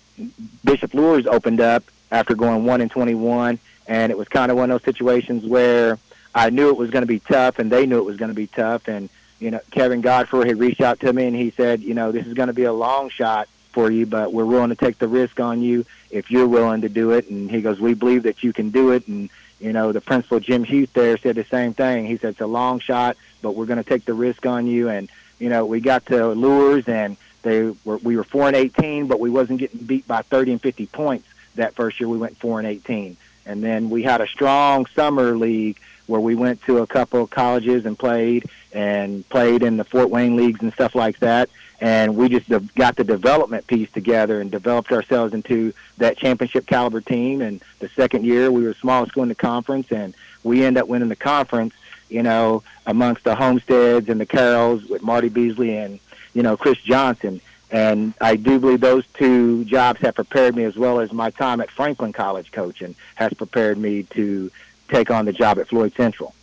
Bishop 0.64 0.94
Luers 0.94 1.26
opened 1.26 1.60
up 1.60 1.84
after 2.10 2.34
going 2.34 2.64
one 2.64 2.80
and 2.80 2.90
21, 2.90 3.60
and 3.86 4.10
it 4.10 4.18
was 4.18 4.26
kind 4.26 4.50
of 4.50 4.56
one 4.56 4.70
of 4.70 4.82
those 4.82 4.94
situations 4.94 5.44
where 5.44 5.98
I 6.34 6.50
knew 6.50 6.68
it 6.70 6.76
was 6.76 6.90
going 6.90 7.02
to 7.02 7.06
be 7.06 7.20
tough, 7.20 7.60
and 7.60 7.70
they 7.70 7.86
knew 7.86 7.98
it 7.98 8.04
was 8.04 8.16
going 8.16 8.30
to 8.30 8.34
be 8.34 8.48
tough, 8.48 8.88
and 8.88 9.08
you 9.42 9.50
know, 9.50 9.60
Kevin 9.72 10.00
Godfrey 10.00 10.46
had 10.46 10.58
reached 10.58 10.80
out 10.80 11.00
to 11.00 11.12
me 11.12 11.26
and 11.26 11.34
he 11.34 11.50
said, 11.50 11.82
you 11.82 11.94
know, 11.94 12.12
this 12.12 12.26
is 12.26 12.34
going 12.34 12.46
to 12.46 12.52
be 12.52 12.62
a 12.62 12.72
long 12.72 13.08
shot 13.08 13.48
for 13.72 13.90
you, 13.90 14.06
but 14.06 14.32
we're 14.32 14.44
willing 14.44 14.68
to 14.68 14.76
take 14.76 14.98
the 14.98 15.08
risk 15.08 15.40
on 15.40 15.60
you 15.62 15.84
if 16.10 16.30
you're 16.30 16.46
willing 16.46 16.82
to 16.82 16.88
do 16.88 17.10
it. 17.10 17.28
And 17.28 17.50
he 17.50 17.60
goes, 17.60 17.80
we 17.80 17.94
believe 17.94 18.22
that 18.22 18.44
you 18.44 18.52
can 18.52 18.70
do 18.70 18.92
it. 18.92 19.08
And, 19.08 19.30
you 19.60 19.72
know, 19.72 19.90
the 19.90 20.00
principal, 20.00 20.38
Jim 20.38 20.62
Hughes 20.62 20.90
there 20.92 21.18
said 21.18 21.34
the 21.34 21.44
same 21.44 21.74
thing. 21.74 22.06
He 22.06 22.18
said, 22.18 22.30
it's 22.30 22.40
a 22.40 22.46
long 22.46 22.78
shot, 22.78 23.16
but 23.40 23.56
we're 23.56 23.66
going 23.66 23.82
to 23.82 23.88
take 23.88 24.04
the 24.04 24.14
risk 24.14 24.46
on 24.46 24.68
you. 24.68 24.88
And, 24.88 25.10
you 25.40 25.48
know, 25.48 25.66
we 25.66 25.80
got 25.80 26.06
to 26.06 26.28
Luers 26.28 26.86
and 26.86 27.16
they 27.42 27.74
were, 27.84 27.96
we 27.96 28.16
were 28.16 28.24
4 28.24 28.48
and 28.48 28.56
18, 28.56 29.08
but 29.08 29.18
we 29.18 29.28
wasn't 29.28 29.58
getting 29.58 29.80
beat 29.80 30.06
by 30.06 30.22
30 30.22 30.52
and 30.52 30.62
50 30.62 30.86
points 30.86 31.26
that 31.56 31.74
first 31.74 31.98
year 31.98 32.08
we 32.08 32.16
went 32.16 32.36
4 32.36 32.60
and 32.60 32.68
18. 32.68 33.16
And 33.44 33.64
then 33.64 33.90
we 33.90 34.04
had 34.04 34.20
a 34.20 34.28
strong 34.28 34.86
summer 34.86 35.36
league 35.36 35.80
where 36.06 36.20
we 36.20 36.34
went 36.36 36.62
to 36.62 36.78
a 36.78 36.86
couple 36.86 37.22
of 37.22 37.30
colleges 37.30 37.86
and 37.86 37.98
played 37.98 38.44
and 38.72 39.28
played 39.28 39.62
in 39.62 39.76
the 39.76 39.84
Fort 39.84 40.10
Wayne 40.10 40.36
leagues 40.36 40.62
and 40.62 40.72
stuff 40.72 40.94
like 40.94 41.18
that. 41.18 41.50
And 41.80 42.16
we 42.16 42.28
just 42.28 42.48
got 42.74 42.96
the 42.96 43.04
development 43.04 43.66
piece 43.66 43.90
together 43.90 44.40
and 44.40 44.50
developed 44.50 44.92
ourselves 44.92 45.34
into 45.34 45.72
that 45.98 46.16
championship 46.16 46.66
caliber 46.66 47.00
team. 47.00 47.40
And 47.40 47.60
the 47.80 47.88
second 47.88 48.24
year, 48.24 48.52
we 48.52 48.62
were 48.62 48.68
the 48.68 48.74
smallest 48.76 49.12
school 49.12 49.24
in 49.24 49.28
the 49.28 49.34
conference, 49.34 49.90
and 49.90 50.14
we 50.44 50.64
end 50.64 50.78
up 50.78 50.86
winning 50.86 51.08
the 51.08 51.16
conference. 51.16 51.74
You 52.08 52.22
know, 52.22 52.62
amongst 52.86 53.24
the 53.24 53.34
Homesteads 53.34 54.10
and 54.10 54.20
the 54.20 54.26
Carrolls 54.26 54.84
with 54.84 55.02
Marty 55.02 55.30
Beasley 55.30 55.78
and 55.78 55.98
you 56.34 56.42
know 56.42 56.56
Chris 56.56 56.78
Johnson. 56.78 57.40
And 57.70 58.12
I 58.20 58.36
do 58.36 58.60
believe 58.60 58.80
those 58.80 59.06
two 59.14 59.64
jobs 59.64 60.00
have 60.02 60.14
prepared 60.14 60.54
me 60.54 60.64
as 60.64 60.76
well 60.76 61.00
as 61.00 61.10
my 61.10 61.30
time 61.30 61.62
at 61.62 61.70
Franklin 61.70 62.12
College 62.12 62.52
coaching 62.52 62.94
has 63.14 63.32
prepared 63.32 63.78
me 63.78 64.02
to 64.10 64.50
take 64.88 65.10
on 65.10 65.24
the 65.24 65.32
job 65.32 65.58
at 65.58 65.68
Floyd 65.68 65.94
Central. 65.96 66.34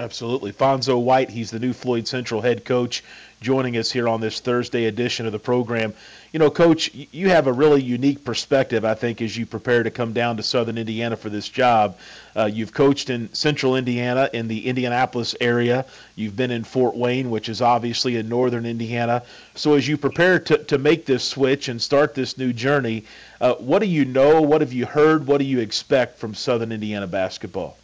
Absolutely. 0.00 0.50
Fonzo 0.50 0.98
White, 0.98 1.28
he's 1.28 1.50
the 1.50 1.58
new 1.58 1.74
Floyd 1.74 2.08
Central 2.08 2.40
head 2.40 2.64
coach, 2.64 3.04
joining 3.42 3.76
us 3.76 3.92
here 3.92 4.08
on 4.08 4.22
this 4.22 4.40
Thursday 4.40 4.86
edition 4.86 5.26
of 5.26 5.32
the 5.32 5.38
program. 5.38 5.92
You 6.32 6.38
know, 6.38 6.50
Coach, 6.50 6.90
you 6.94 7.28
have 7.28 7.46
a 7.46 7.52
really 7.52 7.82
unique 7.82 8.24
perspective, 8.24 8.82
I 8.82 8.94
think, 8.94 9.20
as 9.20 9.36
you 9.36 9.44
prepare 9.44 9.82
to 9.82 9.90
come 9.90 10.14
down 10.14 10.38
to 10.38 10.42
Southern 10.42 10.78
Indiana 10.78 11.18
for 11.18 11.28
this 11.28 11.50
job. 11.50 11.98
Uh, 12.34 12.46
you've 12.46 12.72
coached 12.72 13.10
in 13.10 13.30
Central 13.34 13.76
Indiana, 13.76 14.30
in 14.32 14.48
the 14.48 14.68
Indianapolis 14.68 15.36
area. 15.38 15.84
You've 16.16 16.34
been 16.34 16.50
in 16.50 16.64
Fort 16.64 16.96
Wayne, 16.96 17.28
which 17.28 17.50
is 17.50 17.60
obviously 17.60 18.16
in 18.16 18.26
Northern 18.26 18.64
Indiana. 18.64 19.22
So, 19.54 19.74
as 19.74 19.86
you 19.86 19.98
prepare 19.98 20.38
to, 20.38 20.64
to 20.64 20.78
make 20.78 21.04
this 21.04 21.24
switch 21.24 21.68
and 21.68 21.82
start 21.82 22.14
this 22.14 22.38
new 22.38 22.54
journey, 22.54 23.04
uh, 23.38 23.52
what 23.56 23.80
do 23.80 23.86
you 23.86 24.06
know? 24.06 24.40
What 24.40 24.62
have 24.62 24.72
you 24.72 24.86
heard? 24.86 25.26
What 25.26 25.38
do 25.40 25.44
you 25.44 25.60
expect 25.60 26.18
from 26.18 26.32
Southern 26.34 26.72
Indiana 26.72 27.06
basketball? 27.06 27.76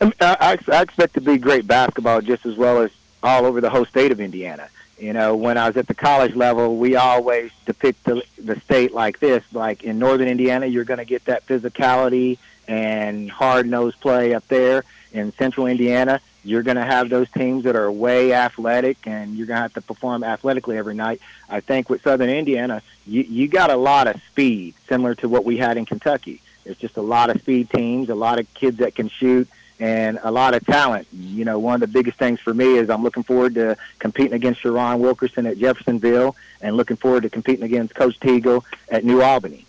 I, 0.00 0.58
I 0.72 0.82
expect 0.82 1.14
to 1.14 1.20
be 1.20 1.38
great 1.38 1.66
basketball 1.66 2.20
just 2.20 2.46
as 2.46 2.56
well 2.56 2.82
as 2.82 2.90
all 3.22 3.46
over 3.46 3.60
the 3.60 3.70
whole 3.70 3.84
state 3.84 4.12
of 4.12 4.20
Indiana. 4.20 4.68
You 4.98 5.12
know, 5.12 5.36
when 5.36 5.56
I 5.58 5.68
was 5.68 5.76
at 5.76 5.86
the 5.86 5.94
college 5.94 6.34
level, 6.34 6.76
we 6.76 6.96
always 6.96 7.52
depict 7.66 8.04
the, 8.04 8.22
the 8.36 8.58
state 8.60 8.92
like 8.92 9.20
this. 9.20 9.44
Like 9.52 9.84
in 9.84 9.98
northern 9.98 10.28
Indiana, 10.28 10.66
you're 10.66 10.84
going 10.84 10.98
to 10.98 11.04
get 11.04 11.24
that 11.26 11.46
physicality 11.46 12.38
and 12.66 13.30
hard-nosed 13.30 14.00
play 14.00 14.34
up 14.34 14.46
there. 14.48 14.84
In 15.12 15.32
central 15.32 15.66
Indiana, 15.66 16.20
you're 16.44 16.62
going 16.62 16.76
to 16.76 16.84
have 16.84 17.08
those 17.08 17.30
teams 17.30 17.64
that 17.64 17.76
are 17.76 17.90
way 17.90 18.32
athletic, 18.32 19.06
and 19.06 19.36
you're 19.36 19.46
going 19.46 19.56
to 19.56 19.62
have 19.62 19.74
to 19.74 19.80
perform 19.80 20.22
athletically 20.22 20.76
every 20.76 20.94
night. 20.94 21.20
I 21.48 21.60
think 21.60 21.88
with 21.88 22.02
southern 22.02 22.28
Indiana, 22.28 22.82
you, 23.06 23.22
you 23.22 23.48
got 23.48 23.70
a 23.70 23.76
lot 23.76 24.06
of 24.06 24.20
speed, 24.30 24.74
similar 24.88 25.14
to 25.16 25.28
what 25.28 25.44
we 25.44 25.56
had 25.56 25.76
in 25.76 25.86
Kentucky. 25.86 26.42
It's 26.64 26.78
just 26.78 26.96
a 26.96 27.02
lot 27.02 27.30
of 27.30 27.40
speed 27.40 27.70
teams, 27.70 28.10
a 28.10 28.14
lot 28.14 28.38
of 28.38 28.52
kids 28.52 28.78
that 28.78 28.94
can 28.94 29.08
shoot, 29.08 29.48
and 29.80 30.18
a 30.22 30.30
lot 30.30 30.54
of 30.54 30.64
talent. 30.66 31.06
You 31.12 31.44
know, 31.44 31.58
one 31.58 31.74
of 31.74 31.80
the 31.80 31.86
biggest 31.86 32.18
things 32.18 32.40
for 32.40 32.52
me 32.52 32.76
is 32.76 32.90
I'm 32.90 33.02
looking 33.02 33.22
forward 33.22 33.54
to 33.54 33.76
competing 33.98 34.32
against 34.34 34.60
Sharon 34.60 35.00
Wilkerson 35.00 35.46
at 35.46 35.58
Jeffersonville 35.58 36.36
and 36.60 36.76
looking 36.76 36.96
forward 36.96 37.22
to 37.22 37.30
competing 37.30 37.64
against 37.64 37.94
Coach 37.94 38.18
Teagle 38.20 38.64
at 38.88 39.04
New 39.04 39.22
Albany. 39.22 39.64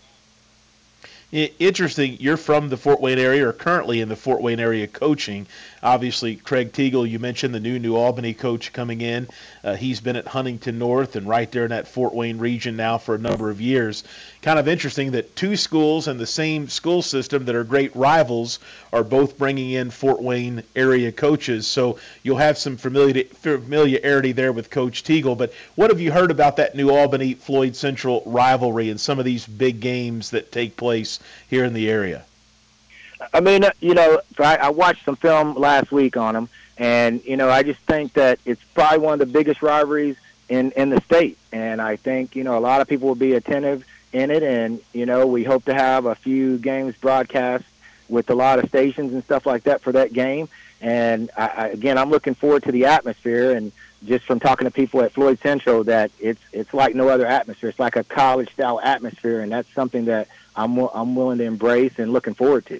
Interesting. 1.32 2.18
You're 2.20 2.38
from 2.38 2.70
the 2.70 2.78
Fort 2.78 3.00
Wayne 3.02 3.20
area, 3.20 3.48
or 3.48 3.54
currently 3.54 4.02
in 4.02 4.10
the 4.10 4.16
Fort 4.16 4.42
Wayne 4.42 4.60
area 4.60 4.88
coaching. 4.88 5.46
Obviously, 5.84 6.36
Craig 6.36 6.72
Teagle, 6.72 7.08
you 7.08 7.20
mentioned 7.20 7.54
the 7.54 7.60
new 7.60 7.78
New 7.78 7.96
Albany 7.96 8.34
coach 8.34 8.74
coming 8.74 9.02
in. 9.02 9.28
Uh, 9.64 9.76
he's 9.76 10.02
been 10.02 10.16
at 10.16 10.26
Huntington 10.26 10.80
North 10.80 11.16
and 11.16 11.28
right 11.28 11.52
there 11.52 11.66
in 11.66 11.70
that 11.70 11.88
Fort 11.88 12.16
Wayne 12.16 12.40
region 12.40 12.76
now 12.76 12.98
for 12.98 13.14
a 13.14 13.20
number 13.20 13.52
of 13.52 13.62
years. 13.62 14.04
Kind 14.42 14.58
of 14.58 14.70
interesting 14.70 15.12
that 15.12 15.36
two 15.36 15.58
schools 15.58 16.08
in 16.08 16.18
the 16.18 16.26
same 16.26 16.70
school 16.70 17.02
system 17.02 17.46
that 17.46 17.56
are 17.56 17.66
great 17.66 17.94
rivals 17.94 18.60
are 18.94 19.04
both 19.04 19.38
bringing 19.38 19.72
in 19.72 19.92
Fort 19.92 20.22
Wayne 20.22 20.64
area 20.78 21.12
coaches. 21.12 21.68
So 21.68 22.00
you'll 22.24 22.38
have 22.38 22.58
some 22.58 22.78
familiarity 22.78 24.32
there 24.32 24.54
with 24.54 24.70
Coach 24.70 25.04
Teagle. 25.04 25.38
But 25.38 25.52
what 25.76 25.90
have 25.90 26.00
you 26.00 26.14
heard 26.14 26.32
about 26.32 26.56
that 26.56 26.74
New 26.74 26.90
Albany 26.90 27.34
Floyd 27.34 27.76
Central 27.76 28.24
rivalry 28.26 28.90
and 28.90 29.00
some 29.00 29.20
of 29.20 29.26
these 29.26 29.46
big 29.46 29.82
games 29.82 30.30
that 30.30 30.54
take 30.54 30.78
place? 30.78 31.20
here 31.50 31.66
in 31.66 31.74
the 31.74 31.90
area? 31.90 32.24
I 33.34 33.42
mean, 33.42 33.64
uh, 33.64 33.72
you 33.80 33.94
know, 33.94 34.22
I, 34.38 34.58
I 34.58 34.70
watched 34.70 35.06
some 35.06 35.16
film 35.16 35.56
last 35.56 35.92
week 35.92 36.16
on 36.16 36.34
them, 36.34 36.50
and 36.78 37.24
you 37.26 37.38
know, 37.38 37.50
I 37.50 37.64
just 37.64 37.80
think 37.82 38.14
that 38.14 38.40
it's 38.46 38.64
probably 38.74 39.00
one 39.00 39.14
of 39.14 39.20
the 39.20 39.26
biggest 39.26 39.62
rivalries 39.62 40.16
in 40.48 40.72
in 40.72 40.90
the 40.90 41.02
state, 41.02 41.38
and 41.52 41.82
I 41.82 41.98
think 41.98 42.36
you 42.36 42.44
know 42.44 42.58
a 42.58 42.62
lot 42.62 42.82
of 42.82 42.88
people 42.88 43.08
will 43.08 43.16
be 43.16 43.34
attentive 43.34 43.84
in 44.14 44.32
it, 44.32 44.44
and 44.44 44.80
you 44.94 45.06
know, 45.06 45.28
we 45.28 45.44
hope 45.44 45.66
to 45.66 45.74
have 45.74 46.06
a 46.06 46.16
few 46.16 46.58
games 46.58 46.96
broadcast 46.96 47.66
with 48.08 48.30
a 48.30 48.36
lot 48.36 48.60
of 48.60 48.68
stations 48.70 49.14
and 49.14 49.24
stuff 49.24 49.46
like 49.46 49.64
that 49.64 49.82
for 49.82 49.92
that 49.92 50.12
game. 50.14 50.50
And 50.82 51.30
I, 51.38 51.48
I, 51.48 51.68
again, 51.68 51.98
I'm 51.98 52.10
looking 52.10 52.34
forward 52.34 52.64
to 52.64 52.72
the 52.72 52.86
atmosphere, 52.86 53.52
and 53.52 53.72
just 54.06 54.26
from 54.26 54.40
talking 54.40 54.66
to 54.66 54.72
people 54.72 55.02
at 55.02 55.12
Floyd 55.12 55.40
Central, 55.40 55.84
that 55.86 56.12
it's 56.20 56.42
it's 56.52 56.74
like 56.74 56.96
no 56.96 57.10
other 57.10 57.26
atmosphere. 57.26 57.70
It's 57.70 57.80
like 57.80 57.96
a 57.96 58.04
college 58.04 58.52
style 58.54 58.80
atmosphere, 58.82 59.42
and 59.42 59.52
that's 59.52 59.72
something 59.74 60.06
that 60.06 60.28
I'm 60.56 60.78
I'm 60.78 61.16
willing 61.16 61.38
to 61.40 61.44
embrace 61.44 62.00
and 62.00 62.14
looking 62.14 62.34
forward 62.34 62.66
to. 62.68 62.80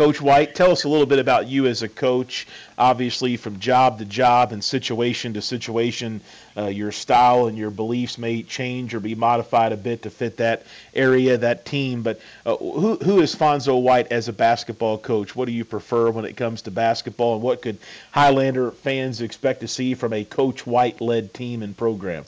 Coach 0.00 0.18
White, 0.18 0.54
tell 0.54 0.70
us 0.70 0.84
a 0.84 0.88
little 0.88 1.04
bit 1.04 1.18
about 1.18 1.46
you 1.46 1.66
as 1.66 1.82
a 1.82 1.88
coach. 1.88 2.46
Obviously, 2.78 3.36
from 3.36 3.60
job 3.60 3.98
to 3.98 4.06
job 4.06 4.50
and 4.50 4.64
situation 4.64 5.34
to 5.34 5.42
situation, 5.42 6.22
uh, 6.56 6.68
your 6.68 6.90
style 6.90 7.48
and 7.48 7.58
your 7.58 7.70
beliefs 7.70 8.16
may 8.16 8.42
change 8.42 8.94
or 8.94 9.00
be 9.00 9.14
modified 9.14 9.72
a 9.72 9.76
bit 9.76 10.04
to 10.04 10.08
fit 10.08 10.38
that 10.38 10.64
area, 10.94 11.36
that 11.36 11.66
team. 11.66 12.02
But 12.02 12.18
uh, 12.46 12.56
who, 12.56 12.96
who 12.96 13.20
is 13.20 13.36
Fonzo 13.36 13.82
White 13.82 14.10
as 14.10 14.28
a 14.28 14.32
basketball 14.32 14.96
coach? 14.96 15.36
What 15.36 15.44
do 15.44 15.52
you 15.52 15.66
prefer 15.66 16.10
when 16.10 16.24
it 16.24 16.34
comes 16.34 16.62
to 16.62 16.70
basketball, 16.70 17.34
and 17.34 17.42
what 17.42 17.60
could 17.60 17.76
Highlander 18.10 18.70
fans 18.70 19.20
expect 19.20 19.60
to 19.60 19.68
see 19.68 19.92
from 19.92 20.14
a 20.14 20.24
Coach 20.24 20.66
White 20.66 21.02
led 21.02 21.34
team 21.34 21.62
and 21.62 21.76
program? 21.76 22.24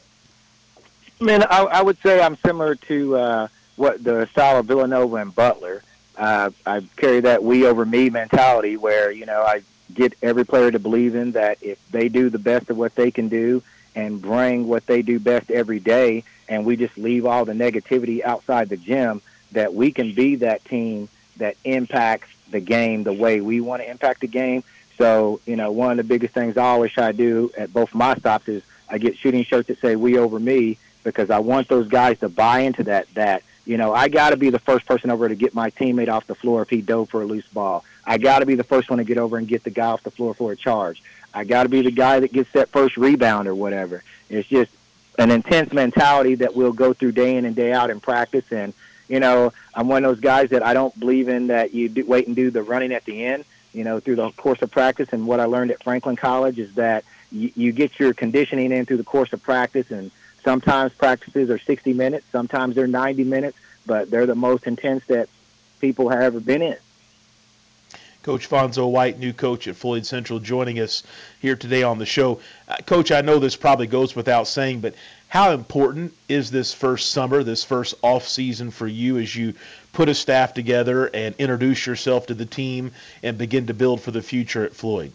I 1.22 1.24
mean, 1.24 1.42
I, 1.42 1.60
I 1.62 1.80
would 1.80 1.96
say 2.02 2.20
I'm 2.20 2.36
similar 2.36 2.74
to. 2.74 3.16
Uh, 3.16 3.48
what 3.76 4.04
the 4.04 4.26
style 4.26 4.58
of 4.58 4.66
Villanova 4.66 5.16
and 5.16 5.34
Butler. 5.34 5.82
Uh, 6.16 6.50
I 6.66 6.82
carry 6.96 7.20
that 7.20 7.42
we 7.42 7.66
over 7.66 7.84
me 7.84 8.10
mentality 8.10 8.76
where, 8.76 9.10
you 9.10 9.26
know, 9.26 9.42
I 9.42 9.62
get 9.94 10.14
every 10.22 10.44
player 10.44 10.70
to 10.70 10.78
believe 10.78 11.14
in 11.14 11.32
that 11.32 11.58
if 11.62 11.78
they 11.90 12.08
do 12.08 12.30
the 12.30 12.38
best 12.38 12.70
of 12.70 12.76
what 12.76 12.94
they 12.94 13.10
can 13.10 13.28
do 13.28 13.62
and 13.94 14.20
bring 14.20 14.68
what 14.68 14.86
they 14.86 15.02
do 15.02 15.18
best 15.18 15.50
every 15.50 15.80
day 15.80 16.24
and 16.48 16.64
we 16.64 16.76
just 16.76 16.96
leave 16.98 17.26
all 17.26 17.44
the 17.44 17.52
negativity 17.52 18.22
outside 18.22 18.68
the 18.68 18.76
gym, 18.76 19.22
that 19.52 19.74
we 19.74 19.92
can 19.92 20.14
be 20.14 20.36
that 20.36 20.64
team 20.64 21.08
that 21.36 21.56
impacts 21.64 22.28
the 22.50 22.60
game 22.60 23.04
the 23.04 23.12
way 23.12 23.40
we 23.40 23.60
want 23.60 23.82
to 23.82 23.90
impact 23.90 24.20
the 24.20 24.26
game. 24.26 24.62
So, 24.98 25.40
you 25.46 25.56
know, 25.56 25.72
one 25.72 25.92
of 25.92 25.96
the 25.96 26.04
biggest 26.04 26.34
things 26.34 26.56
I 26.56 26.64
always 26.64 26.92
try 26.92 27.12
to 27.12 27.16
do 27.16 27.50
at 27.56 27.72
both 27.72 27.94
my 27.94 28.14
stops 28.14 28.48
is 28.48 28.62
I 28.88 28.98
get 28.98 29.16
shooting 29.16 29.44
shirts 29.44 29.68
that 29.68 29.80
say 29.80 29.96
we 29.96 30.18
over 30.18 30.38
me 30.38 30.78
because 31.04 31.30
I 31.30 31.38
want 31.38 31.68
those 31.68 31.88
guys 31.88 32.18
to 32.20 32.28
buy 32.28 32.60
into 32.60 32.84
that 32.84 33.12
that 33.14 33.42
you 33.64 33.76
know, 33.76 33.94
I 33.94 34.08
got 34.08 34.30
to 34.30 34.36
be 34.36 34.50
the 34.50 34.58
first 34.58 34.86
person 34.86 35.10
over 35.10 35.28
to 35.28 35.34
get 35.34 35.54
my 35.54 35.70
teammate 35.70 36.08
off 36.08 36.26
the 36.26 36.34
floor 36.34 36.62
if 36.62 36.70
he 36.70 36.82
dove 36.82 37.10
for 37.10 37.22
a 37.22 37.24
loose 37.24 37.46
ball. 37.46 37.84
I 38.04 38.18
got 38.18 38.40
to 38.40 38.46
be 38.46 38.56
the 38.56 38.64
first 38.64 38.90
one 38.90 38.98
to 38.98 39.04
get 39.04 39.18
over 39.18 39.38
and 39.38 39.46
get 39.46 39.62
the 39.62 39.70
guy 39.70 39.86
off 39.86 40.02
the 40.02 40.10
floor 40.10 40.34
for 40.34 40.50
a 40.52 40.56
charge. 40.56 41.02
I 41.32 41.44
got 41.44 41.62
to 41.62 41.68
be 41.68 41.82
the 41.82 41.92
guy 41.92 42.20
that 42.20 42.32
gets 42.32 42.50
that 42.52 42.70
first 42.70 42.96
rebound 42.96 43.46
or 43.46 43.54
whatever. 43.54 44.02
It's 44.28 44.48
just 44.48 44.70
an 45.18 45.30
intense 45.30 45.72
mentality 45.72 46.34
that 46.36 46.56
we'll 46.56 46.72
go 46.72 46.92
through 46.92 47.12
day 47.12 47.36
in 47.36 47.44
and 47.44 47.54
day 47.54 47.72
out 47.72 47.90
in 47.90 48.00
practice. 48.00 48.50
And, 48.50 48.74
you 49.08 49.20
know, 49.20 49.52
I'm 49.74 49.88
one 49.88 50.04
of 50.04 50.10
those 50.10 50.20
guys 50.20 50.50
that 50.50 50.64
I 50.64 50.74
don't 50.74 50.98
believe 50.98 51.28
in 51.28 51.46
that 51.46 51.72
you 51.72 51.88
do, 51.88 52.04
wait 52.04 52.26
and 52.26 52.34
do 52.34 52.50
the 52.50 52.62
running 52.62 52.92
at 52.92 53.04
the 53.04 53.24
end, 53.24 53.44
you 53.72 53.84
know, 53.84 54.00
through 54.00 54.16
the 54.16 54.30
course 54.32 54.60
of 54.62 54.70
practice. 54.70 55.10
And 55.12 55.26
what 55.26 55.38
I 55.38 55.44
learned 55.44 55.70
at 55.70 55.84
Franklin 55.84 56.16
College 56.16 56.58
is 56.58 56.74
that 56.74 57.04
you, 57.30 57.52
you 57.54 57.72
get 57.72 58.00
your 58.00 58.12
conditioning 58.12 58.72
in 58.72 58.86
through 58.86 58.96
the 58.96 59.04
course 59.04 59.32
of 59.32 59.40
practice 59.40 59.92
and– 59.92 60.10
Sometimes 60.44 60.92
practices 60.94 61.50
are 61.50 61.58
60 61.58 61.92
minutes, 61.92 62.26
sometimes 62.32 62.74
they're 62.74 62.86
90 62.86 63.24
minutes, 63.24 63.56
but 63.86 64.10
they're 64.10 64.26
the 64.26 64.34
most 64.34 64.66
intense 64.66 65.04
that 65.06 65.28
people 65.80 66.08
have 66.08 66.20
ever 66.20 66.40
been 66.40 66.62
in. 66.62 66.76
Coach 68.22 68.48
Fonzo 68.48 68.88
White, 68.88 69.18
new 69.18 69.32
coach 69.32 69.66
at 69.66 69.74
Floyd 69.74 70.06
Central, 70.06 70.38
joining 70.38 70.78
us 70.78 71.02
here 71.40 71.56
today 71.56 71.82
on 71.82 71.98
the 71.98 72.06
show. 72.06 72.40
Uh, 72.68 72.76
coach, 72.86 73.10
I 73.10 73.20
know 73.20 73.40
this 73.40 73.56
probably 73.56 73.88
goes 73.88 74.14
without 74.14 74.46
saying, 74.46 74.80
but 74.80 74.94
how 75.26 75.50
important 75.50 76.14
is 76.28 76.50
this 76.50 76.72
first 76.72 77.10
summer, 77.10 77.42
this 77.42 77.64
first 77.64 77.94
off 78.02 78.28
season 78.28 78.70
for 78.70 78.86
you 78.86 79.18
as 79.18 79.34
you 79.34 79.54
put 79.92 80.08
a 80.08 80.14
staff 80.14 80.54
together 80.54 81.06
and 81.12 81.34
introduce 81.38 81.84
yourself 81.84 82.26
to 82.26 82.34
the 82.34 82.46
team 82.46 82.92
and 83.24 83.38
begin 83.38 83.66
to 83.66 83.74
build 83.74 84.00
for 84.00 84.12
the 84.12 84.22
future 84.22 84.64
at 84.64 84.74
Floyd? 84.74 85.12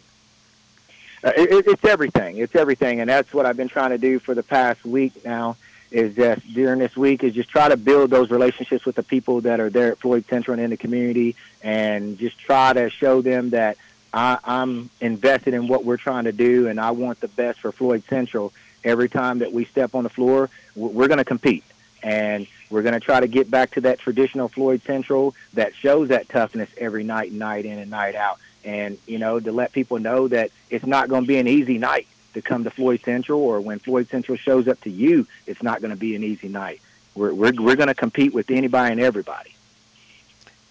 Uh, 1.24 1.32
it, 1.36 1.65
it's 1.68 1.86
everything. 1.86 2.38
It's 2.38 2.55
everything, 2.55 2.99
and 2.99 3.09
that's 3.09 3.34
what 3.34 3.45
I've 3.45 3.57
been 3.57 3.70
trying 3.70 3.89
to 3.91 3.97
do 3.97 4.20
for 4.20 4.36
the 4.36 4.43
past 4.43 4.86
week 4.86 5.26
now. 5.26 5.57
Is 5.89 6.15
just 6.15 6.53
during 6.53 6.80
this 6.80 6.97
week 6.97 7.24
is 7.24 7.34
just 7.34 7.47
try 7.47 7.70
to 7.70 7.78
build 7.78 8.09
those 8.09 8.30
relationships 8.30 8.86
with 8.86 8.95
the 8.95 9.03
people 9.03 9.39
that 9.41 9.61
are 9.61 9.70
there 9.70 9.93
at 9.93 9.99
Floyd 9.99 10.26
Central 10.30 10.53
and 10.55 10.61
in 10.61 10.70
the 10.70 10.78
community, 10.78 11.36
and 11.63 12.18
just 12.18 12.38
try 12.38 12.74
to 12.74 12.89
show 12.89 13.22
them 13.22 13.51
that 13.51 13.78
I, 14.13 14.38
I'm 14.43 14.89
invested 14.99 15.53
in 15.53 15.68
what 15.68 15.86
we're 15.86 15.97
trying 15.97 16.26
to 16.26 16.34
do, 16.34 16.68
and 16.68 16.80
I 16.80 16.91
want 16.91 17.22
the 17.22 17.30
best 17.30 17.61
for 17.61 17.72
Floyd 17.72 18.03
Central. 18.09 18.51
Every 18.84 19.07
time 19.07 19.39
that 19.39 19.53
we 19.53 19.65
step 19.65 19.95
on 19.95 20.03
the 20.03 20.09
floor, 20.09 20.49
we're 20.76 21.07
going 21.07 21.20
to 21.20 21.26
compete, 21.26 21.63
and 22.03 22.47
we're 22.70 22.84
going 22.84 22.93
to 22.93 22.99
try 22.99 23.22
to 23.22 23.28
get 23.28 23.49
back 23.49 23.72
to 23.72 23.82
that 23.82 23.99
traditional 23.99 24.49
Floyd 24.49 24.82
Central 24.84 25.36
that 25.53 25.74
shows 25.74 26.09
that 26.09 26.28
toughness 26.28 26.70
every 26.78 27.03
night, 27.03 27.32
night 27.32 27.65
in 27.65 27.80
and 27.80 27.89
night 27.89 28.15
out 28.15 28.39
and 28.68 28.97
you 29.07 29.18
know 29.18 29.39
to 29.39 29.51
let 29.51 29.72
people 29.72 29.97
know 29.97 30.28
that 30.28 30.51
it's 30.70 30.86
not 30.86 31.07
going 31.07 31.24
to 31.24 31.28
be 31.28 31.38
an 31.38 31.47
easy 31.47 31.78
night 31.78 32.05
to 32.34 32.41
come 32.41 32.65
to 32.65 32.70
Floyd 32.70 33.01
Central, 33.03 33.39
or 33.39 33.61
when 33.61 33.80
Floyd 33.80 34.09
Central 34.09 34.38
shows 34.38 34.68
up 34.68 34.80
to 34.82 34.91
you, 34.91 35.26
it's 35.47 35.63
not 35.63 35.82
going 35.82 35.91
to 35.91 35.97
be 35.97 36.15
an 36.15 36.24
easy 36.24 36.49
night. 36.49 36.82
We're 37.15 37.34
we're, 37.34 37.53
we're 37.53 37.78
going 37.78 37.88
to 37.88 37.95
compete 37.95 38.34
with 38.34 38.51
anybody 38.51 38.91
and 38.91 39.01
everybody. 39.01 39.55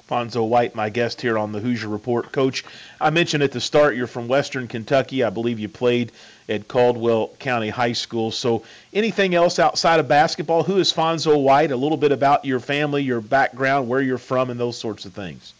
Fonzo 0.09 0.47
White, 0.47 0.77
my 0.77 0.89
guest 0.89 1.21
here 1.21 1.37
on 1.37 1.51
the 1.51 1.59
Hoosier 1.59 1.89
Report. 1.89 2.31
Coach, 2.31 2.65
I 3.01 3.11
mentioned 3.11 3.43
at 3.43 3.51
the 3.51 3.61
start 3.61 3.97
you're 3.97 4.07
from 4.07 4.29
Western 4.29 4.69
Kentucky. 4.69 5.25
I 5.25 5.31
believe 5.31 5.59
you 5.59 5.69
played 5.69 6.13
at 6.49 6.69
Caldwell 6.69 7.35
County 7.41 7.71
High 7.71 7.95
School. 7.95 8.31
So, 8.31 8.63
anything 8.93 9.35
else 9.35 9.59
outside 9.59 9.99
of 9.99 10.07
basketball? 10.07 10.63
Who 10.63 10.77
is 10.77 10.93
Fonzo 10.93 11.43
White? 11.43 11.73
A 11.73 11.77
little 11.77 11.97
bit 11.97 12.13
about 12.13 12.45
your 12.45 12.61
family, 12.61 13.03
your 13.03 13.21
background, 13.21 13.89
where 13.89 14.01
you're 14.01 14.19
from, 14.19 14.51
and 14.51 14.61
those 14.61 14.79
sorts 14.79 15.07
of 15.07 15.13
things. 15.15 15.55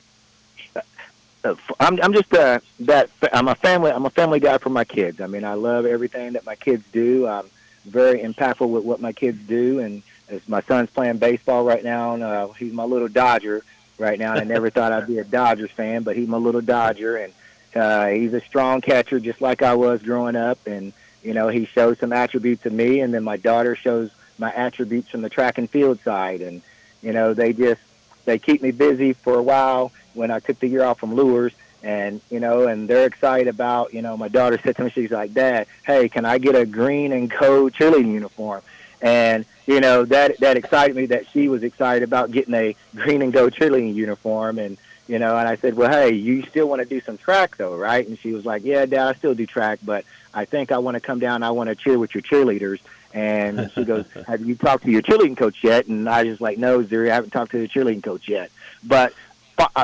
I'm 1.81 2.01
I'm 2.03 2.13
just 2.13 2.33
uh, 2.35 2.61
that 2.81 3.11
I'm 3.33 3.49
a 3.49 3.55
family 3.55 3.91
I'm 3.91 4.07
a 4.07 4.11
family 4.11 4.41
guy 4.41 4.59
for 4.59 4.71
my 4.71 4.85
kids. 4.85 5.21
I 5.21 5.27
mean, 5.27 5.45
I 5.45 5.55
love 5.55 5.87
everything 5.87 6.33
that 6.33 6.45
my 6.45 6.57
kids 6.57 6.85
do. 6.93 7.27
I'm 7.27 7.47
very 7.85 8.21
impactful 8.21 8.69
with 8.69 8.85
what 8.85 9.01
my 9.01 9.13
kids 9.13 9.39
do, 9.47 9.81
and 9.81 10.03
as 10.29 10.47
my 10.49 10.61
son's 10.63 10.91
playing 10.91 11.19
baseball 11.19 11.65
right 11.65 11.85
now, 11.85 12.15
and 12.15 12.23
uh, 12.23 12.49
he's 12.49 12.73
my 12.73 12.85
little 12.85 13.09
Dodger 13.09 13.63
right 13.99 14.19
now. 14.19 14.33
And 14.33 14.41
I 14.41 14.45
never 14.45 14.71
thought 14.71 14.93
I'd 14.93 15.07
be 15.07 15.19
a 15.19 15.25
Dodgers 15.25 15.71
fan, 15.71 16.03
but 16.03 16.17
he's 16.17 16.29
my 16.29 16.39
little 16.39 16.61
Dodger, 16.61 17.17
and 17.17 17.33
uh, 17.75 18.09
he's 18.09 18.35
a 18.35 18.41
strong 18.41 18.81
catcher 18.81 19.21
just 19.21 19.41
like 19.41 19.63
I 19.63 19.75
was 19.75 20.03
growing 20.03 20.37
up. 20.37 20.67
And 20.67 20.93
you 21.23 21.35
know, 21.35 21.49
he 21.49 21.65
shows 21.67 21.99
some 21.99 22.13
attributes 22.13 22.67
of 22.67 22.73
me, 22.73 23.01
and 23.01 23.13
then 23.13 23.25
my 23.25 23.37
daughter 23.37 23.77
shows 23.77 24.11
my 24.39 24.53
attributes 24.53 25.11
from 25.11 25.23
the 25.23 25.31
track 25.31 25.59
and 25.59 25.69
field 25.69 26.01
side, 26.01 26.41
and 26.41 26.63
you 27.03 27.13
know, 27.13 27.35
they 27.35 27.53
just 27.53 27.81
they 28.25 28.39
keep 28.39 28.63
me 28.63 28.73
busy 28.73 29.13
for 29.13 29.39
a 29.39 29.43
while 29.43 29.93
when 30.17 30.31
I 30.31 30.41
took 30.41 30.59
the 30.59 30.69
year 30.69 30.83
off 30.83 30.99
from 30.99 31.15
Luers, 31.15 31.53
and 31.83 32.21
you 32.31 32.41
know, 32.41 32.67
and 32.67 32.89
they're 32.89 33.07
excited 33.07 33.49
about. 33.49 33.95
You 33.95 34.03
know, 34.03 34.17
my 34.17 34.29
daughter 34.29 34.59
said 34.63 34.77
to 34.77 34.85
me, 34.85 34.91
she's 34.91 35.11
like, 35.11 35.35
"Dad, 35.35 35.67
hey, 35.85 36.09
can 36.09 36.25
I 36.25 36.39
get 36.39 36.55
a 36.55 36.67
green 36.67 37.13
and 37.13 37.31
gold 37.31 37.75
cheerleading 37.75 38.13
uniform?" 38.13 38.63
And 39.01 39.45
you 39.67 39.81
know, 39.81 40.05
that 40.07 40.39
that 40.41 40.57
excited 40.57 40.97
me 40.97 41.07
that 41.07 41.29
she 41.33 41.49
was 41.49 41.63
excited 41.63 42.03
about 42.03 42.31
getting 42.31 42.55
a 42.55 42.75
green 42.95 43.23
and 43.23 43.33
gold 43.33 43.53
cheerleading 43.53 43.95
uniform, 43.95 44.59
and 44.59 44.79
you 45.07 45.19
know, 45.19 45.37
and 45.37 45.49
I 45.49 45.57
said, 45.57 45.75
"Well, 45.77 45.91
hey, 45.91 46.13
you 46.15 46.43
still 46.43 46.69
want 46.69 46.83
to 46.83 46.89
do 46.89 47.01
some 47.01 47.19
track 47.19 47.57
though, 47.57 47.77
right?" 47.77 48.07
And 48.07 48.19
she 48.19 48.33
was 48.33 48.45
like, 48.45 48.65
"Yeah, 48.65 48.87
Dad, 48.87 49.09
I 49.09 49.13
still 49.15 49.35
do 49.35 49.47
track, 49.47 49.79
but 49.85 50.05
I 50.35 50.45
think 50.45 50.73
I 50.73 50.79
want 50.79 50.97
to 50.97 51.01
come 51.01 51.21
down. 51.21 51.43
I 51.43 51.51
want 51.51 51.69
to 51.69 51.77
cheer 51.77 51.99
with 51.99 52.15
your 52.15 52.23
cheerleaders." 52.23 52.81
And 53.15 53.71
she 53.75 53.85
goes, 53.85 54.07
"Have 54.27 54.45
you 54.45 54.57
talked 54.57 54.85
to 54.85 54.91
your 54.91 55.03
cheerleading 55.03 55.37
coach 55.37 55.63
yet?" 55.63 55.87
And 55.87 56.09
I 56.09 56.25
was 56.25 56.41
like, 56.41 56.59
"No, 56.59 56.83
Zuri, 56.83 57.11
I 57.11 57.15
haven't 57.15 57.31
talked 57.31 57.53
to 57.53 57.59
the 57.59 57.69
cheerleading 57.69 58.03
coach 58.03 58.29
yet." 58.29 58.51
But 58.83 59.13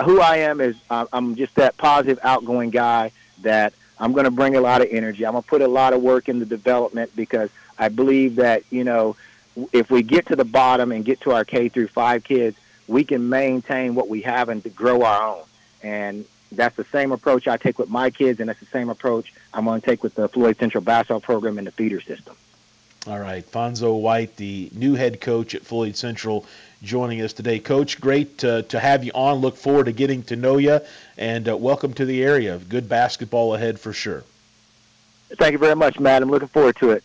who 0.04 0.20
I 0.20 0.38
am 0.38 0.60
is 0.60 0.76
uh, 0.90 1.06
I'm 1.12 1.34
just 1.36 1.54
that 1.56 1.76
positive, 1.76 2.18
outgoing 2.22 2.70
guy 2.70 3.12
that 3.42 3.72
I'm 3.98 4.12
going 4.12 4.24
to 4.24 4.30
bring 4.30 4.56
a 4.56 4.60
lot 4.60 4.80
of 4.80 4.88
energy. 4.90 5.24
I'm 5.24 5.32
going 5.32 5.42
to 5.42 5.48
put 5.48 5.62
a 5.62 5.68
lot 5.68 5.92
of 5.92 6.02
work 6.02 6.28
in 6.28 6.38
the 6.38 6.46
development 6.46 7.14
because 7.14 7.50
I 7.78 7.88
believe 7.88 8.36
that 8.36 8.64
you 8.70 8.84
know 8.84 9.16
if 9.72 9.90
we 9.90 10.02
get 10.02 10.26
to 10.26 10.36
the 10.36 10.44
bottom 10.44 10.92
and 10.92 11.04
get 11.04 11.20
to 11.22 11.32
our 11.32 11.44
K 11.44 11.68
through 11.68 11.88
five 11.88 12.24
kids, 12.24 12.56
we 12.86 13.04
can 13.04 13.28
maintain 13.28 13.94
what 13.94 14.08
we 14.08 14.22
have 14.22 14.48
and 14.48 14.62
to 14.62 14.70
grow 14.70 15.02
our 15.02 15.36
own. 15.36 15.44
And 15.82 16.24
that's 16.50 16.76
the 16.76 16.84
same 16.84 17.12
approach 17.12 17.48
I 17.48 17.56
take 17.56 17.78
with 17.78 17.88
my 17.88 18.10
kids, 18.10 18.40
and 18.40 18.48
that's 18.48 18.60
the 18.60 18.66
same 18.66 18.88
approach 18.88 19.32
I'm 19.52 19.64
going 19.64 19.80
to 19.80 19.86
take 19.86 20.02
with 20.02 20.14
the 20.14 20.28
Floyd 20.28 20.58
Central 20.58 20.82
basketball 20.82 21.20
program 21.20 21.58
and 21.58 21.66
the 21.66 21.72
feeder 21.72 22.00
system. 22.00 22.36
All 23.04 23.18
right, 23.18 23.44
Fonzo 23.50 24.00
White, 24.00 24.36
the 24.36 24.70
new 24.72 24.94
head 24.94 25.20
coach 25.20 25.56
at 25.56 25.66
Floyd 25.66 25.96
Central, 25.96 26.46
joining 26.84 27.20
us 27.20 27.32
today. 27.32 27.58
Coach, 27.58 28.00
great 28.00 28.38
to, 28.38 28.62
to 28.62 28.78
have 28.78 29.02
you 29.02 29.10
on. 29.12 29.38
Look 29.38 29.56
forward 29.56 29.86
to 29.86 29.92
getting 29.92 30.22
to 30.24 30.36
know 30.36 30.58
you, 30.58 30.78
and 31.18 31.48
uh, 31.48 31.56
welcome 31.56 31.94
to 31.94 32.04
the 32.04 32.22
area. 32.22 32.56
Good 32.58 32.88
basketball 32.88 33.56
ahead 33.56 33.80
for 33.80 33.92
sure. 33.92 34.22
Thank 35.36 35.50
you 35.50 35.58
very 35.58 35.74
much, 35.74 35.98
Matt. 35.98 36.22
I'm 36.22 36.30
looking 36.30 36.46
forward 36.46 36.76
to 36.76 36.92
it. 36.92 37.02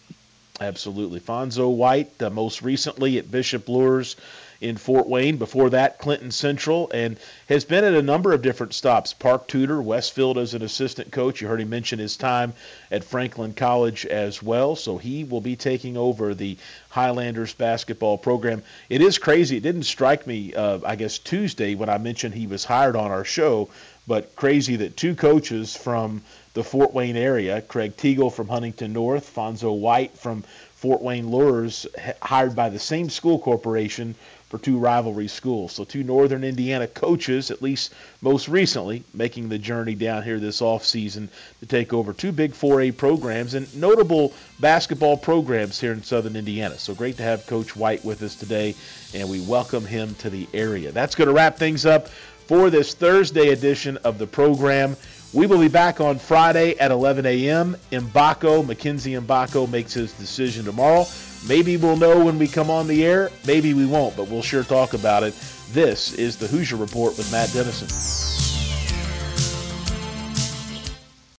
Absolutely. 0.61 1.19
Fonzo 1.19 1.75
White, 1.75 2.21
uh, 2.21 2.29
most 2.29 2.61
recently 2.61 3.17
at 3.17 3.31
Bishop 3.31 3.67
Luers 3.67 4.17
in 4.61 4.77
Fort 4.77 5.07
Wayne. 5.07 5.37
Before 5.37 5.69
that, 5.69 5.99
Clinton 5.99 6.31
Central, 6.31 6.89
and 6.93 7.17
has 7.49 7.65
been 7.65 7.83
at 7.83 7.93
a 7.93 8.01
number 8.01 8.33
of 8.33 8.41
different 8.41 8.73
stops. 8.73 9.13
Park 9.13 9.47
Tudor, 9.47 9.81
Westfield 9.81 10.37
as 10.37 10.53
an 10.53 10.61
assistant 10.61 11.11
coach. 11.11 11.41
You 11.41 11.47
heard 11.47 11.61
him 11.61 11.69
mention 11.69 11.99
his 11.99 12.17
time 12.17 12.53
at 12.91 13.03
Franklin 13.03 13.53
College 13.53 14.05
as 14.05 14.41
well. 14.41 14.75
So 14.75 14.97
he 14.97 15.23
will 15.23 15.41
be 15.41 15.55
taking 15.55 15.97
over 15.97 16.33
the 16.33 16.57
Highlanders 16.89 17.53
basketball 17.53 18.17
program. 18.17 18.63
It 18.89 19.01
is 19.01 19.17
crazy. 19.17 19.57
It 19.57 19.63
didn't 19.63 19.83
strike 19.83 20.25
me, 20.25 20.53
uh, 20.53 20.79
I 20.85 20.95
guess, 20.95 21.19
Tuesday 21.19 21.75
when 21.75 21.89
I 21.89 21.97
mentioned 21.97 22.33
he 22.33 22.47
was 22.47 22.65
hired 22.65 22.95
on 22.95 23.11
our 23.11 23.25
show, 23.25 23.69
but 24.07 24.35
crazy 24.35 24.77
that 24.77 24.97
two 24.97 25.15
coaches 25.15 25.75
from 25.75 26.23
the 26.53 26.63
Fort 26.63 26.93
Wayne 26.93 27.17
area, 27.17 27.61
Craig 27.61 27.95
Teagle 27.97 28.33
from 28.33 28.47
Huntington 28.47 28.93
North, 28.93 29.31
Fonzo 29.35 29.77
White 29.77 30.17
from 30.17 30.43
Fort 30.77 31.01
Wayne 31.01 31.29
Luers, 31.29 31.85
hired 32.21 32.55
by 32.55 32.69
the 32.69 32.79
same 32.79 33.09
school 33.09 33.37
corporation 33.37 34.15
for 34.49 34.57
two 34.57 34.77
rivalry 34.77 35.27
schools. 35.27 35.73
So 35.73 35.83
two 35.83 36.03
Northern 36.03 36.43
Indiana 36.43 36.87
coaches, 36.87 37.51
at 37.51 37.61
least 37.61 37.93
most 38.21 38.47
recently, 38.47 39.03
making 39.13 39.49
the 39.49 39.57
journey 39.57 39.95
down 39.95 40.23
here 40.23 40.39
this 40.39 40.61
offseason 40.61 41.27
to 41.59 41.65
take 41.65 41.93
over 41.93 42.13
two 42.13 42.31
big 42.31 42.53
4A 42.53 42.95
programs 42.95 43.53
and 43.53 43.73
notable 43.75 44.33
basketball 44.59 45.17
programs 45.17 45.79
here 45.79 45.91
in 45.91 46.01
Southern 46.01 46.35
Indiana. 46.35 46.77
So 46.77 46.95
great 46.95 47.17
to 47.17 47.23
have 47.23 47.45
Coach 47.47 47.75
White 47.75 48.05
with 48.05 48.21
us 48.23 48.35
today, 48.35 48.75
and 49.13 49.29
we 49.29 49.41
welcome 49.41 49.85
him 49.85 50.15
to 50.15 50.29
the 50.29 50.47
area. 50.53 50.91
That's 50.91 51.15
going 51.15 51.27
to 51.27 51.33
wrap 51.33 51.57
things 51.57 51.85
up 51.85 52.07
for 52.47 52.69
this 52.69 52.93
Thursday 52.93 53.49
edition 53.49 53.97
of 53.97 54.17
the 54.17 54.27
program. 54.27 54.95
We 55.33 55.45
will 55.45 55.59
be 55.59 55.67
back 55.67 55.99
on 55.99 56.19
Friday 56.19 56.77
at 56.77 56.89
11 56.89 57.25
a.m. 57.25 57.75
Mgbako, 57.91 58.65
Mackenzie 58.65 59.13
Mgbako 59.13 59.69
makes 59.69 59.93
his 59.93 60.13
decision 60.13 60.63
tomorrow. 60.65 61.05
Maybe 61.47 61.77
we'll 61.77 61.97
know 61.97 62.23
when 62.23 62.39
we 62.39 62.47
come 62.47 62.69
on 62.69 62.87
the 62.87 63.05
air. 63.05 63.29
Maybe 63.45 63.73
we 63.73 63.85
won't, 63.85 64.15
but 64.15 64.29
we'll 64.29 64.41
sure 64.41 64.63
talk 64.63 64.93
about 64.93 65.23
it. 65.23 65.33
This 65.71 66.13
is 66.13 66.37
the 66.37 66.47
Hoosier 66.47 66.77
Report 66.77 67.17
with 67.17 67.31
Matt 67.31 67.51
Dennison. 67.53 68.36